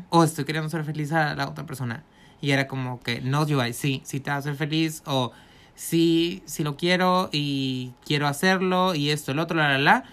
O 0.09 0.23
estoy 0.23 0.43
queriendo 0.43 0.69
ser 0.69 0.83
feliz 0.83 1.13
a 1.13 1.35
la 1.35 1.47
otra 1.47 1.65
persona. 1.65 2.03
Y 2.41 2.51
era 2.51 2.67
como 2.67 2.99
que, 2.99 3.21
no, 3.21 3.47
yo 3.47 3.61
sí, 3.71 4.01
sí 4.03 4.19
te 4.19 4.29
va 4.31 4.37
a 4.37 4.39
hacer 4.39 4.55
feliz, 4.55 5.03
o 5.05 5.31
sí, 5.75 6.43
sí 6.45 6.63
lo 6.63 6.77
quiero 6.77 7.29
y 7.31 7.93
quiero 8.05 8.27
hacerlo 8.27 8.95
y 8.95 9.09
esto, 9.09 9.31
el 9.31 9.39
otro, 9.39 9.57
la, 9.57 9.69
la, 9.69 9.77
la. 9.77 10.03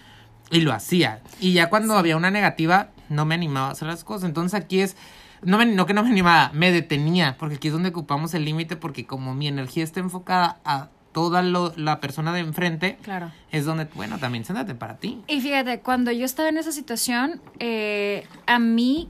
Y 0.51 0.61
lo 0.61 0.73
hacía. 0.73 1.21
Y 1.39 1.53
ya 1.53 1.69
cuando 1.69 1.95
había 1.97 2.17
una 2.17 2.29
negativa, 2.31 2.89
no 3.09 3.25
me 3.25 3.35
animaba 3.35 3.69
a 3.69 3.71
hacer 3.71 3.87
las 3.87 4.03
cosas. 4.03 4.27
Entonces 4.27 4.53
aquí 4.59 4.81
es, 4.81 4.97
no, 5.41 5.57
me, 5.57 5.65
no 5.65 5.85
que 5.85 5.93
no 5.93 6.03
me 6.03 6.09
animaba, 6.09 6.51
me 6.53 6.71
detenía, 6.71 7.37
porque 7.39 7.55
aquí 7.55 7.67
es 7.69 7.73
donde 7.73 7.89
ocupamos 7.89 8.33
el 8.33 8.43
límite, 8.43 8.75
porque 8.75 9.05
como 9.05 9.33
mi 9.33 9.47
energía 9.47 9.83
está 9.83 10.01
enfocada 10.01 10.59
a 10.65 10.89
toda 11.13 11.41
lo- 11.41 11.73
la 11.77 11.99
persona 12.01 12.33
de 12.33 12.39
enfrente, 12.41 12.97
Claro. 13.01 13.31
es 13.51 13.63
donde, 13.65 13.85
bueno, 13.95 14.17
también 14.17 14.43
siéntate 14.45 14.75
para 14.75 14.97
ti. 14.97 15.21
Y 15.27 15.39
fíjate, 15.41 15.79
cuando 15.79 16.11
yo 16.11 16.25
estaba 16.25 16.49
en 16.49 16.57
esa 16.57 16.71
situación, 16.73 17.41
eh, 17.59 18.25
a 18.45 18.59
mí 18.59 19.09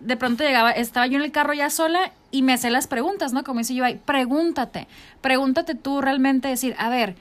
de 0.00 0.16
pronto 0.16 0.44
llegaba, 0.44 0.70
estaba 0.70 1.06
yo 1.06 1.18
en 1.18 1.24
el 1.24 1.32
carro 1.32 1.54
ya 1.54 1.70
sola 1.70 2.12
y 2.30 2.42
me 2.42 2.52
hacía 2.52 2.70
las 2.70 2.86
preguntas, 2.86 3.32
¿no? 3.32 3.42
Como 3.44 3.58
dice 3.58 3.74
yo, 3.74 3.84
pregúntate, 4.04 4.86
pregúntate 5.20 5.74
tú 5.74 6.00
realmente 6.00 6.48
decir, 6.48 6.74
a 6.78 6.88
ver, 6.88 7.16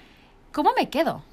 ¿cómo 0.51 0.71
me 0.77 0.89
quedo? 0.89 1.23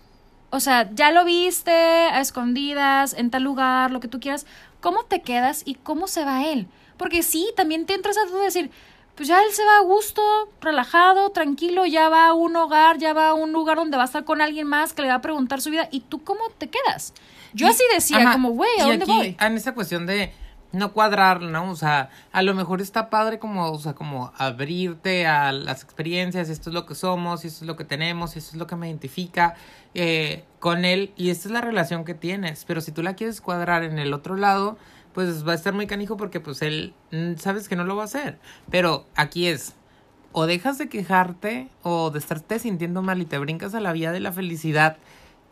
O 0.51 0.61
sea, 0.61 0.89
ya 0.95 1.11
lo 1.11 1.25
viste 1.25 1.73
a 1.73 2.21
escondidas, 2.21 3.13
en 3.15 3.31
tal 3.31 3.43
lugar, 3.43 3.91
lo 3.91 4.01
que 4.01 4.09
tú 4.09 4.21
quieras, 4.21 4.47
¿cómo 4.81 5.05
te 5.05 5.21
quedas 5.23 5.63
y 5.65 5.75
cómo 5.75 6.07
se 6.07 6.25
va 6.25 6.47
él? 6.47 6.69
Porque 6.97 7.23
sí, 7.23 7.51
también 7.57 7.87
te 7.87 7.95
entras 7.95 8.17
a 8.17 8.25
de 8.25 8.39
decir, 8.41 8.71
pues 9.17 9.29
ya 9.29 9.43
él 9.43 9.53
se 9.53 9.65
va 9.65 9.79
a 9.79 9.81
gusto, 9.81 10.23
relajado, 10.61 11.31
tranquilo, 11.31 11.87
ya 11.87 12.09
va 12.09 12.27
a 12.29 12.33
un 12.35 12.55
hogar, 12.57 12.99
ya 12.99 13.13
va 13.13 13.29
a 13.29 13.35
un 13.35 13.53
lugar 13.53 13.77
donde 13.77 13.97
va 13.97 14.05
a 14.05 14.07
estar 14.07 14.25
con 14.25 14.41
alguien 14.41 14.67
más 14.67 14.93
que 14.93 15.03
le 15.03 15.09
va 15.09 15.15
a 15.15 15.21
preguntar 15.21 15.61
su 15.61 15.71
vida, 15.71 15.89
¿y 15.91 16.01
tú 16.01 16.23
cómo 16.23 16.41
te 16.57 16.69
quedas? 16.71 17.13
Yo 17.53 17.67
Y- 17.67 17.71
así 17.71 17.83
decía, 17.93 18.19
ajá, 18.19 18.33
como, 18.33 18.51
güey, 18.51 18.71
¿a 18.81 18.87
y 18.87 18.91
dónde 18.91 19.05
aquí, 19.05 19.13
voy? 19.13 19.37
En 19.41 19.57
esa 19.57 19.75
cuestión 19.75 20.07
de 20.07 20.33
no 20.75 20.93
cuadrar, 20.93 21.41
¿no? 21.41 21.71
O 21.71 21.77
sea, 21.77 22.11
a 22.33 22.43
lo 22.43 22.55
mejor 22.55 22.81
está 22.81 23.11
padre 23.11 23.39
como, 23.39 23.71
o 23.71 23.79
sea, 23.79 23.95
como 23.95 24.33
abrirte 24.37 25.27
a 25.27 25.53
las 25.53 25.83
experiencias, 25.83 26.49
esto 26.49 26.71
es 26.71 26.75
lo 26.75 26.87
que 26.87 26.95
somos, 26.95 27.45
esto 27.45 27.65
es 27.65 27.67
lo 27.67 27.77
que 27.77 27.85
tenemos, 27.85 28.37
esto 28.37 28.53
es 28.53 28.57
lo 28.57 28.67
que 28.67 28.77
me 28.77 28.89
identifica 28.89 29.55
eh, 29.95 30.45
con 30.59 30.85
él 30.85 31.13
y 31.17 31.31
esta 31.31 31.49
es 31.49 31.53
la 31.53 31.61
relación 31.61 32.05
que 32.05 32.15
tienes. 32.15 32.65
Pero 32.65 32.81
si 32.81 32.93
tú 32.93 33.03
la 33.03 33.15
quieres 33.15 33.41
cuadrar 33.41 33.85
en 33.85 33.99
el 33.99 34.13
otro 34.13 34.37
lado, 34.37 34.77
pues 35.13 35.47
va 35.47 35.53
a 35.53 35.55
estar 35.55 35.73
muy 35.73 35.87
canijo 35.87 36.17
porque 36.17 36.41
pues 36.41 36.61
él 36.63 36.93
mm, 37.13 37.37
sabes 37.37 37.69
que 37.69 37.77
no 37.77 37.85
lo 37.85 37.97
va 37.97 38.03
a 38.03 38.07
hacer. 38.07 38.39
Pero 38.71 39.07
aquí 39.15 39.47
es, 39.47 39.75
o 40.33 40.47
dejas 40.47 40.79
de 40.79 40.89
quejarte 40.89 41.69
o 41.83 42.11
de 42.11 42.19
estarte 42.19 42.59
sintiendo 42.59 43.03
mal 43.03 43.23
y 43.23 43.25
te 43.25 43.39
brincas 43.39 43.75
a 43.75 43.81
la 43.81 43.93
vía 43.93 44.13
de 44.13 44.21
la 44.21 44.33
felicidad 44.33 44.97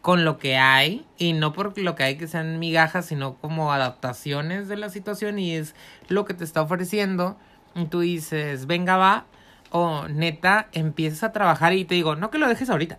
con 0.03 0.25
lo 0.25 0.37
que 0.37 0.57
hay 0.57 1.07
y 1.17 1.33
no 1.33 1.53
por 1.53 1.79
lo 1.79 1.95
que 1.95 2.03
hay 2.03 2.19
que 2.19 2.27
sean 2.27 2.59
migajas, 2.59 3.07
sino 3.07 3.37
como 3.37 3.73
adaptaciones 3.73 4.69
de 4.69 4.77
la 4.77 4.91
situación 4.91 5.39
y 5.39 5.55
es 5.55 5.75
lo 6.09 6.25
que 6.25 6.35
te 6.35 6.45
está 6.45 6.61
ofreciendo. 6.61 7.39
Y 7.77 7.87
tú 7.87 8.01
dices, 8.01 8.67
venga, 8.67 8.97
va, 8.97 9.27
o 9.71 10.09
neta, 10.09 10.69
empiezas 10.73 11.23
a 11.23 11.33
trabajar 11.33 11.73
y 11.73 11.85
te 11.85 11.95
digo, 11.95 12.17
no 12.17 12.31
que 12.31 12.39
lo 12.39 12.49
dejes 12.49 12.69
ahorita. 12.69 12.99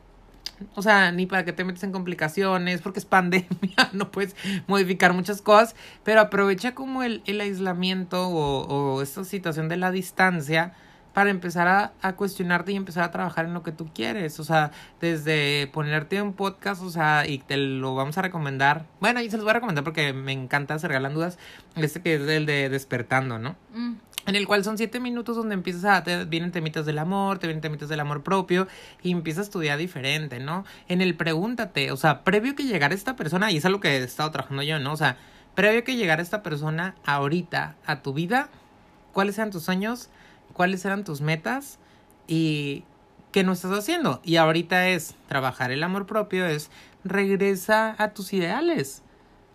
O 0.76 0.82
sea, 0.82 1.12
ni 1.12 1.26
para 1.26 1.43
que 1.43 1.51
te 1.51 1.66
metas 1.66 1.84
en 1.84 1.91
complicaciones, 1.91 2.82
porque 2.82 2.99
es 2.99 3.06
pandemia, 3.06 3.49
no 3.91 4.10
puedes 4.10 4.36
modificar 4.68 5.14
muchas 5.14 5.41
cosas, 5.41 5.76
pero 6.04 6.22
aprovecha 6.22 6.74
como 6.74 7.04
el, 7.04 7.22
el 7.26 7.41
aislamiento 7.41 8.30
o, 8.30 8.66
o 8.66 9.01
esta 9.01 9.26
situación 9.26 9.68
de 9.68 9.76
la 9.76 9.91
distancia 9.91 10.74
para 11.14 11.30
empezar 11.30 11.68
a, 11.68 11.93
a 12.01 12.14
cuestionarte 12.14 12.72
y 12.72 12.76
empezar 12.76 13.03
a 13.03 13.11
trabajar 13.11 13.45
en 13.45 13.53
lo 13.53 13.64
que 13.64 13.72
tú 13.72 13.89
quieres. 13.93 14.39
O 14.39 14.43
sea, 14.43 14.72
desde 14.99 15.68
ponerte 15.68 16.22
un 16.22 16.34
podcast, 16.34 16.82
o 16.82 16.89
sea, 16.89 17.28
y 17.28 17.38
te 17.38 17.57
lo 17.57 17.95
vamos 17.95 18.18
a 18.18 18.22
recomendar. 18.24 18.86
Bueno, 18.99 19.22
y 19.22 19.30
se 19.30 19.38
los 19.38 19.43
voy 19.43 19.51
a 19.51 19.53
recomendar 19.55 19.84
porque 19.84 20.14
me 20.14 20.32
encanta, 20.32 20.80
se 20.80 20.88
regalan 20.88 21.14
dudas. 21.14 21.38
Este 21.76 22.01
que 22.01 22.16
es 22.16 22.22
el 22.22 22.45
de 22.45 22.70
despertando, 22.70 23.38
¿no? 23.39 23.55
Mm, 23.74 23.93
En 24.26 24.36
el 24.36 24.47
cual 24.47 24.64
son 24.64 24.78
siete 24.78 24.99
minutos 24.99 25.36
donde 25.36 25.53
empiezas 25.53 25.86
a, 25.86 26.03
te 26.03 26.26
vienen 26.26 26.51
temitas 26.51 26.86
del 26.86 26.97
amor, 26.97 27.39
te 27.39 27.47
vienen 27.47 27.61
temitas 27.61 27.89
del 27.89 27.99
amor 27.99 28.24
propio 28.24 28.68
y 29.01 29.11
empiezas 29.11 29.41
a 29.41 29.43
estudiar 29.43 29.78
diferente, 29.78 30.39
¿no? 30.39 30.66
En 30.88 31.01
el 31.01 31.16
pregúntate, 31.16 31.91
o 31.91 31.97
sea, 31.97 32.24
previo 32.24 32.55
que 32.55 32.64
llegara 32.64 32.93
esta 32.95 33.16
persona, 33.16 33.51
y 33.51 33.57
es 33.57 33.66
algo 33.66 33.82
que 33.82 33.89
he 33.89 34.03
estado 34.03 34.32
trabajando 34.32 34.64
yo, 34.64 34.80
¿no? 34.80 34.93
O 34.93 34.97
sea, 34.97 35.18
previo 35.55 35.84
que 35.84 35.95
llegara 35.97 36.22
esta 36.22 36.41
persona 36.41 36.95
ahorita 37.05 37.76
a 37.86 38.01
tu 38.01 38.14
vida, 38.14 38.47
¿cuáles 39.11 39.38
eran 39.38 39.51
tus 39.51 39.64
sueños? 39.64 40.09
¿Cuáles 40.54 40.86
eran 40.86 41.04
tus 41.04 41.22
metas? 41.22 41.80
Y 42.28 42.84
qué 43.32 43.43
no 43.43 43.51
estás 43.51 43.72
haciendo. 43.72 44.22
Y 44.24 44.38
ahorita 44.38 44.88
es 44.89 45.16
trabajar 45.28 45.72
el 45.72 45.84
amor 45.84 46.06
propio, 46.06 46.45
es 46.45 46.70
regresa 47.04 47.95
a 47.97 48.14
tus 48.14 48.32
ideales. 48.34 49.01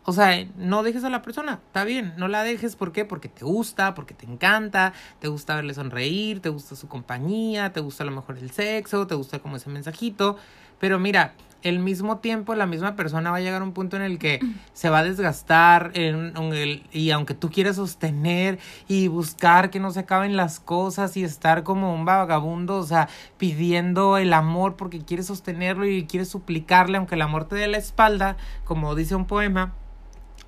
O 0.05 0.13
sea, 0.13 0.47
no 0.57 0.83
dejes 0.83 1.05
a 1.05 1.11
la 1.11 1.21
persona, 1.21 1.61
está 1.67 1.85
bien, 1.85 2.15
no 2.17 2.29
la 2.29 2.43
dejes, 2.43 2.77
¿por 2.77 2.93
qué? 2.93 3.05
Porque 3.05 3.29
te 3.29 3.45
gusta, 3.45 3.95
porque 3.95 4.15
te 4.15 4.25
encanta, 4.25 4.95
te 5.19 5.29
gusta 5.29 5.55
verle 5.55 5.75
sonreír, 5.75 6.41
te 6.41 6.49
gusta 6.49 6.77
su 6.77 6.89
compañía, 6.89 7.75
te 7.75 7.81
gusta 7.81 8.05
a 8.05 8.07
lo 8.07 8.13
mejor 8.13 8.39
el 8.39 8.51
sexo, 8.51 9.07
te 9.07 9.15
gusta 9.15 9.41
como 9.41 9.57
ese 9.57 9.69
mensajito, 9.69 10.39
pero 10.79 10.99
mira, 10.99 11.35
el 11.63 11.81
mismo 11.81 12.19
tiempo 12.19 12.55
la 12.55 12.67
misma 12.67 12.95
persona 12.95 13.31
va 13.31 13.39
a 13.39 13.41
llegar 13.41 13.63
a 13.63 13.65
un 13.65 13.73
punto 13.73 13.97
en 13.97 14.03
el 14.03 14.19
que 14.19 14.41
se 14.73 14.91
va 14.91 15.01
a 15.01 15.05
desgastar 15.05 15.91
en, 15.95 16.37
el, 16.37 16.85
y 16.93 17.11
aunque 17.11 17.35
tú 17.35 17.51
quieras 17.51 17.77
sostener 17.77 18.59
y 18.87 19.09
buscar 19.09 19.71
que 19.71 19.81
no 19.81 19.91
se 19.91 20.01
acaben 20.01 20.37
las 20.37 20.61
cosas 20.61 21.17
y 21.17 21.25
estar 21.25 21.65
como 21.65 21.95
un 21.95 22.05
vagabundo, 22.05 22.77
o 22.77 22.85
sea, 22.85 23.09
pidiendo 23.39 24.19
el 24.19 24.33
amor 24.33 24.77
porque 24.77 25.01
quieres 25.01 25.27
sostenerlo 25.27 25.87
y 25.87 26.07
quieres 26.07 26.29
suplicarle 26.29 26.99
aunque 26.99 27.17
el 27.17 27.23
amor 27.23 27.47
te 27.47 27.57
dé 27.57 27.67
la 27.67 27.79
espalda, 27.79 28.37
como 28.65 28.95
dice 28.95 29.15
un 29.15 29.27
poema, 29.27 29.75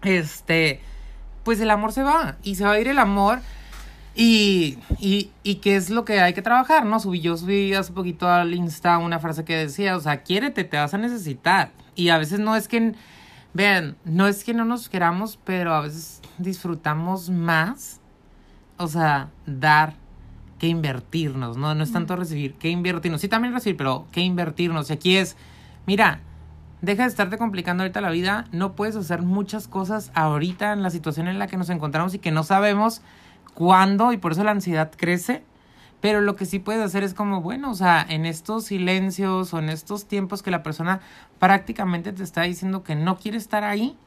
este, 0.03 0.81
pues 1.45 1.61
el 1.61 1.71
amor 1.71 1.93
se 1.93 2.03
va 2.03 2.37
y 2.43 2.55
se 2.55 2.65
va 2.65 2.73
a 2.73 2.81
ir 2.81 2.89
el 2.89 2.99
amor. 2.99 3.41
Y, 4.15 4.79
y, 4.99 5.31
y 5.43 5.57
qué 5.57 5.77
es 5.77 5.89
lo 5.89 6.05
que 6.05 6.21
hay 6.21 6.35
que 6.35 6.43
trabajar, 6.43 6.85
¿no? 6.85 6.99
Subí, 7.01 7.21
yo 7.21 7.37
subí 7.37 7.75
hace 7.75 7.93
poquito 7.93 8.29
al 8.29 8.55
Insta 8.55 8.99
una 8.99 9.21
frase 9.21 9.45
que 9.45 9.57
decía, 9.57 9.97
o 9.97 10.01
sea, 10.01 10.23
quiérete, 10.23 10.65
te 10.65 10.77
vas 10.77 10.95
a 10.95 10.99
necesitar. 10.99 11.71
Y 11.95 12.09
a 12.09 12.19
veces 12.19 12.41
no 12.41 12.57
es 12.57 12.67
que, 12.67 12.95
vean, 13.55 13.97
no 14.05 14.27
es 14.27 14.45
que 14.45 14.55
no 14.55 14.65
nos 14.65 14.89
queramos, 14.89 15.39
pero 15.45 15.75
a 15.75 15.81
veces 15.81 16.21
disfrutamos 16.39 17.31
más, 17.31 18.01
o 18.79 18.89
sea, 18.89 19.31
dar 19.47 19.95
que 20.59 20.67
invertirnos, 20.67 21.57
¿no? 21.57 21.75
No 21.75 21.83
es 21.83 21.93
tanto 21.93 22.17
recibir, 22.17 22.55
que 22.55 22.69
invertirnos. 22.69 23.21
Sí, 23.23 23.29
también 23.29 23.55
recibir, 23.55 23.77
pero 23.77 24.07
que 24.13 24.21
invertirnos. 24.21 24.91
Y 24.91 24.93
aquí 24.93 25.17
es, 25.17 25.37
mira, 25.87 26.21
deja 26.83 27.05
de 27.05 27.09
estarte 27.09 27.39
complicando 27.39 27.83
ahorita 27.83 28.01
la 28.03 28.11
vida. 28.11 28.47
No 28.53 28.75
puedes 28.75 28.95
hacer 28.97 29.23
muchas 29.23 29.69
cosas 29.69 30.11
ahorita 30.15 30.73
en 30.73 30.83
la 30.83 30.91
situación 30.91 31.29
en 31.29 31.39
la 31.39 31.47
que 31.47 31.57
nos 31.57 31.71
encontramos 31.71 32.13
y 32.13 32.19
que 32.19 32.31
no 32.31 32.43
sabemos 32.43 33.01
cuándo 33.61 34.15
y 34.15 34.17
por 34.17 34.33
eso 34.33 34.43
la 34.43 34.53
ansiedad 34.53 34.91
crece. 34.97 35.45
Pero 36.01 36.23
lo 36.23 36.35
que 36.35 36.47
sí 36.47 36.61
puedes 36.61 36.83
hacer 36.83 37.05
es 37.05 37.13
como, 37.13 37.43
bueno, 37.43 37.71
o 37.71 37.75
sea, 37.75 38.07
en 38.09 38.25
estos 38.25 38.65
silencios 38.65 39.53
o 39.53 39.59
en 39.59 39.69
estos 39.69 40.09
tiempos 40.09 40.43
que 40.43 40.51
la 40.51 40.63
persona 40.63 41.01
prácticamente 41.39 42.15
te 42.15 42.23
está 42.23 42.41
diciendo 42.41 42.83
que 42.83 42.95
no 42.95 43.19
quiere 43.19 43.37
estar 43.37 43.63
ahí 43.63 43.99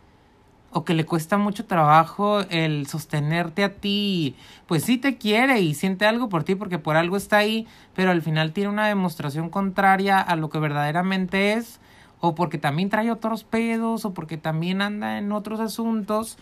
o 0.71 0.85
que 0.85 0.95
le 0.95 1.05
cuesta 1.05 1.37
mucho 1.37 1.67
trabajo 1.67 2.39
el 2.49 2.87
sostenerte 2.87 3.63
a 3.63 3.75
ti, 3.75 4.35
pues 4.65 4.85
sí 4.85 4.97
te 4.97 5.19
quiere 5.19 5.61
y 5.61 5.75
siente 5.75 6.07
algo 6.07 6.29
por 6.29 6.43
ti 6.43 6.55
porque 6.55 6.79
por 6.79 6.95
algo 6.95 7.15
está 7.15 7.37
ahí, 7.37 7.67
pero 7.93 8.09
al 8.09 8.23
final 8.23 8.53
tiene 8.53 8.71
una 8.71 8.87
demostración 8.87 9.51
contraria 9.51 10.19
a 10.19 10.35
lo 10.35 10.49
que 10.49 10.57
verdaderamente 10.57 11.53
es, 11.53 11.79
o 12.19 12.33
porque 12.33 12.57
también 12.57 12.89
trae 12.89 13.11
otros 13.11 13.43
pedos, 13.43 14.03
o 14.03 14.15
porque 14.15 14.37
también 14.37 14.81
anda 14.81 15.19
en 15.19 15.31
otros 15.31 15.59
asuntos, 15.59 16.39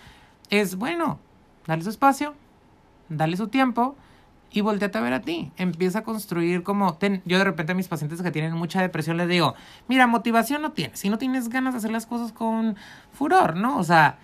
es 0.50 0.78
bueno, 0.78 1.20
dale 1.68 1.84
su 1.84 1.90
espacio, 1.90 2.36
dale 3.12 3.38
su 3.38 3.48
tiempo 3.48 3.96
y 4.52 4.62
volteate 4.62 4.98
a 4.98 5.02
ver 5.02 5.14
a 5.14 5.22
ti. 5.22 5.52
Empieza 5.58 6.00
a 6.00 6.04
construir 6.04 6.64
como... 6.64 6.96
ten- 6.96 7.22
yo 7.26 7.38
de 7.38 7.44
repente 7.44 7.72
a 7.72 7.76
mis 7.76 7.88
pacientes 7.88 8.22
que 8.22 8.32
tienen 8.32 8.54
mucha 8.54 8.82
depresión 8.82 9.18
les 9.18 9.28
digo, 9.30 9.56
mira, 9.88 10.08
motivación 10.08 10.62
no 10.62 10.72
tienes. 10.72 11.00
Si 11.00 11.10
no 11.10 11.18
tienes 11.18 11.50
ganas 11.50 11.74
de 11.74 11.78
hacer 11.78 11.92
las 11.92 12.06
cosas 12.06 12.32
con 12.34 12.76
furor, 13.14 13.56
¿no? 13.56 13.78
O 13.78 13.84
sea, 13.84 14.18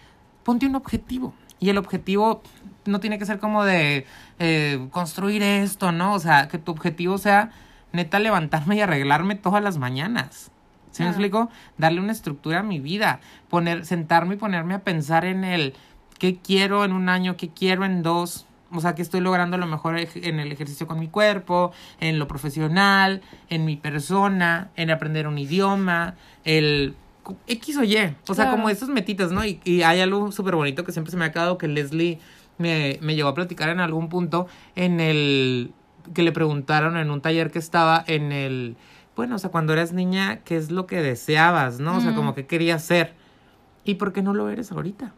ponte 0.44 0.66
un 0.66 0.76
objetivo. 0.76 1.34
Y 1.60 1.70
el 1.70 1.78
objetivo 1.78 2.42
no 2.86 3.00
tiene 3.00 3.18
que 3.20 3.26
ser 3.26 3.40
como 3.40 3.64
de 3.64 4.06
eh, 4.40 4.88
construir 4.92 5.42
esto, 5.44 5.92
¿no? 5.92 6.14
O 6.14 6.20
sea, 6.20 6.48
que 6.48 6.58
tu 6.58 6.72
objetivo 6.72 7.18
sea 7.18 7.52
neta 7.94 8.20
levantarme 8.20 8.76
y 8.76 8.82
arreglarme 8.82 9.36
todas 9.36 9.64
las 9.64 9.78
mañanas. 9.78 10.52
¿Sí 10.92 11.04
me 11.04 11.10
explico? 11.10 11.50
Darle 11.78 12.02
una 12.02 12.12
estructura 12.12 12.60
a 12.60 12.64
mi 12.64 12.80
vida. 12.80 13.20
Poner, 13.50 13.86
sentarme 13.86 14.36
y 14.36 14.38
ponerme 14.38 14.74
a 14.74 14.80
pensar 14.80 15.26
en 15.26 15.44
el 15.44 15.74
qué 16.18 16.38
quiero 16.38 16.84
en 16.86 16.92
un 16.92 17.08
año, 17.08 17.38
qué 17.38 17.50
quiero 17.50 17.86
en 17.86 18.02
dos. 18.04 18.46
O 18.72 18.82
sea, 18.82 18.96
que 18.96 19.02
estoy 19.02 19.22
logrando 19.22 19.58
lo 19.58 19.66
mejor 19.66 19.98
ej- 19.98 20.26
en 20.28 20.40
el 20.40 20.52
ejercicio 20.52 20.88
con 20.88 21.00
mi 21.00 21.08
cuerpo, 21.08 21.72
en 22.00 22.20
lo 22.20 22.28
profesional, 22.28 23.22
en 23.50 23.64
mi 23.66 23.78
persona, 23.78 24.70
en 24.76 24.92
aprender 24.92 25.28
un 25.28 25.38
idioma, 25.38 26.16
el 26.44 26.96
X 27.48 27.78
o 27.78 27.84
Y. 27.84 27.96
O 28.28 28.34
sea, 28.34 28.46
Claro. 28.46 28.52
como 28.52 28.70
esas 28.70 28.90
metitas, 28.90 29.32
¿no? 29.32 29.46
Y, 29.46 29.60
y 29.64 29.84
hay 29.84 30.00
algo 30.02 30.32
súper 30.32 30.56
bonito 30.56 30.84
que 30.84 30.92
siempre 30.92 31.12
se 31.12 31.18
me 31.18 31.26
ha 31.26 31.32
quedado 31.32 31.58
que 31.58 31.68
Leslie 31.68 32.20
me, 32.58 32.98
me 33.02 33.16
llegó 33.16 33.30
a 33.30 33.34
platicar 33.34 33.70
en 33.70 33.80
algún 33.80 34.10
punto 34.10 34.48
en 34.76 35.00
el 35.00 35.72
que 36.14 36.24
le 36.24 36.32
preguntaron 36.32 36.98
en 36.98 37.12
un 37.12 37.22
taller 37.22 37.52
que 37.52 37.60
estaba 37.60 38.04
en 38.08 38.32
el 38.32 38.76
bueno, 39.16 39.36
o 39.36 39.40
sea, 39.40 39.50
cuando 39.50 39.74
eras 39.74 39.94
niña, 39.94 40.42
¿qué 40.46 40.58
es 40.58 40.70
lo 40.72 40.86
que 40.86 41.02
deseabas, 41.02 41.80
no? 41.80 41.98
O 41.98 42.02
sea, 42.02 42.14
como 42.14 42.36
que 42.36 42.46
querías 42.46 42.84
ser. 42.84 43.14
¿Y 43.84 43.96
por 43.96 44.14
qué 44.14 44.22
no 44.22 44.34
lo 44.34 44.48
eres 44.50 44.72
ahorita? 44.72 45.12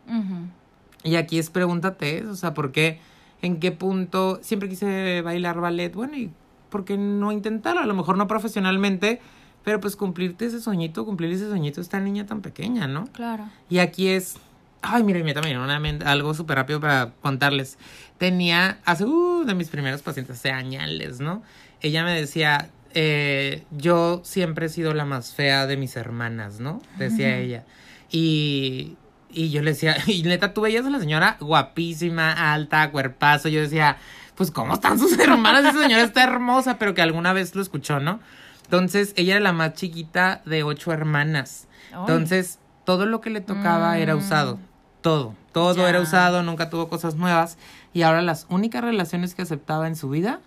Y 1.04 1.16
aquí 1.16 1.38
es 1.38 1.50
pregúntate 1.50 2.20
eso, 2.20 2.32
o 2.32 2.36
sea, 2.36 2.54
¿por 2.54 2.72
qué? 2.72 3.00
¿En 3.42 3.60
qué 3.60 3.72
punto? 3.72 4.40
Siempre 4.42 4.70
quise 4.70 5.22
bailar 5.22 5.60
ballet, 5.60 5.94
bueno, 5.94 6.18
¿y 6.18 6.32
¿por 6.70 6.86
qué 6.86 6.98
no 6.98 7.32
intentarlo? 7.32 7.82
A 7.82 7.86
lo 7.86 7.94
mejor 7.94 8.18
no 8.18 8.28
profesionalmente, 8.28 9.22
pero 9.64 9.80
pues 9.80 9.96
cumplirte 9.96 10.46
ese 10.46 10.60
sueñito, 10.60 11.06
cumplir 11.06 11.32
ese 11.32 11.48
sueñito 11.48 11.82
a 11.82 11.84
esta 11.84 12.00
niña 12.00 12.26
tan 12.26 12.42
pequeña, 12.42 12.88
¿no? 12.88 13.06
Claro. 13.08 13.50
Y 13.70 13.80
aquí 13.80 14.10
es. 14.10 14.38
Ay, 14.82 15.04
mira, 15.04 15.20
mira, 15.22 15.42
también 15.42 15.58
una 15.58 15.82
algo 16.10 16.34
súper 16.34 16.56
rápido 16.58 16.80
para 16.80 17.12
contarles. 17.22 17.78
Tenía, 18.18 18.80
hace, 18.86 19.04
uh, 19.04 19.44
de 19.46 19.54
mis 19.54 19.68
primeros 19.68 20.02
pacientes, 20.02 20.38
hace 20.38 20.52
añales, 20.52 21.20
¿no? 21.20 21.44
Ella 21.82 22.06
me 22.06 22.14
decía, 22.14 22.70
eh, 22.94 23.64
yo 23.72 24.22
siempre 24.24 24.68
he 24.68 24.70
sido 24.70 24.94
la 24.94 25.04
más 25.04 25.34
fea 25.34 25.68
de 25.68 25.76
mis 25.76 25.98
hermanas, 25.98 26.60
¿no? 26.62 26.82
Decía 26.98 27.38
ella. 27.38 27.66
Y, 28.10 28.96
y 29.32 29.50
yo 29.50 29.62
le 29.62 29.72
decía, 29.72 29.96
y 30.08 30.24
neta, 30.24 30.54
tú 30.54 30.62
veías 30.62 30.86
a 30.86 30.90
la 30.90 31.00
señora 31.00 31.38
guapísima, 31.40 32.54
alta, 32.54 32.92
cuerpazo. 32.92 33.50
Yo 33.50 33.62
decía, 33.62 33.98
pues, 34.36 34.52
¿cómo 34.52 34.74
están 34.74 34.98
sus 35.00 35.18
hermanas? 35.20 35.66
Esa 35.66 35.82
señora 35.84 36.04
está 36.04 36.24
hermosa, 36.24 36.78
pero 36.78 36.94
que 36.94 37.02
alguna 37.02 37.34
vez 37.34 37.56
lo 37.56 37.62
escuchó, 37.62 38.00
¿no? 38.00 38.20
Entonces, 38.64 39.14
ella 39.16 39.34
era 39.36 39.44
la 39.44 39.54
más 39.54 39.74
chiquita 39.74 40.42
de 40.46 40.64
ocho 40.64 40.92
hermanas. 40.92 41.68
Entonces, 41.92 42.60
todo 42.86 43.06
lo 43.08 43.20
que 43.22 43.30
le 43.32 43.42
tocaba 43.42 43.98
era 43.98 44.16
Mm. 44.16 44.20
usado. 44.20 44.60
Todo. 45.02 45.34
Todo 45.54 45.76
Ya. 45.78 45.90
era 45.90 46.02
usado, 46.02 46.44
nunca 46.44 46.70
tuvo 46.70 46.88
cosas 46.90 47.16
nuevas. 47.16 47.58
Y 47.94 48.04
ahora 48.04 48.22
las 48.22 48.46
únicas 48.50 48.84
relaciones 48.84 49.34
que 49.34 49.42
aceptaba 49.42 49.88
en 49.88 49.96
su 49.96 50.10
vida 50.10 50.40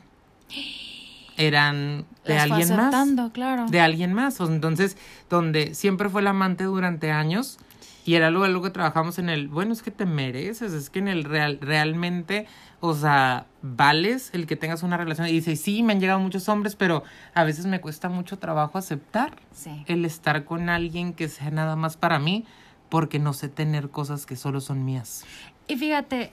eran 1.37 2.05
de 2.25 2.35
Las 2.35 2.43
alguien 2.51 2.77
más. 2.77 3.31
claro. 3.33 3.67
De 3.69 3.81
alguien 3.81 4.13
más. 4.13 4.39
Entonces, 4.41 4.97
donde 5.31 5.75
siempre 5.75 6.09
fue 6.09 6.23
la 6.23 6.31
amante 6.31 6.65
durante 6.65 7.11
años. 7.11 7.59
Y 8.05 8.15
era 8.15 8.27
algo, 8.29 8.43
algo 8.45 8.63
que 8.63 8.71
trabajamos 8.71 9.19
en 9.19 9.29
el, 9.29 9.49
bueno, 9.49 9.73
es 9.73 9.83
que 9.83 9.93
te 9.93 10.07
mereces, 10.07 10.73
es 10.73 10.91
que 10.91 10.99
en 10.99 11.07
el 11.09 11.23
real, 11.23 11.59
realmente, 11.61 12.47
o 12.81 12.95
sea, 12.95 13.47
vales 13.63 14.31
el 14.33 14.47
que 14.47 14.57
tengas 14.57 14.83
una 14.83 14.97
relación. 14.97 15.29
Y 15.29 15.33
dice, 15.33 15.55
sí, 15.55 15.83
me 15.85 15.93
han 15.93 16.01
llegado 16.01 16.19
muchos 16.19 16.49
hombres, 16.49 16.75
pero 16.75 17.05
a 17.35 17.45
veces 17.45 17.67
me 17.67 17.81
cuesta 17.81 18.09
mucho 18.09 18.39
trabajo 18.39 18.77
aceptar 18.77 19.37
Sí. 19.53 19.85
el 19.87 20.05
estar 20.05 20.45
con 20.45 20.69
alguien 20.69 21.13
que 21.13 21.29
sea 21.29 21.51
nada 21.53 21.77
más 21.77 21.97
para 21.97 22.19
mí, 22.19 22.45
porque 22.89 23.19
no 23.21 23.33
sé 23.33 23.49
tener 23.49 23.89
cosas 23.91 24.27
que 24.27 24.35
solo 24.37 24.61
son 24.61 24.85
mías. 24.85 25.25
Y 25.69 25.77
fíjate, 25.77 26.33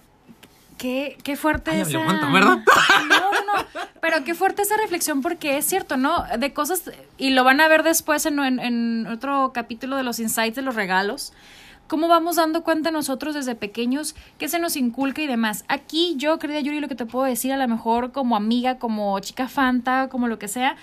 qué, 0.80 1.16
qué 1.24 1.36
fuerte 1.36 1.70
Ay, 1.72 1.82
esa... 1.82 2.00
¿verdad? 2.32 2.58
No, 3.08 3.32
no, 3.32 3.32
no. 3.32 3.66
Pero 4.02 4.24
qué 4.24 4.34
fuerte 4.34 4.64
esa 4.64 4.78
reflexión 4.78 5.22
porque 5.22 5.58
es 5.58 5.66
cierto, 5.66 5.98
¿no? 5.98 6.24
De 6.40 6.52
cosas, 6.54 6.90
y 7.20 7.30
lo 7.30 7.44
van 7.44 7.62
a 7.62 7.68
ver 7.68 7.84
después 7.84 8.26
en, 8.26 8.40
en- 8.40 8.60
en 8.60 9.06
otro 9.08 9.52
capítulo 9.54 9.96
de 9.98 10.04
los 10.04 10.20
insights 10.20 10.56
de 10.56 10.62
los 10.64 10.74
regalos, 10.76 11.34
cómo 11.88 12.08
vamos 12.08 12.38
dando 12.38 12.64
cuenta 12.64 12.92
nosotros 12.92 13.36
desde 13.36 13.56
pequeños 13.56 14.16
qué 14.38 14.48
se 14.48 14.58
nos 14.60 14.76
inculca 14.78 15.22
y 15.22 15.28
demás. 15.28 15.66
Aquí 15.68 16.14
yo, 16.18 16.40
querida 16.40 16.60
Yuri, 16.62 16.80
lo 16.80 16.88
que 16.88 16.96
te 16.96 17.06
puedo 17.06 17.26
decir 17.26 17.52
a 17.52 17.58
lo 17.58 17.68
mejor 17.68 18.12
como 18.12 18.36
amiga, 18.36 18.80
como 18.80 19.20
chica 19.20 19.48
fanta, 19.48 20.08
como 20.10 20.28
lo 20.28 20.40
que 20.40 20.48
sea, 20.48 20.76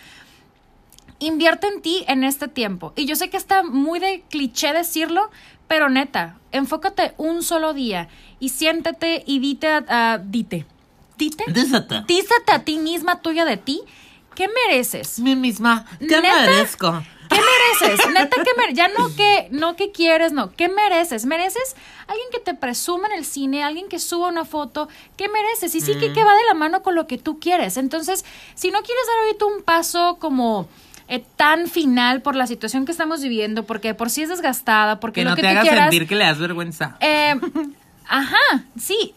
invierte 1.18 1.66
en 1.68 1.80
ti 1.80 2.04
en 2.08 2.24
este 2.24 2.48
tiempo. 2.48 2.92
Y 2.96 3.06
yo 3.06 3.16
sé 3.16 3.30
que 3.30 3.36
está 3.38 3.62
muy 3.62 3.98
de 3.98 4.22
cliché 4.28 4.72
decirlo, 4.72 5.30
pero 5.68 5.88
neta, 5.88 6.36
enfócate 6.52 7.14
un 7.16 7.42
solo 7.42 7.74
día 7.74 8.08
y 8.40 8.50
siéntate 8.50 9.22
y 9.26 9.38
dite, 9.40 9.68
a- 9.68 10.18
dite, 10.22 10.66
dite, 11.18 11.44
Desata. 11.48 12.04
dísate 12.06 12.52
a 12.52 12.64
ti 12.64 12.78
misma, 12.78 13.20
tuya 13.22 13.44
de 13.44 13.56
ti, 13.56 13.80
¿qué 14.34 14.48
mereces? 14.48 15.18
Mi 15.18 15.34
misma, 15.36 15.86
¿qué 15.98 16.06
¿Neta? 16.20 16.20
merezco? 16.42 17.02
¿Qué 17.28 17.40
mereces? 17.80 18.06
Neta, 18.12 18.36
¿qué 18.44 18.50
mere- 18.56 18.72
Ya 18.74 18.86
no 18.86 19.08
que, 19.16 19.48
no 19.50 19.74
que 19.74 19.90
quieres, 19.90 20.32
no. 20.32 20.52
¿Qué 20.52 20.68
mereces? 20.68 21.26
¿Mereces 21.26 21.74
alguien 22.06 22.28
que 22.30 22.38
te 22.38 22.54
presuma 22.54 23.08
en 23.08 23.14
el 23.14 23.24
cine, 23.24 23.64
alguien 23.64 23.88
que 23.88 23.98
suba 23.98 24.28
una 24.28 24.44
foto? 24.44 24.88
¿Qué 25.16 25.28
mereces? 25.28 25.74
Y 25.74 25.80
sí 25.80 25.96
que, 25.96 26.12
que 26.12 26.22
va 26.22 26.34
de 26.36 26.44
la 26.46 26.54
mano 26.54 26.84
con 26.84 26.94
lo 26.94 27.08
que 27.08 27.18
tú 27.18 27.40
quieres. 27.40 27.78
Entonces, 27.78 28.24
si 28.54 28.70
no 28.70 28.80
quieres 28.82 29.04
dar 29.08 29.18
ahorita 29.24 29.44
un 29.44 29.62
paso 29.64 30.18
como 30.20 30.68
eh, 31.08 31.24
tan 31.36 31.68
final 31.68 32.22
por 32.22 32.34
la 32.36 32.46
situación 32.46 32.84
que 32.84 32.92
estamos 32.92 33.22
viviendo, 33.22 33.64
porque 33.64 33.94
por 33.94 34.10
sí 34.10 34.22
es 34.22 34.28
desgastada, 34.28 34.98
porque 35.00 35.20
Que 35.20 35.24
lo 35.24 35.30
no 35.30 35.36
que 35.36 35.42
te 35.42 35.48
tú 35.48 35.52
hagas 35.52 35.62
quieras... 35.64 35.84
sentir 35.90 36.08
que 36.08 36.14
le 36.16 36.24
das 36.24 36.38
vergüenza. 36.38 36.96
Eh, 37.00 37.34
ajá, 38.08 38.64
sí, 38.78 39.14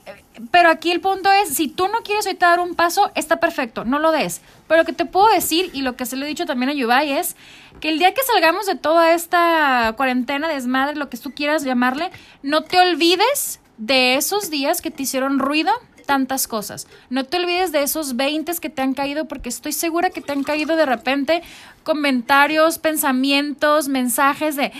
pero 0.51 0.69
aquí 0.69 0.91
el 0.91 1.01
punto 1.01 1.31
es, 1.31 1.49
si 1.49 1.67
tú 1.67 1.87
no 1.87 1.99
quieres 2.03 2.25
ahorita 2.25 2.49
dar 2.49 2.59
un 2.59 2.75
paso, 2.75 3.11
está 3.15 3.37
perfecto, 3.39 3.83
no 3.85 3.99
lo 3.99 4.11
des. 4.11 4.41
Pero 4.67 4.81
lo 4.81 4.85
que 4.85 4.93
te 4.93 5.05
puedo 5.05 5.27
decir, 5.33 5.69
y 5.73 5.81
lo 5.81 5.95
que 5.95 6.05
se 6.05 6.15
lo 6.15 6.25
he 6.25 6.27
dicho 6.29 6.45
también 6.45 6.69
a 6.69 6.73
Yubay, 6.73 7.11
es 7.11 7.35
que 7.81 7.89
el 7.89 7.99
día 7.99 8.13
que 8.13 8.21
salgamos 8.23 8.65
de 8.65 8.75
toda 8.75 9.13
esta 9.13 9.93
cuarentena, 9.97 10.47
desmadre, 10.47 10.95
lo 10.95 11.09
que 11.09 11.17
tú 11.17 11.31
quieras 11.31 11.63
llamarle, 11.63 12.11
no 12.43 12.63
te 12.63 12.79
olvides 12.79 13.59
de 13.77 14.15
esos 14.15 14.49
días 14.49 14.81
que 14.81 14.91
te 14.91 15.03
hicieron 15.03 15.39
ruido 15.39 15.71
tantas 16.09 16.47
cosas. 16.47 16.87
No 17.11 17.23
te 17.23 17.37
olvides 17.37 17.71
de 17.71 17.83
esos 17.83 18.15
20 18.15 18.51
que 18.59 18.69
te 18.71 18.81
han 18.81 18.95
caído 18.95 19.25
porque 19.27 19.47
estoy 19.49 19.71
segura 19.73 20.09
que 20.09 20.21
te 20.21 20.31
han 20.31 20.43
caído 20.43 20.75
de 20.75 20.87
repente 20.87 21.43
comentarios, 21.83 22.79
pensamientos, 22.79 23.87
mensajes 23.89 24.55
de 24.55 24.71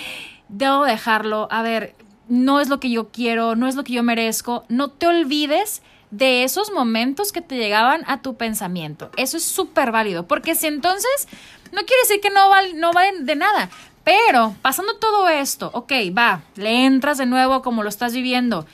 debo 0.48 0.84
dejarlo, 0.86 1.48
a 1.52 1.62
ver, 1.62 1.94
no 2.28 2.60
es 2.60 2.70
lo 2.70 2.80
que 2.80 2.90
yo 2.90 3.10
quiero, 3.10 3.56
no 3.56 3.68
es 3.68 3.76
lo 3.76 3.84
que 3.84 3.94
yo 3.94 4.02
merezco. 4.04 4.64
No 4.70 4.90
te 4.90 5.06
olvides 5.06 5.84
de 6.10 6.44
esos 6.44 6.72
momentos 6.72 7.32
que 7.32 7.42
te 7.42 7.58
llegaban 7.58 8.02
a 8.08 8.22
tu 8.24 8.36
pensamiento. 8.36 9.12
Eso 9.16 9.38
es 9.38 9.44
súper 9.44 9.92
válido, 9.92 10.26
porque 10.28 10.56
si 10.56 10.66
entonces 10.66 11.28
no 11.72 11.82
quiere 11.86 12.02
decir 12.04 12.22
que 12.22 12.32
no, 12.32 12.50
val- 12.50 12.80
no 12.80 12.92
valen 12.94 13.28
de 13.28 13.36
nada, 13.36 13.70
pero 14.04 14.56
pasando 14.64 14.96
todo 14.96 15.30
esto, 15.30 15.70
ok, 15.74 15.92
va, 16.18 16.42
le 16.56 16.86
entras 16.88 17.20
de 17.20 17.28
nuevo 17.28 17.62
como 17.62 17.84
lo 17.84 17.90
estás 17.90 18.14
viviendo, 18.14 18.66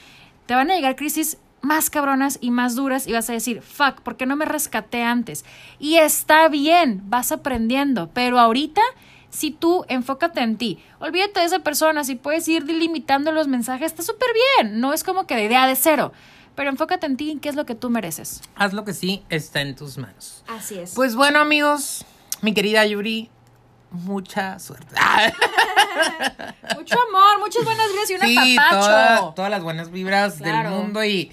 te 0.45 0.55
van 0.55 0.71
a 0.71 0.75
llegar 0.75 0.95
crisis 0.95 1.37
más 1.65 1.89
cabronas 1.89 2.37
y 2.41 2.51
más 2.51 2.75
duras 2.75 3.07
y 3.07 3.13
vas 3.13 3.29
a 3.29 3.33
decir, 3.33 3.61
fuck, 3.61 4.01
¿por 4.01 4.17
qué 4.17 4.25
no 4.25 4.35
me 4.35 4.45
rescaté 4.45 5.03
antes? 5.03 5.43
Y 5.79 5.95
está 5.95 6.47
bien, 6.47 7.01
vas 7.05 7.31
aprendiendo, 7.31 8.09
pero 8.13 8.39
ahorita 8.39 8.81
si 9.29 9.51
tú 9.51 9.83
enfócate 9.89 10.41
en 10.41 10.57
ti, 10.57 10.79
olvídate 10.99 11.39
de 11.41 11.45
esa 11.47 11.59
persona, 11.59 12.03
si 12.03 12.15
puedes 12.15 12.47
ir 12.47 12.63
delimitando 12.65 13.31
los 13.33 13.47
mensajes, 13.47 13.87
está 13.87 14.01
súper 14.03 14.29
bien, 14.59 14.79
no 14.79 14.93
es 14.93 15.03
como 15.03 15.27
que 15.27 15.35
de 15.35 15.43
idea 15.45 15.67
de 15.67 15.75
cero, 15.75 16.13
pero 16.55 16.69
enfócate 16.69 17.05
en 17.07 17.17
ti 17.17 17.31
y 17.31 17.39
qué 17.39 17.49
es 17.49 17.55
lo 17.55 17.65
que 17.65 17.75
tú 17.75 17.89
mereces. 17.89 18.41
Haz 18.55 18.71
lo 18.71 18.85
que 18.85 18.93
sí 18.93 19.23
está 19.29 19.59
en 19.61 19.75
tus 19.75 19.97
manos. 19.97 20.43
Así 20.47 20.79
es. 20.79 20.93
Pues 20.93 21.15
bueno, 21.15 21.39
amigos, 21.39 22.05
mi 22.41 22.53
querida 22.53 22.85
Yuri, 22.85 23.29
mucha 23.91 24.57
suerte. 24.59 24.95
mucho 26.77 26.95
amor, 27.09 27.39
muchas 27.39 27.63
buenas 27.65 27.87
vibras 27.89 28.09
y 28.09 28.13
un 28.15 28.21
sí, 28.21 28.55
toda- 28.69 29.33
todas 29.35 29.51
las 29.51 29.63
buenas 29.63 29.91
vibras 29.91 30.35
Claro. 30.35 30.69
del 30.69 30.79
mundo 30.79 31.03
y 31.03 31.31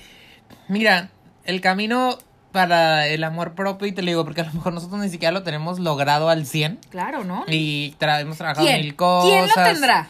mira, 0.72 1.10
el 1.44 1.60
camino 1.60 2.18
para 2.50 3.06
el 3.06 3.24
amor 3.24 3.54
propio 3.54 3.86
y 3.88 3.92
te 3.92 4.02
lo 4.02 4.08
digo 4.08 4.24
porque 4.24 4.42
a 4.42 4.44
lo 4.44 4.52
mejor 4.52 4.72
nosotros 4.74 5.00
ni 5.00 5.08
siquiera 5.08 5.32
lo 5.32 5.42
tenemos 5.42 5.78
logrado 5.78 6.28
al 6.28 6.44
100 6.46 6.78
Claro, 6.90 7.24
¿no? 7.24 7.44
y 7.48 7.94
tra- 7.98 8.20
hemos 8.20 8.36
trabajado 8.36 8.66
¿Quién? 8.66 8.80
mil 8.82 8.94
cosas. 8.96 9.30
¿Quién 9.30 9.46
lo 9.64 9.72
tendrá? 9.72 10.08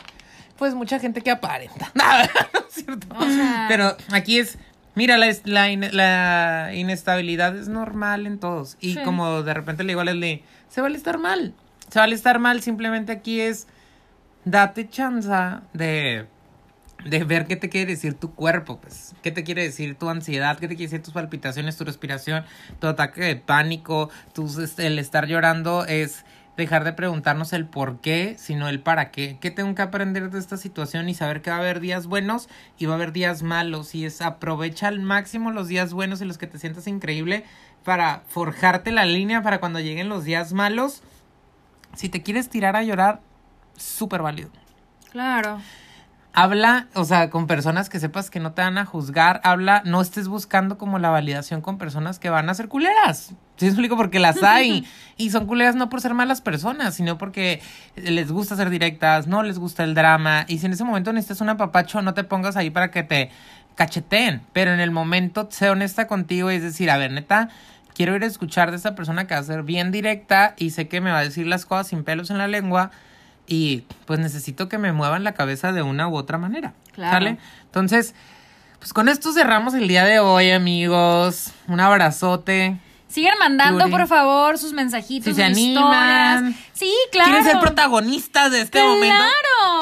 Pues 0.57 0.75
mucha 0.75 0.99
gente 0.99 1.21
que 1.21 1.31
aparenta. 1.31 1.91
Nada, 1.95 2.29
no 2.53 2.61
es 2.69 2.75
cierto. 2.75 3.07
O 3.17 3.23
sea- 3.25 3.67
Pero 3.69 3.97
aquí 4.13 4.39
es, 4.39 4.59
mira, 4.95 5.19
la, 5.19 5.33
la, 5.45 5.71
in- 5.71 5.89
la 5.97 6.71
inestabilidad 6.75 7.57
es 7.57 7.69
normal 7.69 8.27
en 8.27 8.39
todos. 8.39 8.77
Y 8.81 8.95
Sí. 8.95 9.01
como 9.05 9.43
de 9.43 9.55
repente 9.55 9.85
le 9.85 9.91
digo 9.93 10.01
a 10.01 10.05
Leslie, 10.05 10.43
se 10.69 10.81
vale 10.81 10.97
estar 10.97 11.19
mal. 11.19 11.55
Se 11.91 11.99
vale 11.99 12.15
estar 12.15 12.39
mal, 12.41 12.61
simplemente 12.63 13.13
aquí 13.13 13.41
es, 13.41 13.67
date 14.45 14.89
chance 14.89 15.29
de, 15.75 16.27
de 17.05 17.25
ver 17.25 17.47
qué 17.47 17.57
te 17.57 17.69
quiere 17.69 17.93
decir 17.93 18.15
tu 18.15 18.35
cuerpo, 18.35 18.81
pues. 18.81 19.15
¿Qué 19.23 19.31
te 19.31 19.45
quiere 19.45 19.63
decir 19.63 19.97
tu 19.97 20.09
ansiedad? 20.09 20.59
¿Qué 20.59 20.69
te 20.69 20.77
quiere 20.77 20.91
decir 20.91 21.03
tus 21.03 21.15
palpitaciones, 21.15 21.77
tu 21.77 21.85
respiración, 21.85 22.45
tu 22.81 22.87
ataque 22.87 23.23
de 23.23 23.37
pánico? 23.37 24.11
tus, 24.33 24.79
el 24.79 24.99
estar 24.99 25.27
llorando 25.27 25.85
es 25.87 26.25
dejar 26.57 26.85
de 26.85 26.93
preguntarnos 26.93 27.53
el 27.53 27.67
por 27.67 28.01
qué, 28.01 28.37
sino 28.39 28.69
el 28.69 28.81
para 28.81 29.11
qué. 29.11 29.39
¿Qué 29.41 29.51
tengo 29.51 29.75
que 29.75 29.83
aprender 29.83 30.31
de 30.31 30.39
esta 30.39 30.57
situación 30.57 31.09
y 31.09 31.15
saber 31.15 31.43
que 31.43 31.51
va 31.51 31.57
a 31.57 31.61
haber 31.61 31.81
días 31.81 32.07
buenos 32.07 32.49
y 32.79 32.87
va 32.87 32.93
a 32.93 32.97
haber 32.97 33.13
días 33.13 33.43
malos? 33.43 33.95
Y 33.95 34.05
es 34.05 34.21
aprovecha 34.21 34.89
al 34.89 35.01
máximo 35.01 35.51
los 35.51 35.69
días 35.69 35.93
buenos 35.93 36.21
y 36.21 36.25
los 36.25 36.39
que 36.39 36.47
te 36.47 36.59
sientas 36.59 36.87
increíble 36.87 37.45
para 37.85 38.23
forjarte 38.29 38.93
la 38.93 39.05
línea 39.05 39.43
para 39.43 39.61
cuando 39.61 39.81
lleguen 39.81 40.09
los 40.09 40.25
días 40.25 40.53
malos. 40.53 41.03
Si 41.95 42.09
te 42.09 42.23
quieres 42.23 42.49
tirar 42.49 42.77
a 42.77 42.83
llorar, 42.83 43.21
súper 43.77 44.23
válido. 44.23 44.51
Claro. 45.11 45.61
Habla, 46.35 46.89
o 46.95 47.05
sea, 47.05 47.29
con 47.29 47.47
personas 47.47 47.91
que 47.91 48.01
sepas 48.01 48.31
que 48.31 48.41
no 48.41 48.53
te 48.53 48.63
van 48.63 48.79
a 48.79 48.87
juzgar. 48.87 49.43
Habla, 49.45 49.83
no 49.85 50.01
estés 50.01 50.29
buscando 50.29 50.79
como 50.79 50.99
la 50.99 51.11
validación 51.11 51.61
con 51.61 51.77
personas 51.77 52.19
que 52.19 52.31
van 52.31 52.49
a 52.49 52.55
ser 52.55 52.69
culeras. 52.69 53.35
¿Sí 53.59 53.67
me 53.67 53.69
explico? 53.69 53.99
Porque 53.99 54.19
las 54.19 54.43
hay. 54.43 54.87
y 55.19 55.29
son 55.29 55.47
culeras 55.47 55.75
no 55.75 55.91
por 55.91 56.01
ser 56.01 56.15
malas 56.15 56.41
personas, 56.41 56.95
sino 56.95 57.19
porque 57.19 57.61
les 57.97 58.33
gusta 58.33 58.57
ser 58.57 58.71
directas, 58.71 59.27
no 59.27 59.43
les 59.43 59.59
gusta 59.59 59.85
el 59.85 59.95
drama. 59.95 60.47
Y 60.49 60.59
si 60.59 60.67
en 60.67 60.73
ese 60.73 60.85
momento 60.85 61.13
necesitas 61.13 61.43
un 61.43 61.51
apapacho, 61.51 62.01
no 62.01 62.15
te 62.15 62.25
pongas 62.25 62.57
ahí 62.57 62.71
para 62.71 62.91
que 62.91 63.03
te 63.03 63.31
cacheteen. 63.75 64.41
Pero 64.55 64.73
en 64.73 64.81
el 64.81 64.91
momento, 64.91 65.49
sé 65.51 65.69
honesta 65.69 66.07
contigo 66.07 66.51
y 66.51 66.55
es 66.55 66.63
decir, 66.63 66.91
a 66.91 66.97
ver, 66.97 67.13
neta, 67.13 67.51
quiero 67.95 68.17
ir 68.17 68.23
a 68.25 68.27
escuchar 68.27 68.71
de 68.71 68.79
esta 68.79 68.95
persona 68.95 69.27
que 69.27 69.35
va 69.35 69.41
a 69.41 69.45
ser 69.45 69.65
bien 69.65 69.91
directa 69.91 70.55
y 70.57 70.71
sé 70.71 70.89
que 70.89 71.03
me 71.03 71.11
va 71.11 71.19
a 71.19 71.25
decir 71.25 71.47
las 71.47 71.67
cosas 71.67 71.89
sin 71.89 72.05
pelos 72.05 72.31
en 72.31 72.39
la 72.39 72.49
lengua 72.49 72.91
y 73.53 73.85
pues 74.07 74.19
necesito 74.19 74.71
que 74.71 74.79
me 74.79 74.93
muevan 74.93 75.25
la 75.25 75.35
cabeza 75.35 75.73
de 75.73 75.83
una 75.83 76.09
u 76.09 76.17
otra 76.17 76.39
manera. 76.39 76.73
Claro. 76.93 77.13
¿Sale? 77.13 77.39
Entonces, 77.67 78.15
pues 78.79 78.95
con 78.95 79.11
esto 79.11 79.31
cerramos 79.35 79.75
el 79.75 79.89
día 79.89 80.07
de 80.07 80.21
hoy, 80.21 80.51
amigos. 80.53 81.53
Un 81.69 81.79
abrazote. 81.79 82.79
Sigan 83.13 83.39
mandando, 83.39 83.91
por 83.91 84.07
favor, 84.07 84.57
sus 84.57 84.73
mensajitos, 84.73 85.25
Si 85.27 85.35
se 85.35 85.43
sus 85.49 85.57
animan. 85.59 86.47
historias. 86.47 86.69
Sí, 86.73 86.93
claro. 87.13 87.31
¿Quieren 87.31 87.45
ser 87.51 87.61
protagonistas 87.61 88.51
de 88.51 88.63
este 88.63 88.79
¡Claro! 88.79 88.95
momento? 88.95 89.23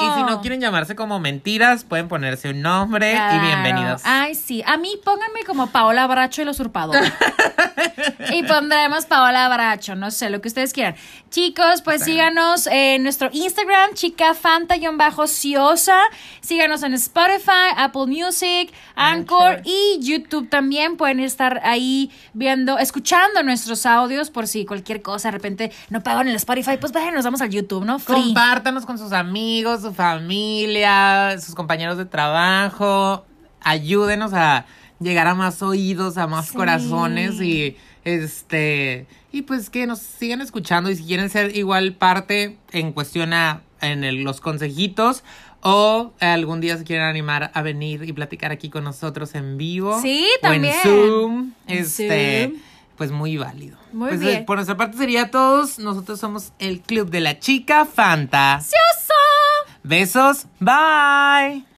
Y 0.01 0.17
si 0.17 0.23
no 0.23 0.41
quieren 0.41 0.59
llamarse 0.59 0.95
como 0.95 1.17
mentiras, 1.19 1.85
pueden 1.85 2.09
ponerse 2.09 2.49
un 2.49 2.61
nombre 2.61 3.11
Claro. 3.13 3.37
y 3.37 3.47
bienvenidos. 3.47 4.01
Ay, 4.03 4.35
sí. 4.35 4.61
A 4.67 4.75
mí 4.77 4.99
pónganme 5.03 5.45
como 5.45 5.67
Paola 5.71 6.05
Bracho 6.07 6.41
el 6.41 6.49
usurpador. 6.49 6.97
y 8.33 8.43
pondremos 8.43 9.05
Paola 9.05 9.47
Bracho, 9.47 9.95
no 9.95 10.11
sé, 10.11 10.29
lo 10.29 10.41
que 10.41 10.49
ustedes 10.49 10.73
quieran. 10.73 10.95
Chicos, 11.29 11.81
pues 11.83 12.03
síganos 12.03 12.67
en 12.67 13.03
nuestro 13.03 13.29
Instagram, 13.31 13.93
chica 13.93 14.33
fanta-ciosa. 14.33 15.97
Síganos 16.41 16.83
en 16.83 16.93
Spotify, 16.95 17.71
Apple 17.77 18.07
Music, 18.07 18.71
Anchor 18.95 19.53
Anchor. 19.53 19.61
y 19.63 19.99
YouTube 20.01 20.49
también. 20.49 20.97
Pueden 20.97 21.21
estar 21.21 21.61
ahí 21.63 22.11
viendo, 22.33 22.77
escuchando 22.77 23.20
nuestros 23.43 23.85
audios 23.85 24.29
por 24.29 24.47
si 24.47 24.65
cualquier 24.65 25.01
cosa 25.01 25.29
de 25.29 25.31
repente 25.33 25.71
no 25.89 26.01
pagan 26.03 26.27
el 26.27 26.35
Spotify, 26.35 26.77
pues 26.79 26.91
vayan, 26.91 27.13
nos 27.13 27.23
vamos 27.25 27.41
al 27.41 27.49
YouTube, 27.49 27.85
¿no? 27.85 27.99
Free. 27.99 28.15
Compártanos 28.15 28.85
con 28.85 28.97
sus 28.97 29.11
amigos, 29.11 29.81
su 29.81 29.93
familia, 29.93 31.37
sus 31.39 31.55
compañeros 31.55 31.97
de 31.97 32.05
trabajo. 32.05 33.25
Ayúdenos 33.61 34.33
a 34.33 34.65
llegar 34.99 35.27
a 35.27 35.35
más 35.35 35.61
oídos, 35.61 36.17
a 36.17 36.27
más 36.27 36.47
Sí. 36.47 36.55
corazones 36.55 37.39
y 37.41 37.77
este 38.03 39.05
y 39.31 39.43
pues 39.43 39.69
que 39.69 39.85
nos 39.87 39.99
sigan 39.99 40.41
escuchando 40.41 40.89
y 40.89 40.95
si 40.95 41.03
quieren 41.05 41.29
ser 41.29 41.55
igual 41.55 41.93
parte 41.93 42.57
en 42.71 42.91
cuestión 42.91 43.33
a 43.33 43.61
en 43.81 44.03
el- 44.03 44.23
los 44.23 44.41
consejitos 44.41 45.23
o 45.61 46.11
algún 46.19 46.59
día 46.61 46.77
se 46.77 46.83
quieren 46.83 47.05
animar 47.05 47.51
a 47.53 47.61
venir 47.61 48.03
y 48.03 48.13
platicar 48.13 48.51
aquí 48.51 48.69
con 48.69 48.83
nosotros 48.83 49.33
en 49.35 49.57
vivo 49.57 49.99
Sí, 50.01 50.25
o 50.43 50.47
en 50.47 50.61
también. 50.63 50.73
Zoom, 50.83 51.51
En 51.67 51.77
este 51.77 52.47
Zoom. 52.49 52.61
Pues 53.01 53.09
muy 53.11 53.35
válido. 53.35 53.79
Muy 53.93 54.09
Pues, 54.09 54.19
bien. 54.19 54.45
Por 54.45 54.57
nuestra 54.57 54.77
parte 54.77 54.95
sería 54.95 55.31
todos. 55.31 55.79
Nosotros 55.79 56.19
somos 56.19 56.53
el 56.59 56.81
Club 56.81 57.09
de 57.09 57.19
la 57.19 57.39
Chica 57.39 57.85
Fanta. 57.85 58.59
¡Ciosa! 58.61 59.71
Besos. 59.81 60.45
Bye. 60.59 61.65